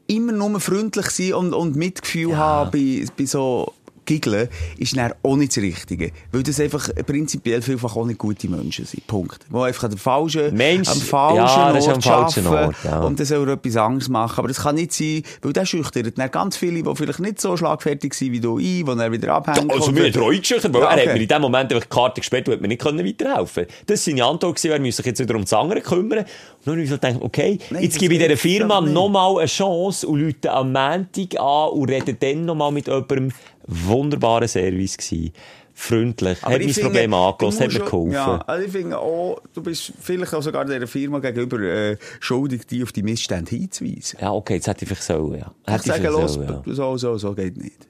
[0.07, 3.73] immer nur freundlich sein und, und Mitgefühl haben bei, bei so
[4.05, 6.11] Giggeln ist dann auch nicht das Richtige.
[6.31, 9.05] Weil das einfach prinzipiell vielfach auch nicht gute Menschen sind.
[9.07, 9.45] Punkt.
[9.51, 12.99] Die einfach der falschen, Mensch, am falschen ja, das Ort am falschen arbeiten Ort, ja.
[13.01, 14.39] und dann soll er etwas Angst machen.
[14.39, 17.55] Aber das kann nicht sein, weil der schüchtert dann ganz viele, die vielleicht nicht so
[17.57, 19.69] schlagfertig sind wie du ein, die dann wieder abhängen.
[19.71, 21.85] Also, Und- mir hat auch eingeschüchtert, weil Ja, er hat mir in dem Moment einfach
[21.85, 24.79] die Karte gesperrt und hat mir nicht können weiterhelfen Das war seine Antwort, gewesen, er
[24.79, 26.19] müsse sich jetzt wieder um das andere kümmern.
[26.19, 26.27] Und
[26.65, 30.07] dann habe ich gedacht, okay, Nein, jetzt das gebe ich dieser Firma nochmal eine Chance
[30.07, 33.31] und Leute am Montag an und rede dann nochmal mit jemandem.
[33.67, 35.33] Wunderbarer Service gewesen.
[35.75, 38.11] Freundlich, Aber hat mein finde, Problem angelassen, hat mir geholfen.
[38.11, 42.67] Ja, also ich finde auch, du bist vielleicht auch sogar dieser Firma gegenüber äh, schuldig,
[42.67, 44.19] die auf die Missstände hinzuweisen.
[44.21, 45.51] Ja, okay, jetzt hätte ich vielleicht so, ja.
[45.65, 46.73] Hätte ich sage, vielleicht los, sollen, ja.
[46.73, 47.87] so, so, so geht nicht.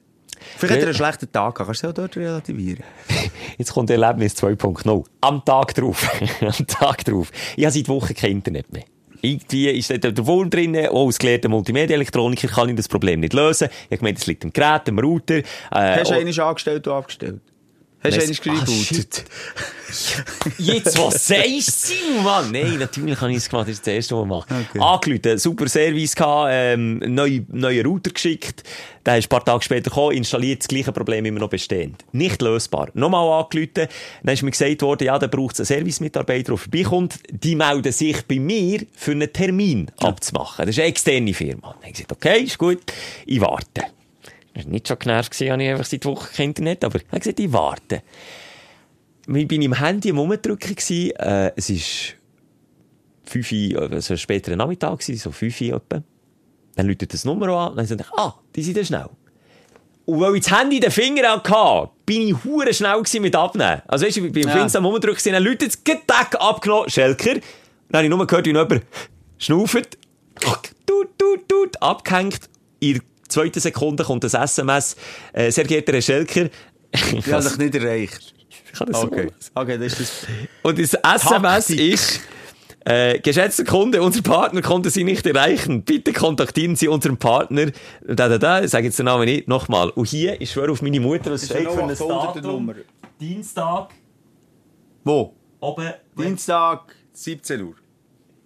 [0.56, 2.84] Vielleicht hat er einen schlechten Tag gehabt, kannst du auch dort relativieren?
[3.58, 5.04] Jetzt kommt Erlebnis 2.0.
[5.20, 6.10] Am Tag drauf.
[6.40, 7.30] Am Tag drauf.
[7.56, 8.84] Ich habe seit Wochen kein Internet mehr.
[9.24, 13.32] Irgendwie ist dort der Wurm drin, auch als gelehrter Multimedia-Elektroniker kann ich das Problem nicht
[13.32, 13.68] lösen.
[13.88, 15.38] Ich gemeint, es liegt im Gerät, am Router.
[15.38, 17.40] Äh, Hast du oh, einen angestellt und abgestellt?
[18.04, 19.08] Hast du einen Ah, geschrieben?
[20.58, 22.50] Jetzt, was sagst du, Mann?
[22.50, 24.66] Nein, natürlich habe ich es gemacht, das ist das erste, was ich mache.
[24.70, 24.80] Okay.
[24.80, 28.64] Angerufen, super Service gehabt, ähm, neue, neuen Router geschickt.
[29.06, 32.04] Der ist ein paar Tage später gekommen, installiert das gleiche Problem immer noch bestehend.
[32.12, 32.88] Nicht lösbar.
[32.94, 33.88] Nochmal angerufen,
[34.22, 37.20] dann ist mir gesagt worden, ja, da braucht es einen Servicemitarbeiter, der vorbeikommt.
[37.30, 40.66] Die melden sich bei mir, für einen Termin abzumachen.
[40.66, 41.68] Das ist eine externe Firma.
[41.68, 42.80] Dann habe ich gesagt, okay, ist gut,
[43.26, 43.82] ich warte.
[44.54, 47.06] Das war nicht schon genervt, gewesen, habe ich einfach seit Wochen kein Internet, aber ich
[47.08, 48.02] habe gesagt, ich warte.
[49.26, 52.14] Ich bin im Handy am Rumdrücken gewesen, äh, es ist
[53.24, 56.02] 5 Uhr, also später Nachmittag so 5 Uhr etwa.
[56.76, 59.08] Dann läutet das Nummer an, dann dachte ich, ah, die sind ja schnell.
[60.06, 63.80] Und weil ich das Handy in den Finger hatte, bin ich hure schnell mit abnehmen.
[63.86, 64.62] Also weißt du, ich bin auf Ja.
[64.62, 67.34] Insta am Rumdrücken gewesen, dann läutet es, gedack, abgenommen, Schelker.
[67.88, 68.82] Dann habe ich nur gehört, wie jemand
[69.38, 69.98] schnauft,
[70.40, 72.50] tut, tut, tut, abgehängt.
[72.82, 73.00] Der
[73.34, 74.96] zweiten Sekunde kommt das SMS,
[75.32, 76.48] äh, sehr geehrter Herr Schelker,
[76.92, 78.34] Ich habe dich nicht erreicht.
[78.48, 79.30] ich kann das Okay.
[79.54, 80.26] Okay, das ist das.
[80.62, 81.80] Und das SMS Taktik.
[81.94, 82.20] ist,
[82.86, 85.82] äh, geschätzter Kunde, unser Partner konnte Sie nicht erreichen.
[85.82, 87.70] Bitte kontaktieren Sie unseren Partner.
[88.06, 89.48] Da, da, da, ich sage jetzt den Namen nicht.
[89.48, 89.88] Nochmal.
[89.90, 92.42] Und hier, ich schwöre auf meine Mutter, was steht für ein 0800er Datum?
[92.42, 92.74] Nummer.
[93.18, 93.88] Dienstag,
[95.02, 95.34] Wo?
[95.60, 97.74] oben, Dienstag, 17 Uhr.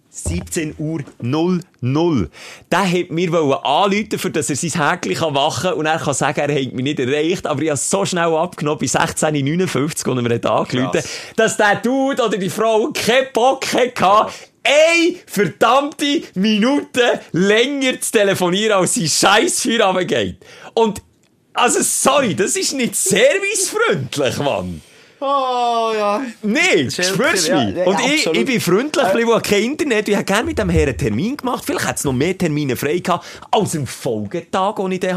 [0.09, 2.29] 17 Uhr 00.
[2.71, 6.39] Der hat mir anrufen, für dass er sein Häkchen machen kann und er kann sagen,
[6.39, 10.35] er hat mich nicht erreicht, aber ich habe so schnell abgenommen, bei 16.59 und er
[10.35, 11.09] hat angerufen, Krass.
[11.35, 14.31] dass der Dude oder die Frau keinen Bock hatte,
[14.63, 20.37] eine verdammte Minute länger zu telefonieren, als sein scheiß Feierabend geht.
[20.73, 21.01] Und,
[21.53, 24.81] also sorry, das ist nicht servicefreundlich, Mann.
[25.21, 26.21] Oh, ja.
[26.43, 27.75] Nee, spürst du mich?
[27.75, 30.07] ja, Und ich, ich bin freundlich, äh, ich kein Internet.
[30.07, 31.63] Ich hätte gerne mit dem Herrn einen Termin gemacht.
[31.65, 35.13] Vielleicht hätte es noch mehr Termine frei gehabt, als am Folgetag, wo ich den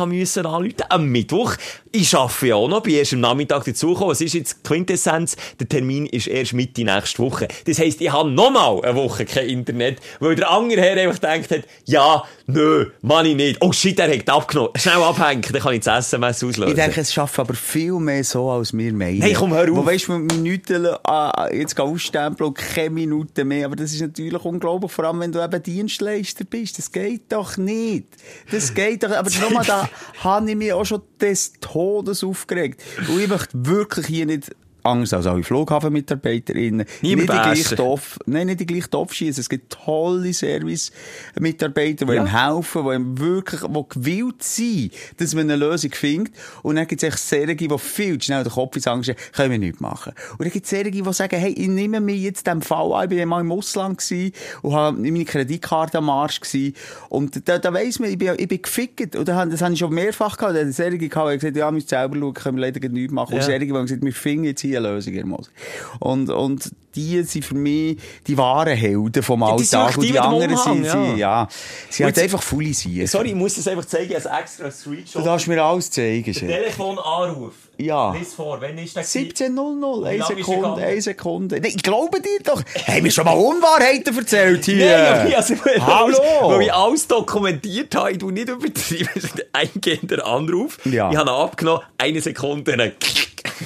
[0.46, 0.74] anrufen.
[0.88, 1.55] Am Mittwoch.
[1.95, 4.12] Ich arbeite ja auch noch, bin erst am Nachmittag dazugekommen.
[4.12, 5.36] Was ist jetzt die Quintessenz?
[5.61, 7.49] Der Termin ist erst Mitte nächste Woche.
[7.66, 11.51] Das heisst, ich habe nochmal eine Woche kein Internet, weil der andere Herr einfach gedacht
[11.51, 13.59] hat, ja, nö, Mann ich nicht.
[13.61, 14.70] Oh shit, er hat abgenommen.
[14.76, 16.70] Schnell abhängen, dann kann ich das SMS auslösen.
[16.70, 19.18] Ich denke, es schaffen aber viel mehr so, als wir meinen.
[19.18, 19.76] Nein, komm, hör auf.
[19.76, 23.66] Wo weisst du, Minuten, ah, jetzt geh ausstempeln und keine Minuten mehr.
[23.66, 26.78] Aber das ist natürlich unglaublich, vor allem wenn du eben Dienstleister bist.
[26.78, 28.07] Das geht doch nicht.
[28.51, 29.90] Das geht doch, aber nochmal, da
[30.24, 32.80] habe ich mich auch schon des Todes aufgeregt.
[33.08, 34.54] Und ich möchte wirklich hier nicht
[34.84, 36.86] anders als alle FlughafenmitarbeiterInnen.
[37.02, 37.76] Niemand nicht die gleiche bashen.
[37.76, 39.40] Topf, nein, nicht die gleiche Topf schießen.
[39.40, 45.50] Es gibt tolle Service-Mitarbeiter, die ihm helfen, die ihm wirklich, die gewillt sind, dass man
[45.50, 46.34] eine Lösung findet.
[46.62, 49.50] Und dann gibt es echt solche, die viel zu schnell den Kopf ins Angst können
[49.52, 50.12] wir nichts machen.
[50.32, 53.10] Und dann gibt es solche, die sagen, hey, ich nehme mich jetzt dem Fall an,
[53.10, 56.74] ich war mal im Ausland gewesen und habe meine Kreditkarte am Arsch gewesen.
[57.08, 59.16] Und da, da weiss man, ich bin, ich bin gefickt.
[59.16, 60.56] Und da, das habe ich schon mehrfach gehabt.
[60.56, 63.34] Da hat solche gehabt, die gesagt ja, müsst selber schauen, können wir leider nichts machen.
[63.34, 63.46] Und Ja.
[63.46, 65.50] solche, die haben gesagt, wir finden jetzt hier eine Lösung, Herr Moser.
[66.00, 69.96] Und, und die sind für mich die wahren Helden vom die Alltag.
[69.96, 70.92] und die die mit dem anderen Umhang, sind, ja.
[70.92, 71.48] sie, ja.
[71.88, 73.06] Sie Und halt einfach faule sein.
[73.06, 75.22] Sorry, ich muss das einfach zeigen als extra Screenshot.
[75.22, 76.32] Du darfst mir alles zeigen.
[76.32, 77.54] Telefonanruf.
[77.78, 78.12] Ja.
[78.12, 80.84] Lies vor, wenn ist der 17.00, Wie eine Sekunde, gegangen?
[80.84, 81.60] eine Sekunde.
[81.60, 82.62] Nee, ich glaube dir doch.
[82.86, 84.86] Haben wir schon mal Unwahrheiten erzählt hier?
[84.86, 86.18] Nein, also, Hallo?
[86.50, 89.08] Weil ich alles dokumentiert habe, ich tu nicht übertrieben,
[89.52, 90.78] eingehender Anruf.
[90.84, 91.10] Ja.
[91.10, 92.92] Ich habe abgenommen, eine Sekunde, dann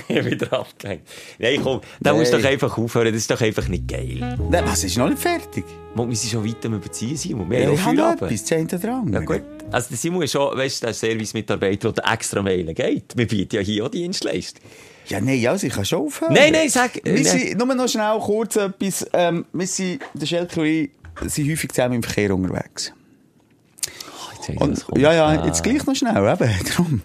[0.08, 1.02] wieder abgehängt.
[1.38, 2.20] Nein, komm, da Nein.
[2.20, 4.36] musst du doch einfach aufhören, das ist doch einfach nicht geil.
[4.50, 5.64] Nee, Was, ist noch nicht fertig?
[5.94, 7.50] Wir sind schon weit am Überziehen, Simon.
[7.50, 9.12] Wir Ja, haben etwas, zehnte dran.
[9.12, 13.16] Ja gut, also der Simon ist schon, weißt du, der Service-Mitarbeiter, der extra mailen geht.
[13.16, 14.62] Wir bieten ja hier auch Dienstleistung.
[15.08, 16.34] Ja, nein, also ich kann schon aufhören.
[16.34, 17.24] Nein, nein, sag- Wir nein.
[17.24, 19.06] sind, nur noch schnell kurz etwas.
[19.12, 20.90] Ähm, wir sind, der Schelke und ich
[21.32, 22.92] sind häufig zusammen im Verkehr unterwegs.
[24.58, 27.02] Und, ja, ja, jetzt gleich noch schnell, eben, darum.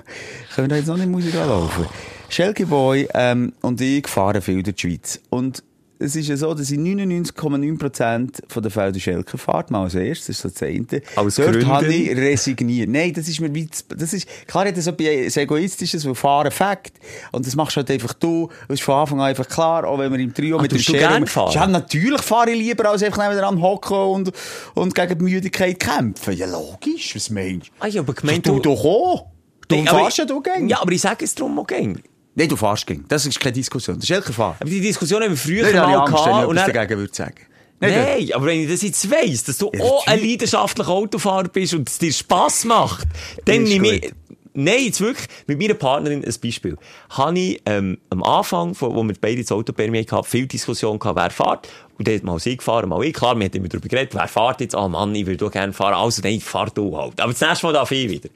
[0.54, 1.86] Können wir da jetzt noch nicht Musik anlaufen.
[2.32, 5.20] Schelke Boy, ähm, und ich fahren viel durch die Schweiz.
[5.30, 5.64] Und
[6.00, 10.36] es ist ja so, dass in 99,9% von der Schelke fahrt, mal als erstes, das
[10.38, 11.02] ist so das eine.
[11.18, 11.68] Aus Dort Gründen?
[11.68, 12.90] habe ich resigniert.
[12.90, 16.52] Nein, das ist mir wie, das ist, klar hat das so etwas Egoistisches, weil fahren
[16.52, 16.94] Fakt.
[17.34, 18.50] Und das machst halt einfach du.
[18.68, 20.82] Das ist von Anfang an einfach klar, auch wenn wir im Trio Ah, mit dem
[20.82, 21.52] du gern fahren?
[21.54, 24.32] Ja, natürlich fahre ich lieber, als einfach nebenan hocken und,
[24.74, 26.34] und gegen die Müdigkeit kämpfen.
[26.34, 27.72] Ja, logisch, was meinst du?
[27.80, 29.28] Ah, ja, aber gemeint, du, du doch auch.
[29.68, 30.68] Du aber fahrst ja du gäng.
[30.68, 32.02] Ja, aber ich sage es darum auch gäng.
[32.36, 33.04] Nein, du fahrst gäng.
[33.08, 33.98] Das ist keine Diskussion.
[33.98, 34.56] Das ist Elke fahren.
[34.60, 36.48] Aber die Diskussion haben wir früher Nein, mal Angst, ich gehabt.
[36.48, 37.36] Und dann, dagegen würde sagen.
[37.80, 41.74] Nein, aber wenn ich das jetzt weiss, dass du Ja, auch ein leidenschaftlicher Autofahrer bist
[41.74, 43.08] und es dir Spass macht,
[43.46, 44.14] dann nehme ich...
[44.54, 46.78] Nein, jetzt wirklich, mit meiner Partnerin ein Beispiel.
[47.10, 51.00] Habe ich ähm, am Anfang, wo wir beide das Auto bei mir hatten, viel Diskussion
[51.00, 51.70] gehabt, wer fährt.
[51.98, 53.14] Und dann hat mal sie gefahren, mal ich.
[53.14, 54.76] Klar, wir haben immer darüber geredet, wer fährt jetzt?
[54.76, 55.94] Ah Mann, ich würde gerne fahren.
[55.94, 57.22] Also, nein, fahr du halt.
[57.22, 58.30] Aber das nächste Mal darf ich wieder.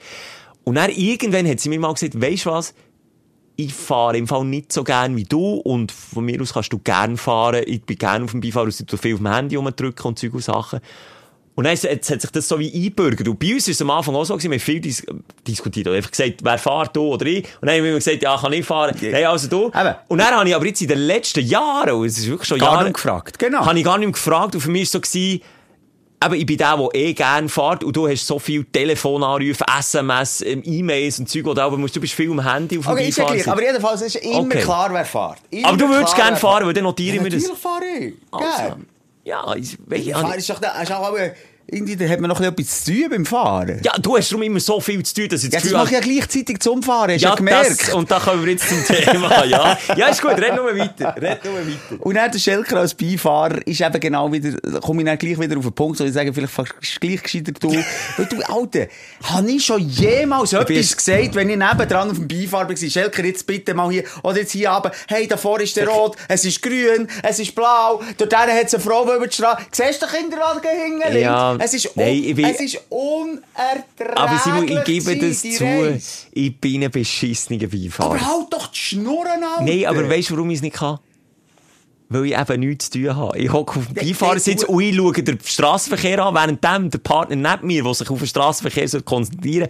[0.64, 2.74] Und dann irgendwann hat sie mir mal gesagt, weisst du was?
[3.58, 6.80] Ich fahre im Fall nicht so gern wie du und von mir aus kannst du
[6.80, 7.64] gern fahren.
[7.66, 10.34] Ich bin gern auf dem Beifahrer, ich tu viel auf dem Handy rumdrücken und Zeug
[10.34, 10.80] und Sachen.
[11.56, 13.28] Und dann jetzt, hat sich das so wie einbürgert.
[13.30, 15.06] Und bei uns ist es am Anfang auch so gewesen, wir haben viel dis
[15.48, 15.88] diskutiert.
[15.88, 17.46] Oder einfach gesagt, wer fährt, du oder ich?
[17.62, 18.94] Und dann haben wir gesagt, ja, kann ich fahren.
[19.02, 19.68] Nein, also du.
[19.68, 19.96] Eben.
[20.10, 22.60] Und dann habe ich aber jetzt in den letzten Jahren, und es ist wirklich schon
[22.60, 23.66] Gar Jahre, nicht gefragt, genau.
[23.66, 24.54] habe ich gar nicht mehr gefragt.
[24.56, 25.42] Und für mich war es so, gewesen,
[26.26, 30.42] aber ich bin der, der eh gerne fährt und du hast so viel Telefonanrufe, SMS,
[30.42, 33.08] ähm, E-Mails und Zeug, oder aber musst, du bist viel am Handy auf dem Okay,
[33.10, 33.46] ist ja gleich.
[33.46, 33.48] Beifahrersitz.
[33.52, 34.62] Aber jedenfalls ist immer Okay.
[34.62, 35.38] klar, wer fährt.
[35.52, 37.44] Immer Aber du würdest gerne fahren, weil dann notiere Ja, ich mir das.
[37.44, 38.14] natürlich fahre ich.
[38.32, 38.76] Also,
[39.24, 40.08] ja, ich, ich,
[40.38, 41.20] ist doch, da- ist auch, aber
[41.68, 43.80] irgendwie, da hat man noch ein bisschen etwas zu tun beim Fahren.
[43.84, 45.78] ja, du hast darum immer so viel zu tun, dass ich Ja, das das Gefühl
[45.78, 47.82] mache ich habe, ja gleichzeitig zum Fahren, hast ja, ja gemerkt.
[47.88, 49.78] das, und da kommen wir jetzt zum Thema, ja.
[49.96, 52.06] Ja, ist gut, red nur weiter, red nur weiter.
[52.06, 54.52] Und dann der Schelker als Beifahrer ist eben genau wieder,
[54.82, 57.52] komme ich dann gleich wieder auf den Punkt, wo ich sage, vielleicht fast gleich gescheiter
[57.54, 57.70] du.
[58.18, 58.88] Weil du, Alter,
[59.24, 63.24] habe ich schon jemals etwas bist- gesagt, wenn ich nebendran auf dem Beifahrer war, Schelker,
[63.26, 66.62] jetzt bitte mal hier, oder jetzt hier runter, hey, davor ist der rot, es ist
[66.62, 70.06] grün, es ist blau, dort hat es eine Frau die über die Straße, siehst du
[70.06, 71.55] den Kinderwagen hinten links?
[71.60, 75.64] Ja, es ist, nein, ich bin- es ist unerträglich Aber Simon, ich gebe das zu,
[75.64, 76.28] Reise.
[76.32, 78.12] ich bin ein beschissener Beifahrer.
[78.12, 79.64] Aber halt doch die Schnurren, Alter.
[79.64, 81.00] Nein, aber weißt du, warum ich es nicht kann?
[82.08, 83.38] Weil ich eben nichts zu tun habe.
[83.40, 87.36] Ich hocke auf dem Beifahrersitz und ich schaue den Strassenverkehr an, während dem der Partner
[87.36, 89.68] neben mir, der sich auf den Strassenverkehr soll konzentrieren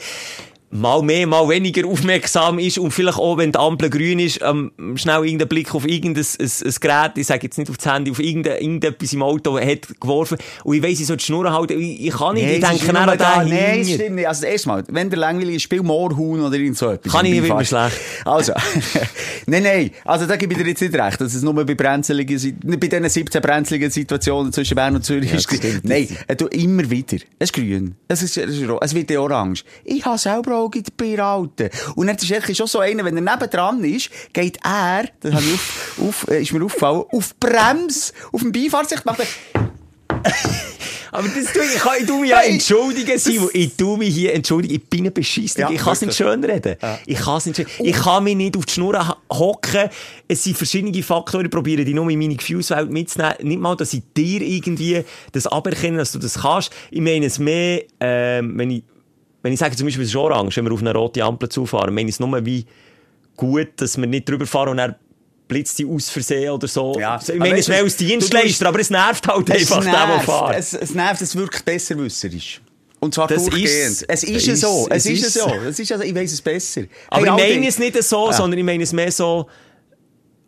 [0.79, 4.71] mal mehr, mal weniger aufmerksam ist und vielleicht auch, wenn die Ampel grün ist, ähm,
[4.95, 8.11] schnell irgendeinen Blick auf irgendein ein, ein Gerät, ich sage jetzt nicht auf das Handy,
[8.11, 11.79] auf irgendein, irgendetwas im Auto hat geworfen und ich weiss, ich soll die Schnur halten,
[11.79, 14.27] ich, ich kann nicht, ich es ist denke dann an den Nein, das stimmt nicht.
[14.27, 17.11] Also, das erste Mal, wenn der langweilig ist, spiel Moorhuhn oder irgend so etwas.
[17.11, 17.89] Kann ich nicht, Beifahrer.
[17.89, 18.01] schlecht.
[18.25, 18.53] Also,
[19.45, 19.91] nein, nein.
[20.03, 23.09] Also, da gebe ich dir jetzt nicht recht, dass es nur bei brenzligen, bei diesen
[23.09, 25.83] 17 brenzligen Situationen zwischen Bern und Zürich Ja, ist.
[25.83, 27.17] Nein, äh, du, immer wieder.
[27.39, 27.95] Es ist grün.
[28.07, 29.63] Es ist, es wird ja orange.
[29.83, 31.69] Ich habe selber auch in der Bier alten.
[31.95, 35.43] Und dann ist er schon so einer, wenn er nebendran ist, geht er, das habe
[35.43, 39.27] ich auf, auf, äh, ist mir aufgefallen, auf die Bremse, auf dem Beifahrersitz, macht er,
[41.11, 43.49] Aber das tue ich, ich, kann, ich tu mich ja entschuldigen, Simon.
[43.53, 44.75] Ich tu mich hier entschuldigen.
[44.75, 45.61] Ich bin ein Beschisser.
[45.61, 46.75] Ja, ich kann es nicht schön reden.
[47.05, 47.67] Ich kann es nicht schön.
[47.79, 49.89] Ich kann mich nicht auf die Schnur hocken.
[50.27, 51.45] Es sind verschiedene Faktoren.
[51.45, 53.35] Ich probiere die nur in meine Gefühlswelt mitzunehmen.
[53.43, 56.71] Nicht mal, dass ich dir irgendwie das aberkenne, dass du das kannst.
[56.91, 58.83] Ich meine es mehr, ähm, wenn ich
[59.45, 61.93] wenn ich sage zum Beispiel, es ist orange, wenn wir auf eine rote Ampel zufahren,
[61.93, 62.65] meine ich es nur wie
[63.37, 64.95] gut, dass wir nicht drüber fahren und dann
[65.47, 66.95] blitzt die aus Versehen oder so.
[66.99, 67.19] Ja.
[67.21, 70.25] Ich meine, es als ist- Dienstleister, aber es nervt halt Es einfach, der, der nervt,
[70.25, 70.55] fährt.
[70.57, 72.59] es, es nervt, es wirkt besserwisserisch.
[72.99, 73.67] Und zwar Das durchgehend.
[73.67, 75.47] ist- es ist ist- so, es es ist, ist- so.
[75.67, 76.81] Es ist also, ich weiss es besser.
[77.09, 78.33] Aber Hey, ich meine es nicht so, Ah.
[78.33, 79.47] sondern ich meine es mehr so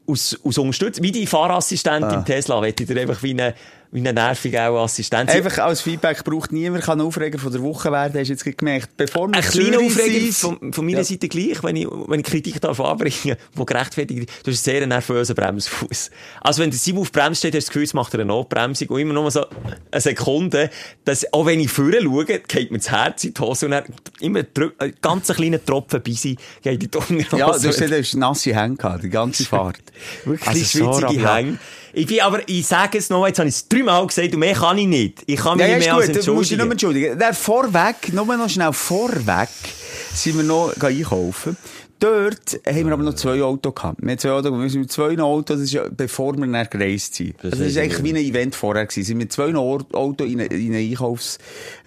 [0.07, 1.03] aus, aus Unterstützung.
[1.03, 2.13] Wie die Fahrassistentin Ah.
[2.15, 3.53] im Tesla, wette ich dir einfach wie eine,
[3.91, 5.31] wie eine nervige auch Assistent.
[5.31, 8.57] Sie- Einfach als Feedback braucht niemand kann Aufreger von der Woche werden, hast du jetzt
[8.57, 8.89] gemerkt.
[8.97, 11.03] Bevor Ein kleiner Aufreger von, von meiner Ja.
[11.03, 14.45] Seite gleich, wenn ich, wenn ich Kritik darf anbringen wo gerechtfertigt ist.
[14.45, 16.11] Du hast einen sehr nervösen Bremsfuß.
[16.41, 18.27] Also wenn der Simon auf Bremse steht, hast du das Gefühl, es macht er eine
[18.27, 19.45] Notbremsung und immer nur so
[19.91, 20.69] eine Sekunde,
[21.05, 23.83] dass, auch wenn ich vorne schaue, geht mir das Herz in die Hose und dann
[24.19, 27.37] immer drü- ein ganz kleiner Tropfen Bisi geht in die Unterhose.
[27.37, 29.77] Ja, du hast nasse Hände gehabt, die ganze Fahrt.
[30.25, 31.37] Wirklich Also so schwitzige rabiat.
[31.37, 31.57] Hänge.
[31.97, 34.53] Ich bin aber, ich sage es noch, jetzt habe ich es dreimal gesagt und mehr
[34.53, 35.23] kann ich nicht.
[35.25, 37.07] Ich kann mich Ja, nicht mehr als gut, du musst dich nicht entschuldigen.
[37.13, 37.17] entschuldigen.
[37.19, 39.49] Der vorweg, nur noch schnell vorweg,
[40.13, 41.57] sind wir noch einkaufen.
[41.99, 43.97] Dort haben wir aber noch zwei Autos gehabt.
[44.01, 46.67] Wir haben zwei Autos, wir sind mit zwei Autos, das ist ja, bevor wir dann
[46.69, 47.33] gereist sind.
[47.41, 48.97] Das Also, das eigentlich wie ein Event vorher gewesen.
[48.97, 51.39] Wir sind mit zwei Autos in, in, ein Einkaufs,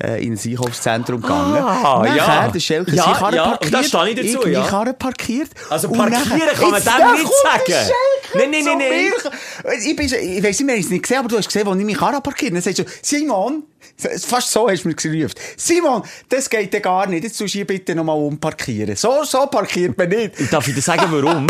[0.02, 1.54] äh, in ein Einkaufszentrum gegangen.
[1.58, 2.48] Ah, Nachher, ja.
[2.48, 3.74] der Schelke, Ja, Karre ja, parkiert.
[3.74, 4.66] da stehe ich dazu, irgendwie ja.
[4.66, 5.50] Karre parkiert.
[5.68, 7.90] Also parkieren nachher- kann man dem nicht sagen.
[8.34, 9.76] Nein, nein, nein, nein.
[9.84, 11.70] Ich, bin, ich weiss nicht, wir haben es nicht gesehen, aber du hast gesehen, wo
[11.72, 12.52] ich meine Karre parkiert.
[12.52, 13.62] Dann sagst du, Simon,
[14.00, 15.34] fast so hast du mir gerufen.
[15.56, 17.24] Simon, das geht ja gar nicht.
[17.24, 18.96] Jetzt tust du hier bitte nochmal umparkieren.
[18.96, 20.38] So, so parkiert man nicht.
[20.40, 21.46] Und darf ich dir sagen, warum?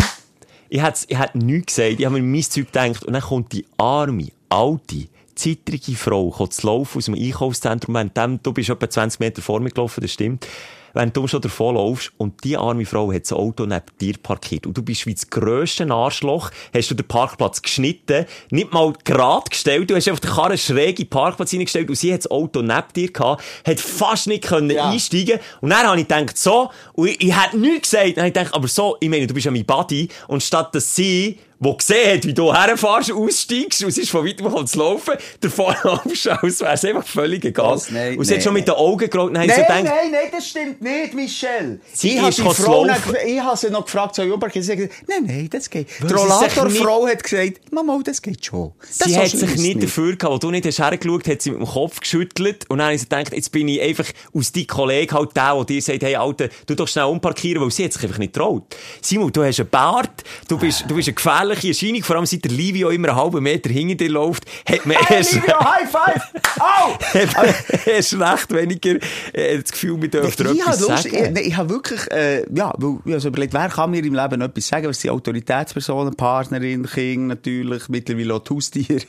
[0.71, 3.65] ich hätte, ich nichts gesagt, ich habe mir mein Zeug gedacht, und dann kommt die
[3.77, 8.89] arme, alte, zittrige Frau, kommt zu laufen aus dem Einkaufszentrum, während dem, du bist etwa
[8.89, 10.47] 20 Meter vor mir gelaufen, das stimmt,
[10.93, 14.65] wenn du schon davon laufst, und die arme Frau hat das Auto neben dir parkiert,
[14.67, 19.49] und du bist wie das grösste Arschloch, hast du den Parkplatz geschnitten, nicht mal gerade
[19.49, 22.31] gestellt, du hast einfach den Karren schräg in den Parkplatz reingestellt, und sie hat das
[22.31, 24.89] Auto neben dir gehabt, hat fast nicht können Ja.
[24.89, 28.27] einsteigen, und dann habe ich gedacht, so, und ich, ich hätte nichts gesagt, dann habe
[28.27, 31.39] ich gedacht, aber so, ich meine, du bist ja mein Buddy, und statt dass sie,
[31.63, 35.75] die gesehen hat, wie du herfährst, aussteigst, und sie ist von weitem zu laufen, davor
[35.85, 37.75] als wäre es einfach völlig egal.
[37.75, 37.91] Was?
[37.91, 39.67] Nein, und sie hat nein, schon mit den Augen gerollt, und dann habe ich Nein,
[39.67, 41.79] so gedacht, nein, nein, das stimmt nicht, Michel.
[41.93, 44.63] Sie ich ist Frau noch, ich habe sie noch gefragt, ich umparkieren?
[44.65, 45.87] Sie hat gesagt, nein, nein, das geht.
[45.99, 48.73] Weil Die sie Rollatorfrau hat gesagt, Mama, das geht schon.
[48.79, 51.51] Das sie so hat sich nicht dafür gehabt, wo du nicht hast hergeschaut, hat sie
[51.51, 54.51] mit dem Kopf geschüttelt, und dann habe ich so gedacht, jetzt bin ich einfach aus
[54.51, 57.85] deinem Kollegen halt der, der dir sagt, hey, Alter, du doch schnell umparkieren, weil sie
[57.85, 58.63] hat sich einfach nicht traut.
[59.01, 61.15] Simon, du hast einen Bart, du bist, du bist eine
[61.55, 64.85] gefährliche Erscheinung, vor allem seit der Livio immer einen halben Meter hinter dir läuft, hat
[64.85, 66.21] man Hey, erst, Livio, High Five!
[66.59, 66.93] Au!
[66.99, 67.55] hat man
[67.85, 68.95] erst recht weniger
[69.33, 71.37] äh, das Gefühl, wir dürfen habe etwas Lust, sagen.
[71.37, 74.13] ich, ich habe wirklich, äh, ja, weil, ich habe so überlegt, wer kann mir im
[74.13, 74.87] Leben etwas sagen?
[74.87, 79.01] Was sind Autoritätspersonen, Partnerin, Kind natürlich, mittlerweile auch die Haustiere.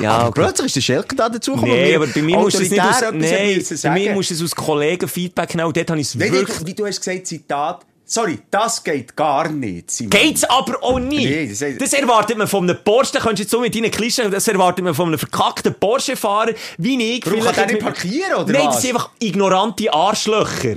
[0.00, 0.40] Ja, aber okay.
[0.42, 1.72] plötzlich ist der Schelke da dazu gekommen.
[1.72, 4.42] Nee, aber bei mir musst du es nicht aus, müssen bei mir musst du es
[4.42, 6.66] aus Kollegen-Feedback nehmen, und dort habe ich es wirklich...
[6.66, 10.10] wie du hast gesagt, Zitat, sorry, das geht gar nicht, Simon.
[10.10, 11.24] Geht's aber auch nicht.
[11.24, 13.90] Nee, das das erwartet man von einem Porsche, da könntest du jetzt so mit deinen
[13.90, 17.26] Klischee, das erwartet man von einem verkackten Porsche-Fahrer, wie ich.
[17.26, 18.74] Warum kann vielleicht der nicht parkieren, oder Nein, was?
[18.76, 20.76] das sind einfach ignorante Arschlöcher.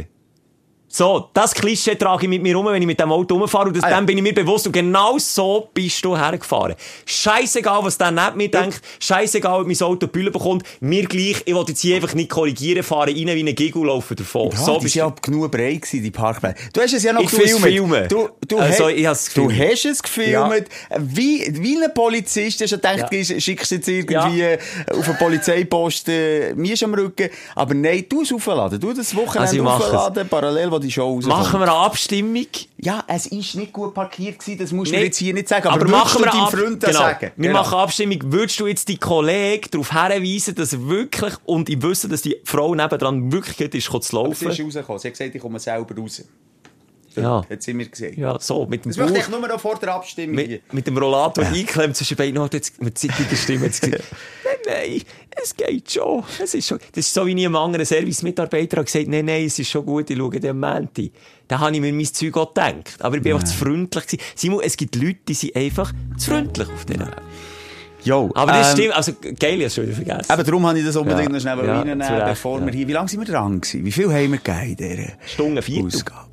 [0.92, 3.78] So, das Klischee trage ich mit mir rum, wenn ich mit dem Auto rumfahre, und
[3.78, 3.96] das, Ah, ja.
[3.98, 6.74] dann bin ich mir bewusst, und genau so bist du hergefahren.
[7.06, 11.54] Scheißegal, was der neben mir denkt, scheißegal, ob mein Auto Bühne bekommt, mir gleich, ich
[11.54, 14.50] will jetzt hier einfach nicht korrigieren, fahre rein wie ein Giggle, laufe davon.
[14.52, 16.64] Ja, so bist ja genug breit gewesen, die Parkplätze.
[16.74, 18.08] Du hast es ja noch Ich filmen.
[18.08, 19.72] Du, du, Also, hab's du gefilmt.
[19.72, 20.68] hast es gefilmt.
[20.98, 23.40] Wie, wie ein Polizist, der schon gedacht, Ja.
[23.40, 24.58] schickst jetzt irgendwie äh,
[24.92, 27.30] auf einen Polizeiposten äh, Mies am Rücken.
[27.56, 28.80] Aber nein, du es aufladen.
[28.80, 29.62] Du das Also, Wochenende es.
[29.68, 31.28] aufladen, parallel, die Show rauskommt.
[31.38, 32.46] Machen wir eine Abstimmung.
[32.78, 35.04] Ja, es ist nicht gut parkiert gewesen, das musst du Nee.
[35.06, 35.68] jetzt hier nicht sagen.
[35.68, 37.00] Aber, Aber machen wir deinem ab- Freund das genau.
[37.02, 37.32] sagen?
[37.36, 37.60] Wir Genau.
[37.62, 38.18] machen eine Abstimmung.
[38.26, 42.38] Würdest du jetzt die Kollegen darauf hinweisen, dass er wirklich, und ich wüsste, dass die
[42.44, 44.50] Frau nebendran wirklich gut ist, zu Aber sie laufen?
[44.52, 45.00] ist rausgekommen.
[45.00, 46.24] Sie hat gesagt, ich komme selber raus.
[47.16, 47.44] Ja.
[47.50, 48.18] Hat sie mir gesagt.
[48.18, 50.48] Ja, so, mit dem Das möchte ich nur noch vor der Abstimmung hier.
[50.48, 54.04] mit, mit dem Rollator eingeklemmt zwischen beiden Noten, jetzt mit zittriger Stimme jetzt gesagt,
[54.44, 55.02] nein, nein,
[55.42, 56.80] es geht schon, es ist schon.
[56.94, 60.10] Das ist so, wie ich einem anderen Service-Mitarbeiter gesagt, nein, nein, es ist schon gut,
[60.10, 61.12] ich schaue den Menti.
[61.48, 62.98] Da habe ich mir mein Zeug auch gedacht.
[63.00, 64.24] Aber ich bin einfach zu freundlich gewesen.
[64.36, 67.04] Simon, es gibt Leute, die sind einfach zu freundlich auf den.
[68.02, 70.32] Jo, Aber das ähm, stimmt, also, geil, habe schon wieder vergessen.
[70.32, 71.30] Eben, darum habe ich das unbedingt Ja.
[71.34, 72.66] noch schnell Ja, reinnehmen, bevor ja.
[72.66, 72.88] wir hier...
[72.88, 73.84] Wie lange sind wir dran gewesen?
[73.86, 75.84] Wie viel haben wir gegeben in dieser Stunde vier.
[75.84, 76.29] Ausgabe?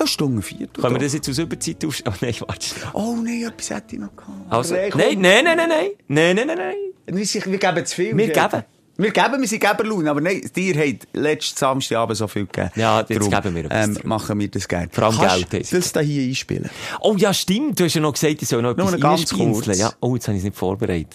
[0.00, 0.66] Eine Stunde vier.
[0.68, 2.02] Können wir das jetzt aus Überzeit auf...
[2.08, 2.66] Oh nein, warte.
[2.94, 4.50] Oh nein, etwas hätte ich noch gehabt.
[4.50, 5.68] Also, nein, nein, nein, nein, nein,
[6.08, 6.74] nein, nein, nein, nein.
[7.06, 8.16] Wir, wir geben zu viel.
[8.16, 8.64] Wir geben.
[8.96, 10.10] Wir geben, wir sind Geberlaune.
[10.10, 12.70] Aber nein, dir hat letzten Samstagabend so viel gegeben.
[12.76, 14.88] Ja, jetzt Darum, geben wir ähm, machen wir das gerne.
[14.90, 16.70] Vor allem Kannst Geld das da hier einspielen?
[17.00, 17.78] Oh ja, stimmt.
[17.78, 19.78] Du hast ja noch gesagt, ich soll noch Nur etwas ganz kurz.
[19.78, 21.14] Ja, oh, jetzt habe ich es nicht vorbereitet.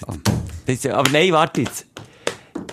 [0.65, 1.85] Das, aber nein, warte jetzt.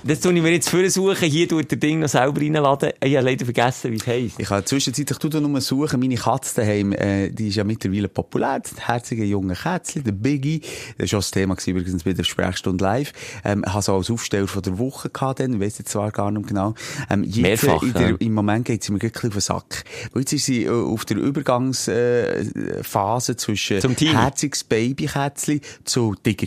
[0.04, 1.28] Das tue ich mir jetzt für suchen.
[1.28, 2.90] Hier tut der Ding noch selber reinladen.
[3.02, 4.38] Ich habe leider vergessen, wie es heisst.
[4.38, 6.00] Ich habe zwischenzeitlich tu da nur suchen.
[6.00, 8.60] Meine Katze daheim, äh, die ist ja mittlerweile populär.
[8.60, 10.60] Das herzige junge Kätzchen, der Biggie.
[10.98, 13.12] Das war auch das Thema gewesen, übrigens bei der Sprechstunde live.
[13.44, 15.54] Ähm, ich habe so als Aufsteller von der Woche gehabt dann.
[15.54, 16.74] Ich weiss jetzt zwar gar nicht genau.
[17.10, 18.16] Ähm, jetzt, Mehrfach, in der, ja.
[18.18, 19.84] Im Moment geht sie mir wirklich auf den Sack.
[20.12, 26.46] Weil jetzt ist sie äh, auf der Übergangsphase äh, zwischen herziges Babykätzchen zu Tiger.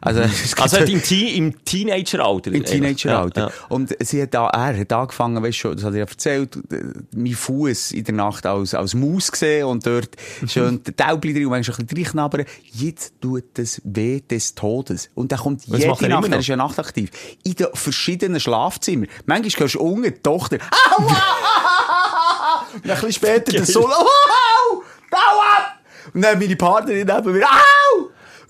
[0.00, 0.20] Also,
[0.60, 2.52] Also so- im, Teen, im Teenageralter.
[2.52, 3.40] im Teenageralter.
[3.40, 3.52] Ja, ja.
[3.68, 6.82] Und sie hat da, er hat angefangen, weißt schon, das hat er ja erzählt, äh,
[7.14, 10.10] mein Fuß in der Nacht als, als Maus gesehen und dort
[10.46, 12.44] schön die Taubli drin und manchmal ein bisschen reinknabbern.
[12.72, 15.10] Jetzt tut es weh des Todes.
[15.14, 17.10] Und der kommt Was jede Nacht, er ist ja nachtaktiv,
[17.44, 19.08] in den verschiedenen Schlafzimmern.
[19.26, 20.58] Manchmal hörst du unten die Tochter,
[20.96, 22.74] au, au, au, au, au.
[22.74, 24.82] Und ein bisschen später der Sohn, au, au,
[25.12, 25.78] au ab!
[26.14, 27.48] Und dann meine Partnerin neben mir, au!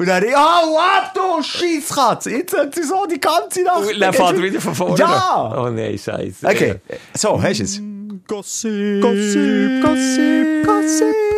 [0.01, 2.31] Und dann, hau ab, du Scheisskatze!
[2.31, 3.87] Jetzt hat sie so die ganze Nacht.
[3.87, 4.97] Und dann fährt er wieder von vorne.
[4.97, 5.55] Ja!
[5.55, 6.47] Oh nein, scheiße.
[6.47, 6.77] Okay,
[7.13, 7.83] so, hast du es?
[8.27, 9.03] Gossip.
[9.03, 11.30] Gossip, Gossip, Gossip.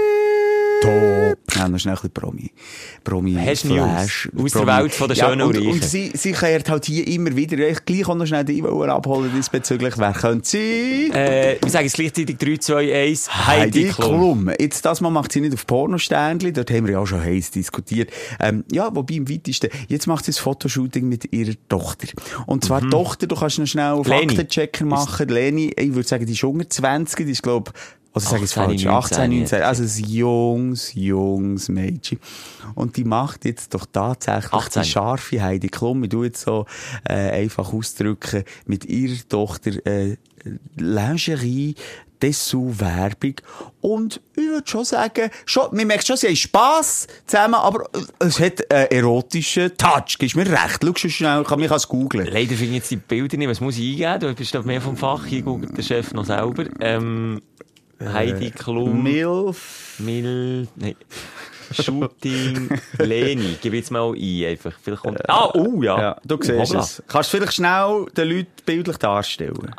[1.57, 2.51] Ja, noch schnell ein bisschen Promi.
[3.05, 4.29] Promi Hast Flash.
[4.37, 7.35] Aus der Welt von der Schönen und und, und sie, sie kehrt halt hier immer
[7.37, 7.59] wieder.
[7.69, 9.95] Ich gleich auch noch schnell die Uhr abholen diesbezüglich.
[9.99, 11.11] Wer könnte sie?
[11.13, 13.47] Äh, wir sagen es gleichzeitig 3, 2, 1.
[13.47, 14.45] Heidi Klum.
[14.47, 14.51] Klum.
[14.59, 16.53] Jetzt, das Mal macht sie nicht auf Pornosternli.
[16.53, 18.11] Dort haben wir ja auch schon heiß diskutiert.
[18.41, 19.69] Ähm, ja, wobei im weitesten.
[19.89, 22.09] Jetzt macht sie ein Fotoshooting mit ihrer Tochter.
[22.47, 24.05] Und zwar die Tochter, du kannst noch schnell Mhm.
[24.05, 25.29] Faktenchecker machen.
[25.29, 27.73] Leni, ich würde sagen, die ist unter 20, die ist, glaub,
[28.15, 32.19] also sage ich es 18, falsch, 18, 19, 19, also ein junges, junges Mädchen.
[32.75, 34.83] Und die macht jetzt doch tatsächlich 18.
[34.83, 36.67] die scharfe Heidi Klum, ich tu jetzt so
[37.09, 40.17] äh, einfach ausdrücken, mit ihrer Tochter äh,
[40.77, 41.75] Lingerie,
[42.23, 43.35] Dessous-Werbung.
[43.81, 48.27] Und ich würde schon sagen, schon, man merkt schon, sie haben Spass zusammen, aber äh,
[48.27, 50.19] es hat einen erotischen Touch.
[50.19, 50.81] Gibst mir recht.
[50.85, 52.27] Schau schon schnell, kann mich als googlen.
[52.27, 53.49] Leider finde ich jetzt die Bilder nicht.
[53.49, 54.35] Was muss ich eingeben?
[54.35, 55.27] Du bist doch mehr vom Fach.
[55.27, 56.65] Hier googelt der Chef noch selber.
[56.81, 57.43] Ähm,
[58.11, 59.03] Heidi Klum.
[59.03, 59.97] Milf.
[59.99, 60.69] Mil...
[60.77, 60.97] Nein.
[61.73, 62.69] Shooting.
[62.99, 63.57] Leni.
[63.61, 64.75] Gib jetzt mal ein, einfach.
[64.83, 65.29] Vielleicht kommt...
[65.29, 66.01] Ah, oh, ja.
[66.01, 66.81] Ja, du siehst hoppla.
[66.81, 67.03] es.
[67.09, 69.75] Kannst du vielleicht schnell den Leuten bildlich darstellen?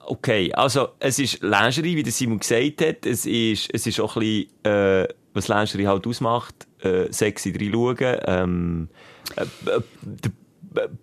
[0.00, 3.06] Okay, also, es ist Lingerie, wie der Simon gesagt hat.
[3.06, 6.54] Es ist, es ist auch ein bisschen, äh, was Lingerie halt ausmacht.
[6.82, 8.18] Äh, sexy reinschauen.
[8.26, 8.88] Ähm,
[9.36, 9.80] äh, äh,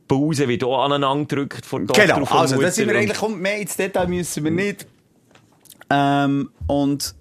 [0.08, 3.76] Pause wird auch aneinander gedrückt von Genau, also, das sind wir eigentlich, komm, mehr ins
[3.76, 4.86] Detail müssen wir nicht.
[5.94, 7.15] Ähm, und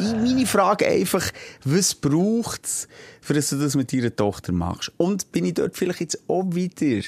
[0.00, 1.30] meine Frage einfach,
[1.64, 2.88] was braucht es,
[3.20, 4.92] für dass du das mit deiner Tochter machst?
[4.96, 7.02] Und bin ich dort vielleicht jetzt auch wieder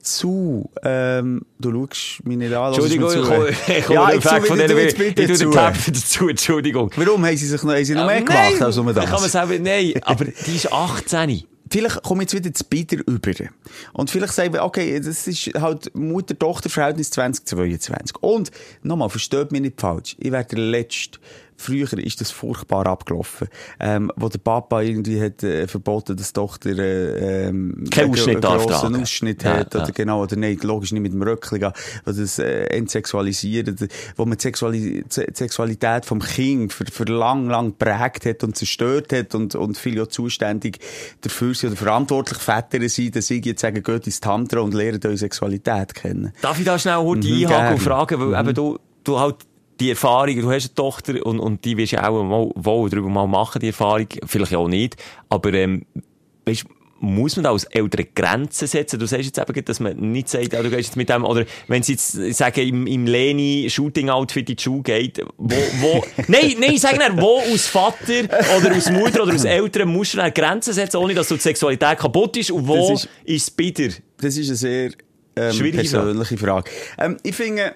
[0.00, 4.58] zu, ähm, du schaust mich an, Entschuldigung, ich komme, ich komme ja, ich weg von
[4.58, 6.90] denen, ich, tue den Tab dazu, Entschuldigung.
[6.96, 9.22] Warum haben sie sich noch, haben sie noch mehr gemacht als um Dann kann man
[9.22, 9.32] das?
[9.32, 11.44] selber, nein, aber die ist 18.
[11.72, 13.32] vielleicht komme ich jetzt wieder zu Bieder über.
[13.92, 18.16] Und vielleicht sagen wir, okay, das ist halt Mutter-Tochter-Verhältnis 2022.
[18.20, 18.50] Und,
[18.82, 20.16] nochmal, versteht mich nicht falsch.
[20.18, 21.18] Ich wäre der Letzte.
[21.62, 23.48] Früher ist das furchtbar abgelaufen.
[23.80, 28.12] Ähm, wo der Papa irgendwie hat, äh, verboten, dass die Tochter, äh, ähm, Keinen einen
[28.12, 29.02] Ausschnitt tragen.
[29.02, 29.74] Ausschnitt Ja, hat.
[29.74, 29.90] Oder ja.
[29.94, 31.72] genau, oder nein, logisch nicht mit dem Röckchen gehen,
[32.04, 37.48] wo das, äh, entsexualisiert, wo man die Sexuali die Sexualität vom Kind für, für lang,
[37.48, 40.78] lang geprägt hat und zerstört hat und, und viele ja zuständig
[41.20, 45.04] dafür sind oder verantwortlich Väter sind, dass sie jetzt sagen, geht ins Tantra und lernt
[45.04, 46.32] eure Sexualität kennen.
[46.42, 49.36] Darf ich da schnell kurz Mhm, einhaken und fragen, weil eben du, du halt
[49.82, 53.08] die Erfahrung, du hast eine Tochter und, und die wirst du auch mal, wohl drüber
[53.08, 54.96] mal machen, die Erfahrung, vielleicht auch nicht,
[55.28, 55.84] aber ähm,
[56.46, 56.64] weißt,
[57.04, 58.96] muss man da als Eltern Grenzen setzen?
[59.00, 61.44] Du sagst jetzt eben, dass man nicht sagt, ah, du gehst jetzt mit dem, oder
[61.66, 66.54] wenn sie jetzt ich sage, im, im Leni-Shooting-Outfit in die Schule geht, wo, wo, nein,
[66.60, 68.22] nein, sag nicht, wo aus Vater
[68.56, 71.98] oder aus Mutter oder aus Eltern musst du Grenzen setzen, ohne dass so die Sexualität
[71.98, 73.88] kaputt ist, und wo Das ist ist- es bitter?
[74.18, 74.90] Das ist eine sehr
[75.34, 76.70] ähm, Schwierige persönliche Frage.
[76.98, 77.74] Ähm, ich finde,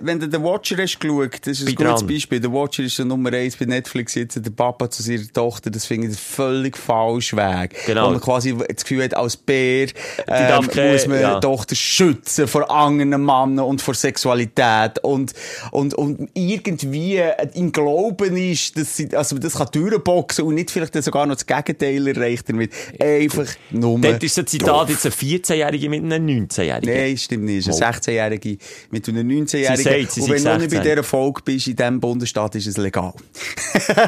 [0.00, 2.06] wenn du den Watcher hast geschaut, das ist ein gutes dran.
[2.06, 2.40] Beispiel.
[2.40, 5.86] Der Watcher ist der Nummer eins bei Netflix jetzt, der Papa zu seiner Tochter, das
[5.86, 7.74] finde ich völlig falsch Weg.
[7.86, 8.06] Genau.
[8.06, 9.88] Wo man quasi das Gefühl hat, als Bär
[10.26, 11.34] ähm, muss man ja.
[11.34, 15.32] die Tochter schützen vor anderen Männern und vor Sexualität und,
[15.70, 17.22] und, und irgendwie
[17.54, 21.46] im Glauben ist, dass sie, also das kann durchboxen und nicht vielleicht sogar noch das
[21.46, 22.72] Gegenteil erreicht damit.
[23.00, 24.90] Einfach nur Dort ist ein Zitat doof.
[24.90, 26.89] jetzt ein 14-Jähriger mit einem 19-Jährigen.
[26.94, 27.66] Nein, stimmt nicht.
[27.68, 28.58] Es ist ein 16-Jährige
[28.90, 29.82] mit einem Sie 19-Jährigen.
[29.84, 30.82] sagt, sie Und wenn du nicht bei 16.
[30.82, 33.12] dieser Folge bist, in diesem Bundesstaat, ist es legal.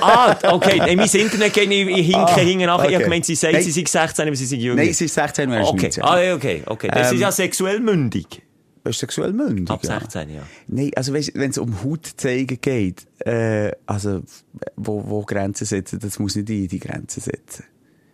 [0.00, 0.78] Ah, okay.
[0.78, 2.82] Nein, mein Internet geht nicht, ich hinke Ah, hinten nachher.
[2.82, 2.94] Ich okay.
[2.96, 4.82] habe gemeint, sie sagt, sie sei 16, aber sie sei jünger.
[4.82, 5.82] Nein, sie ist 16 und er ist okay.
[5.82, 6.02] 19.
[6.04, 6.88] Ah, ja, okay, okay.
[6.92, 8.42] Das Ähm, ist ja sexuell mündig.
[8.84, 9.70] Bist du sexuell mündig?
[9.70, 10.00] Ab ja.
[10.00, 10.42] 16, ja.
[10.66, 14.22] Nein, also weißt, wenn es um Hautzeigen geht, äh, also
[14.76, 17.64] wo, wo Grenzen setzen, das muss nicht ich die Grenzen setzen.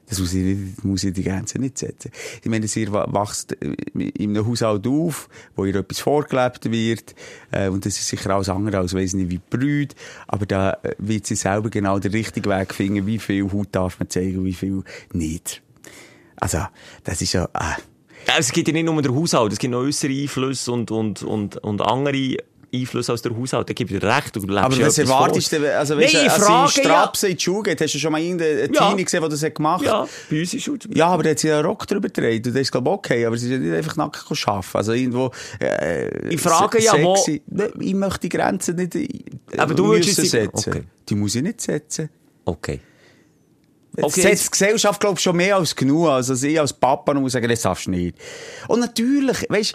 [0.09, 2.11] Das muss ich, muss ich die Grenze nicht setzen.
[2.43, 7.15] Ich meine, ihr wächst in einem Haushalt auf, wo ihr etwas vorgelebt wird,
[7.51, 9.95] äh, und das ist sicher alles andere als, weiss nicht, wie Brüd,
[10.27, 13.99] aber da äh, wird sie selber genau den richtigen Weg finden, wie viel Haut darf
[14.01, 14.83] man zeigen, wie viel
[15.13, 15.63] nicht.
[16.37, 16.67] Also,
[17.05, 17.81] das ist ja, äh,
[18.39, 21.57] es gibt ja nicht nur den Haushalt, es gibt noch äußere Einflüsse und, und, und,
[21.59, 22.37] und andere
[22.75, 23.69] Einfluss aus der Haushalt.
[23.69, 24.35] Da gebe ich dir recht.
[24.37, 27.31] Du aber ja was erwartest du, also weißt Nein, du, als Frage, sie Strapse ja.
[27.31, 28.89] in die Schule geht, hast du schon mal irgendeine Ja.
[28.91, 30.79] Teenie gesehen, die das hat gemacht Ja, bei uns ist Schule.
[30.95, 32.47] Ja, aber da hat sie einen Rock drüber gedreht.
[32.47, 33.27] Und das ist, glaube ich, okay.
[33.27, 34.69] Aber sie ist nicht einfach nackt arbeiten.
[34.77, 35.31] Also irgendwo,
[35.61, 37.17] äh, Ich frage ja, wo-
[37.81, 39.09] Ich möchte die Grenzen nicht, äh,
[39.57, 40.71] Aber du müssen sie- setzen.
[40.71, 40.83] okay.
[41.09, 42.11] Die muss ich nicht setzen.
[42.45, 42.81] Okay.
[43.97, 46.09] Okay, das die Gesellschaft, glaube ich, schon mehr als genug.
[46.09, 48.17] Also, als ich als Papa muss sagen, das darfst du nicht.
[48.69, 49.75] Und natürlich, weißt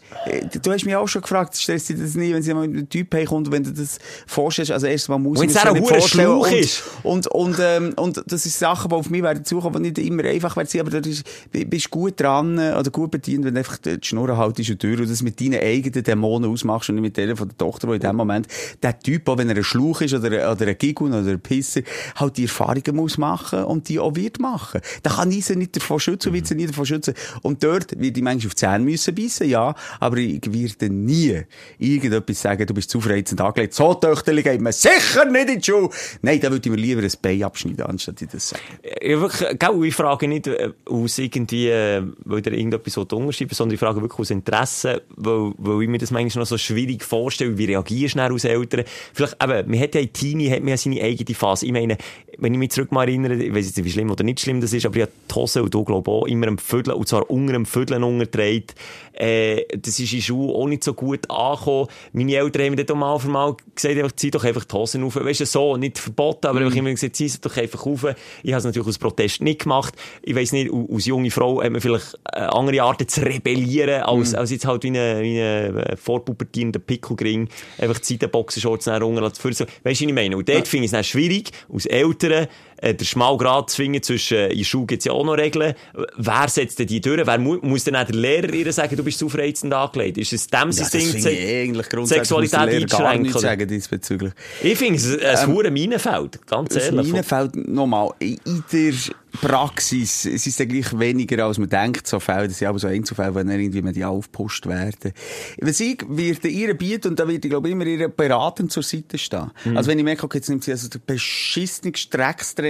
[0.52, 2.68] du, du hast mich auch schon gefragt, stellst du dir das nie, wenn sie mal
[2.68, 5.64] mit einem Typ herkommt, wenn du das vorstellst, also erst mal muss Wenn ich es
[5.64, 6.30] mir auch das ein nicht vorstellen.
[6.30, 6.84] Und, ist.
[7.04, 10.24] Und, und, ähm, und das ist Sachen, die auf mich werden zukommen, die nicht immer
[10.24, 13.98] einfach werden aber du bist, gut dran, äh, oder gut bedient, wenn du einfach die
[14.02, 17.36] Schnurren haltest und durch und das mit deinen eigenen Dämonen ausmachst und nicht mit denen
[17.36, 18.48] von der Tochter, die in dem Moment,
[18.82, 21.82] der Typ, auch wenn er ein Schluch ist oder, oder ein Gigun oder ein Pisser,
[22.16, 24.82] halt die Erfahrungen muss machen und die auch wird machen.
[25.02, 27.14] Da kann ich sie nicht davon schützen und wird sie nie davon schützen.
[27.42, 31.42] Und dort wird ich manchmal auf die Zähne müssen beißen, ja, aber ich werde nie
[31.80, 33.74] irgendetwas sagen, du bist zu verreizend angelegt.
[33.74, 35.90] So, Töchterli, geht man sicher nicht in die Schule.
[36.22, 38.64] Nein, da würde ich mir lieber ein Bein abschneiden, anstatt ich das sagen.
[39.02, 39.50] Ja, wirklich,
[39.84, 44.20] ich frage nicht äh, aus irgendwie, äh, weil ihr irgendetwas unterschreiben sondern ich frage wirklich
[44.20, 48.22] aus Interesse, weil, weil ich mir das manchmal noch so schwierig vorstelle, wie reagierst du
[48.22, 48.84] als Eltern?
[49.14, 51.66] Vielleicht, eben, man hat ja in Teenie, hat man ja seine eigene Phase.
[51.66, 51.98] Ich meine,
[52.38, 54.62] wenn ich mich zurück mal erinnere, ich weiss jetzt nicht, wie schlimm oder nicht schlimm
[54.62, 57.08] das ist, aber ich habe die Hose, und du glaube auch, immer am Vödeln, und
[57.08, 58.66] zwar unter dem Vödeln untergetragen.
[59.14, 61.88] Äh, das ist in der Schule auch nicht so gut angekommen.
[62.14, 65.04] Meine Eltern haben mir dann mal für mal gesagt, einfach, zieh doch einfach die Hosen
[65.04, 65.16] auf.
[65.16, 68.06] Weißt du, so, nicht verboten, aber einfach immer gesagt, zieh sie doch einfach auf.
[68.42, 69.94] Ich habe es natürlich aus Protest nicht gemacht.
[70.24, 74.34] Ich weiss nicht, als junge Frau hat man vielleicht äh, andere Arten zu rebellieren, als,
[74.34, 79.44] als jetzt halt wie eine, wie eine äh, Pickelgring, einfach die Seitenboxershorts nach unten lassen.
[79.44, 80.38] Weißt du, was ich meine?
[80.38, 82.48] Und dort finde ich es dann schwierig, als Eltern,
[82.84, 85.74] äh, der Schmalgrad zu finden zwischen, äh, in der Schule gibt's ja auch noch Regeln.
[86.18, 87.26] Wer setzt denn die durch?
[87.26, 90.18] Wer mu muss denn auch der Lehrer ihr sagen, du bist zu verreizend angelegt?
[90.18, 93.40] Ist es dem Ja, Ding, ich se- Sexualität einzuschränken, oder?
[93.40, 94.34] sagen diesbezüglich.
[94.62, 97.08] Ich finde es ein ähm, ein Minenfeld, ganz ehrlich.
[97.08, 98.40] Minenfeld, nochmal, in
[98.72, 98.94] der
[99.42, 102.88] Praxis es ist es gleich weniger, als man denkt, so Fälle, das sind aber so
[102.88, 105.12] Einzelfälle, wenn irgendwie medial aufgepusht werden.
[105.60, 108.84] Was ich werde ihr bieten, und da werde ich, glaube ich, immer ihr beratend zur
[108.84, 109.52] Seite stehen.
[109.66, 109.76] Mhm.
[109.78, 111.94] Also wenn ich merke, okay, jetzt nimmt sie also den beschissenen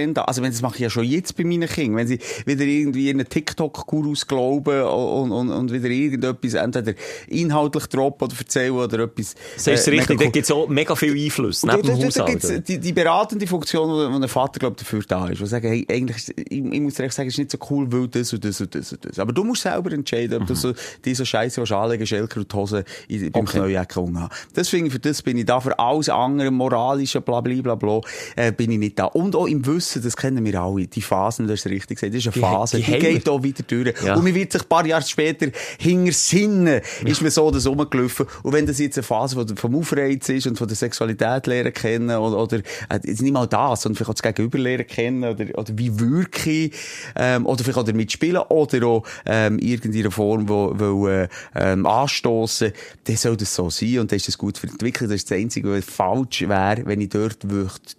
[0.04, 2.18] Streckstrend an, also wenn das mache ich ja schon jetzt bei meinen Kindern, wenn sie
[2.46, 6.94] wieder irgendwie in TikTok-Gurus glauben und, und, und wieder irgendetwas entweder
[7.28, 9.34] inhaltlich droppen oder erzählen oder etwas.
[9.56, 12.24] Das ist äh, richtig, da gibt es auch mega viel Einfluss, neben da, da, da
[12.24, 15.40] gibt's die, die beratende Funktion, wo, wo ein Vater, glaub, dafür da ist.
[15.40, 17.90] Wo sagen, hey, eigentlich, ich, ich muss dir echt sagen, es ist nicht so cool,
[17.92, 19.18] weil das und das und das und das.
[19.18, 20.72] Aber du musst selber entscheiden, ob du so,
[21.04, 23.58] die so Scheiße willst anlegen, Schelker und Hose in, beim Okay.
[23.58, 24.34] Knäuecken umhaben.
[24.54, 25.60] Das finde ich, für das bin ich da.
[25.60, 28.00] Für alles andere, moralische, bla, bla, bla, bla,
[28.36, 29.04] äh, bin ich nicht da.
[29.04, 32.14] Und auch im Wissen, das kennen wir alle, die Phasen, du hast es richtig gesagt,
[32.14, 33.94] das ist eine Die- Phase, die die, geht auch wieder durch.
[34.02, 34.14] Ja.
[34.16, 35.46] Und man wird sich ein paar Jahre später
[35.78, 38.26] hinter Sinnen, ist mir so das rumgelaufen.
[38.42, 41.72] Und wenn das jetzt eine Phase von- vom Aufreiz ist und von der Sexualität lernen
[41.72, 42.56] kennen, oder, oder
[42.88, 45.98] äh, jetzt nicht mal das, sondern vielleicht auch das Gegenüber lernen kennen, oder, oder wie
[45.98, 46.72] wirke ich,
[47.16, 51.86] ähm, oder vielleicht auch damit spielen, oder auch ähm, irgendeine Form, wo, wo äh, ähm,
[51.86, 52.72] anstoßen,
[53.04, 55.08] dann soll das so sein und dann ist das gut für die Entwicklung.
[55.10, 57.94] Das ist das Einzige, was falsch wäre, wenn ich dort möchte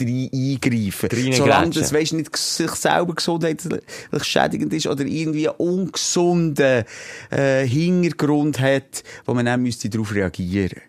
[0.00, 1.08] rein eingreifen.
[1.10, 1.32] Reingrätschen.
[1.34, 3.82] Solange das, weisst, nicht sich selber gesundheitlich
[4.22, 6.84] schädigend ist oder irgendwie einen ungesunden
[7.30, 10.80] äh, Hintergrund hat, wo man dann müsste darauf reagieren.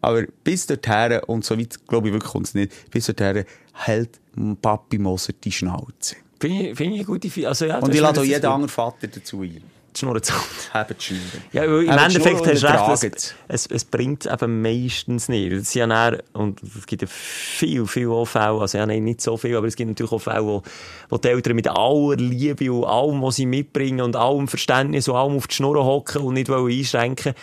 [0.00, 4.18] Aber bis dorthin, und so weit, glaube ich, wirklich kommt es nicht, bis dorthin hält
[4.62, 6.16] Papi Moser die Schnauze.
[6.40, 8.70] Finde ich, finde ich eine gute Fi- also, ja, Und ich lade auch jeden anderen
[8.70, 9.62] Vater dazu ein.
[9.96, 10.32] Schnurren zu
[10.98, 11.20] Schnurren.
[11.52, 15.64] Ja, weil im Endeffekt Schnurren hast du recht, es, es, es bringt eben meistens nicht.
[15.66, 19.20] Sind ja dann, und es gibt ja viel, viel auch Fälle, also ja, nein, nicht
[19.20, 20.62] so viel, aber es gibt natürlich auch Fälle, wo,
[21.08, 25.16] wo die Eltern mit aller Liebe und allem, was sie mitbringen und allem Verständnis und
[25.16, 27.34] allem auf die Schnur hocken und nicht wollen einschränken,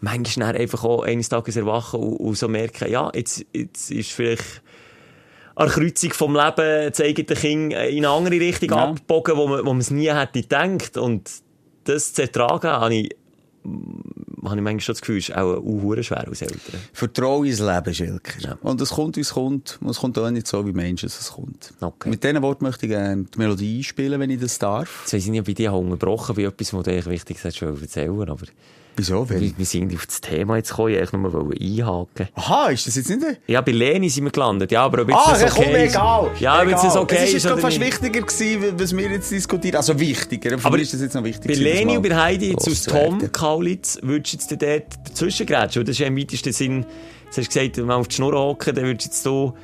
[0.00, 4.12] manchmal dann einfach auch eines Tages erwachen und, und so merken, ja, jetzt, jetzt ist
[4.12, 4.62] vielleicht
[5.56, 8.90] an der Kreuzung vom Leben das eigene Kind in eine andere Richtung Ja.
[8.90, 10.98] abgebogen, wo man, wo man es nie hätte gedacht.
[10.98, 11.30] Und
[11.88, 13.16] das zu ertragen, habe ich,
[13.64, 16.80] mm, habe ich manchmal schon das Gefühl, ist auch uh, schwer als Eltern.
[16.92, 18.40] Vertraue ins Leben, Schilker.
[18.40, 18.58] Ja.
[18.62, 19.78] Und es kommt, wie es kommt.
[19.80, 21.72] Und es kommt auch nicht so, wie Menschen es kommt.
[21.80, 22.10] Okay.
[22.10, 25.00] Mit diesen Worten möchte ich gerne die Melodie einspielen, wenn ich das darf.
[25.02, 27.44] Jetzt weiss ich nicht, ob ich dich unterbrochen habe, wie etwas, was dir eigentlich wichtig
[27.44, 28.46] ist, schon erzählen, aber
[28.96, 29.28] Wieso?
[29.28, 32.28] Wir, wir sind auf das Thema jetzt gekommen, ich wollte nur einhaken.
[32.34, 33.22] Aha, ist das jetzt nicht...
[33.46, 35.90] Ja, bei Leni sind wir gelandet, ja, aber ob jetzt Ah, das okay komm, ist.
[35.94, 36.30] egal.
[36.40, 36.98] Ja, ob jetzt egal.
[36.98, 37.80] okay es ist ist fast nicht.
[37.80, 39.76] wichtiger gewesen, was wir jetzt diskutieren.
[39.76, 40.56] Also wichtiger.
[40.62, 41.46] Aber mich ist das jetzt noch wichtig.
[41.46, 42.82] Bei Leni und bei Heidi jetzt aus.
[42.84, 45.84] Tom Kaulitz würdest du jetzt dort dazwischen grätschen?
[45.84, 46.86] Das ist ja im weitesten Sinn,
[47.26, 49.54] jetzt hast du gesagt, wenn wir auf die Schnur hocken, dann würdest du jetzt so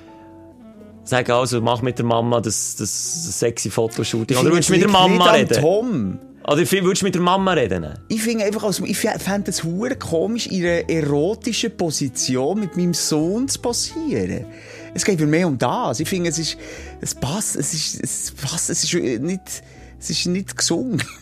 [1.04, 4.36] sagen, also mach mit der Mama das, das sexy Fotoshooting.
[4.36, 5.60] Oder würdest du mit der Mama reden?
[5.60, 6.18] Tom.
[6.44, 7.86] Oder würdest du mit der Mama reden?
[8.08, 12.94] Ich finde einfach, also, ich fände es hure komisch, in einer erotischen Position mit meinem
[12.94, 14.46] Sohn zu passieren.
[14.94, 16.00] Es geht mir mehr um das.
[16.00, 16.56] Ich finde, es ist,
[17.00, 19.62] es passt, es ist, es passt, es ist nicht,
[19.98, 21.02] es ist nicht gesungen.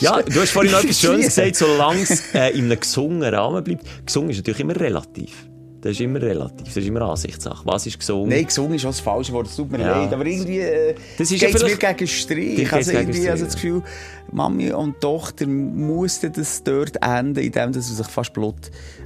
[0.00, 3.62] Ja, du hast vorhin noch etwas Schönes gesagt, solange es äh, in einem gesungenen Rahmen
[3.62, 3.84] bleibt.
[4.06, 5.32] Gesungen ist natürlich immer relativ.
[5.86, 7.64] Das ist immer relativ, das ist immer Ansichtssache.
[7.64, 8.30] Was ist gesungen?
[8.30, 10.02] Nein, gesungen ist auch das falsche Wort, es tut mir Ja.
[10.02, 10.12] leid.
[10.12, 12.72] Aber irgendwie äh, Das ist geht's ja mir gegen Strich.
[12.72, 13.82] Also gegen irgendwie Strich, also das Gefühl,
[14.32, 18.56] Mami und Tochter mussten das dort enden, indem sie sich fast Blut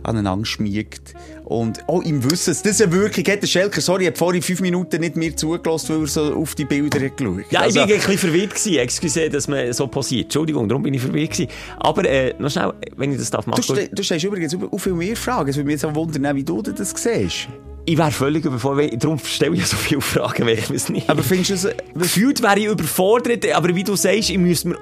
[0.03, 1.13] aneinander schmiegt.
[1.51, 3.25] Und oh, im Wissen, das eine Wirkung.
[3.25, 6.65] Der Schelker, sorry, hat vorhin fünf Minuten nicht mehr zugelassen, weil er so auf die
[6.65, 7.43] Bilder hat geschaut.
[7.51, 8.77] Ja, Also, ich bin ein bisschen verwirrt gewesen.
[8.77, 10.27] Excuse, dass man so passiert.
[10.27, 11.51] Entschuldigung, darum bin ich verwirrt gewesen.
[11.79, 13.65] Aber, äh, noch schnell, wenn ich das darf machen.
[13.67, 15.51] Du, ste du stellst übrigens auch viel mehr Fragen.
[15.51, 17.49] Es würde mich jetzt auch wundern, wie du das siehst.
[17.85, 19.03] Ich wäre völlig überfordert.
[19.03, 21.11] Darum stelle ich so viele Fragen, weil ich es nicht.
[21.11, 21.77] Aber findest du es...
[21.97, 23.53] gefühlt wäre ich überfordert.
[23.53, 24.79] Aber wie du sagst, ich müsste mir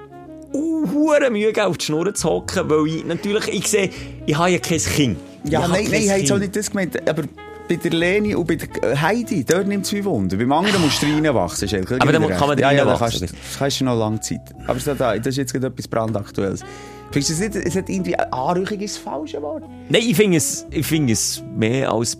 [0.52, 3.88] uh, Mühe auf die Schnur zu hocken, weil ich natürlich, ich sehe,
[4.26, 5.16] ich habe ja kein Kind.
[5.44, 7.08] Ja, habe nein, nein, ich habe jetzt auch nicht das gemeint.
[7.08, 7.22] Aber
[7.68, 10.36] bei der Leni und bei der Heidi, dort nimmt es mich Wunder.
[10.36, 11.68] Beim anderen musst du reinwachsen.
[12.00, 13.20] Aber dann kann man ja, ja, da reinwachsen.
[13.28, 14.40] kannst, das kannst du noch lange Zeit.
[14.66, 16.64] Aber so da, das ist jetzt gerade etwas brandaktuelles.
[17.10, 19.64] Findest du es nicht, es hat irgendwie, Anrüchung ist das falsche Wort?
[19.88, 22.16] Nein, ich finde es, ich finde es mehr als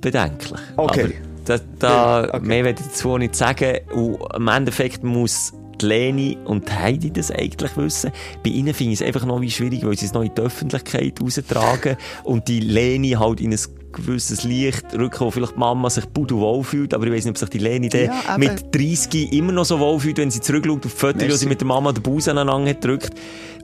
[0.00, 0.60] bedenklich.
[0.76, 1.00] Okay.
[1.02, 1.12] Aber
[1.44, 2.46] da, da, Ja, okay.
[2.46, 3.78] mehr werde ich dazu nicht sagen.
[3.94, 8.10] Und im Endeffekt muss die Leni und die Heidi das eigentlich wissen.
[8.42, 10.40] Bei ihnen finde ich es einfach noch wie schwierig, weil sie es noch in die
[10.40, 13.60] Öffentlichkeit raustragen und die Leni halt in ein
[13.92, 17.38] gewisses Licht rücken, wo vielleicht die Mama sich pudelwohl fühlt, aber ich weiß nicht, ob
[17.38, 20.92] sich die Leni Ja, mit 30 immer noch so wohl fühlt, wenn sie zurückschaut auf
[20.92, 23.10] die Fotos, wo sie mit der Mama den Busen aneinander hat gedrückt.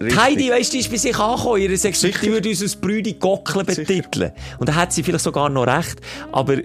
[0.00, 0.16] Die.
[0.16, 2.32] Heidi, weisst du, ist bei sich angekommen, ihre Sexualität Sicher.
[2.32, 4.32] würde uns als Brüdi Gockeln betiteln.
[4.58, 6.00] Und da hat sie vielleicht sogar noch recht.
[6.32, 6.56] Aber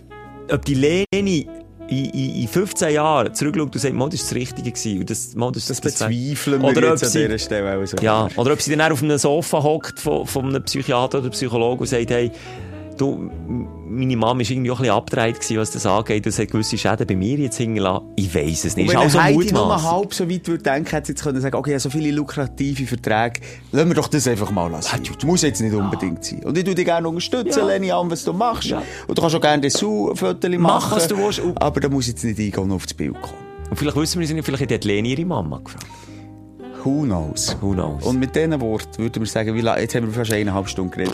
[0.51, 1.47] ob die Leni
[1.89, 4.99] in, in, in 15 Jahren zurückschaut und sagt, Mo, das war das Richtige gewesen.
[4.99, 7.69] Und das, Mo, das, Das das bezweifeln wir Oder jetzt an dieser Stelle.
[7.69, 7.97] Also.
[7.97, 11.81] Ja, oder ob sie dann auf einem Sofa hockt von, von einem Psychiater oder Psychologen
[11.81, 12.31] und sagt, hey,
[12.99, 13.29] du,
[13.87, 16.25] meine Mama war irgendwie auch ein bisschen abgedreht, gewesen, was das angeht.
[16.25, 18.07] Das hat gewisse Schäden bei mir jetzt hingelassen.
[18.15, 18.89] Ich weiss es Und nicht.
[18.93, 19.83] wenn Ist auch so Heidi nur Mutmaß.
[19.91, 23.41] halb so weit würde denken, hätte sie jetzt können sagen, okay, so viele lukrative Verträge,
[23.71, 24.99] lassen wir doch das einfach mal lassen.
[25.25, 26.43] Muss jetzt nicht unbedingt sein.
[26.43, 27.65] Und ich würde dich gerne unterstützen, Ja.
[27.67, 28.65] Leni, an was du machst.
[28.69, 28.81] Ja.
[29.07, 30.61] Und du kannst auch gerne Dessous-Fotos machen.
[30.61, 31.39] Mach, was du willst.
[31.39, 33.33] Und- Aber da muss jetzt nicht eingehen und auf das Bild kommen.
[33.69, 35.85] Und vielleicht wissen wir es nicht, vielleicht hat Leni ihre Mama gefragt.
[36.83, 37.55] Who knows?
[37.59, 38.03] Who knows?
[38.05, 41.13] Und mit diesen Worten würden wir sagen, jetzt haben wir fast eineinhalb Stunden geredet.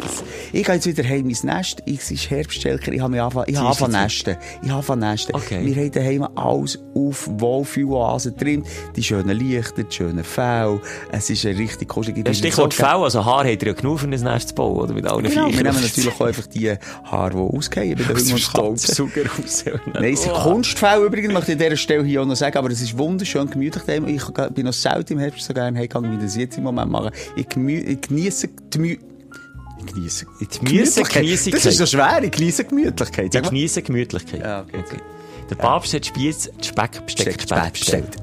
[0.54, 1.82] Ich gehe jetzt wieder heim ins Nest.
[1.88, 2.92] Es ist Herbstschelker.
[2.92, 3.88] Ich habe angefangen, ich zu?
[3.88, 4.38] nesten.
[4.62, 5.36] Ich habe angefangen nesten.
[5.36, 5.66] Okay.
[5.66, 8.64] Wir haben daheim alles auf Wohlfühloasen drin.
[8.96, 10.80] Die schönen Lichter, die schönen Fälle.
[11.12, 12.20] Es ist ein richtig kuschelig.
[12.20, 14.78] Ich bin Stichwort so Fell, also Haar hat ja genug für ein Nest zu bauen,
[14.78, 14.94] oder?
[14.94, 16.76] Mit allen Genau, wir nehmen natürlich auch einfach die
[17.06, 18.38] Haare, die ausgehen bei den.
[18.38, 19.66] Staubsauger raus.
[19.94, 20.34] Nein, es sind.
[20.34, 23.50] Kunstfälle übrigens, möchte ich an dieser Stelle hier auch noch sagen, aber es ist wunderschön
[23.50, 23.84] gemütlich.
[23.88, 27.11] Ich bin noch selten im Herbst so gerne heimgegangen, wie das jetzt im Moment mache.
[27.36, 28.98] Ich, gemü ich genieße die Mü
[29.77, 31.53] ich genieße Gemüse- Gemütlichkeit.
[31.53, 33.36] Das ist so schwer, ich genieße Gemütlichkeit.
[33.36, 34.41] Ich genieße Gemütlichkeit.
[34.41, 34.98] Ja, okay.
[35.48, 38.15] Der Papst hat Spieß, Speck, Besteck, Besteck, Speck bestellt.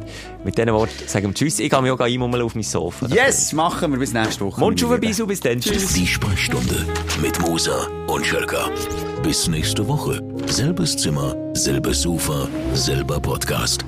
[0.44, 1.60] Mit diesen Worten sagen wir Tschüss.
[1.60, 3.06] Ich gehe mich auch einmummeln auf mein Sofa.
[3.06, 3.98] Yes, machen wir.
[4.00, 4.58] Bis nächste Woche.
[4.58, 5.26] Mund auf Lieben.
[5.28, 5.60] bis dann.
[5.60, 5.92] Tschüss.
[5.92, 6.84] Die Sprechstunde
[7.20, 8.68] mit Musa und Schelka.
[9.22, 10.20] Bis nächste Woche.
[10.46, 13.84] Selbes Zimmer, selbes Sofa, selber Podcast.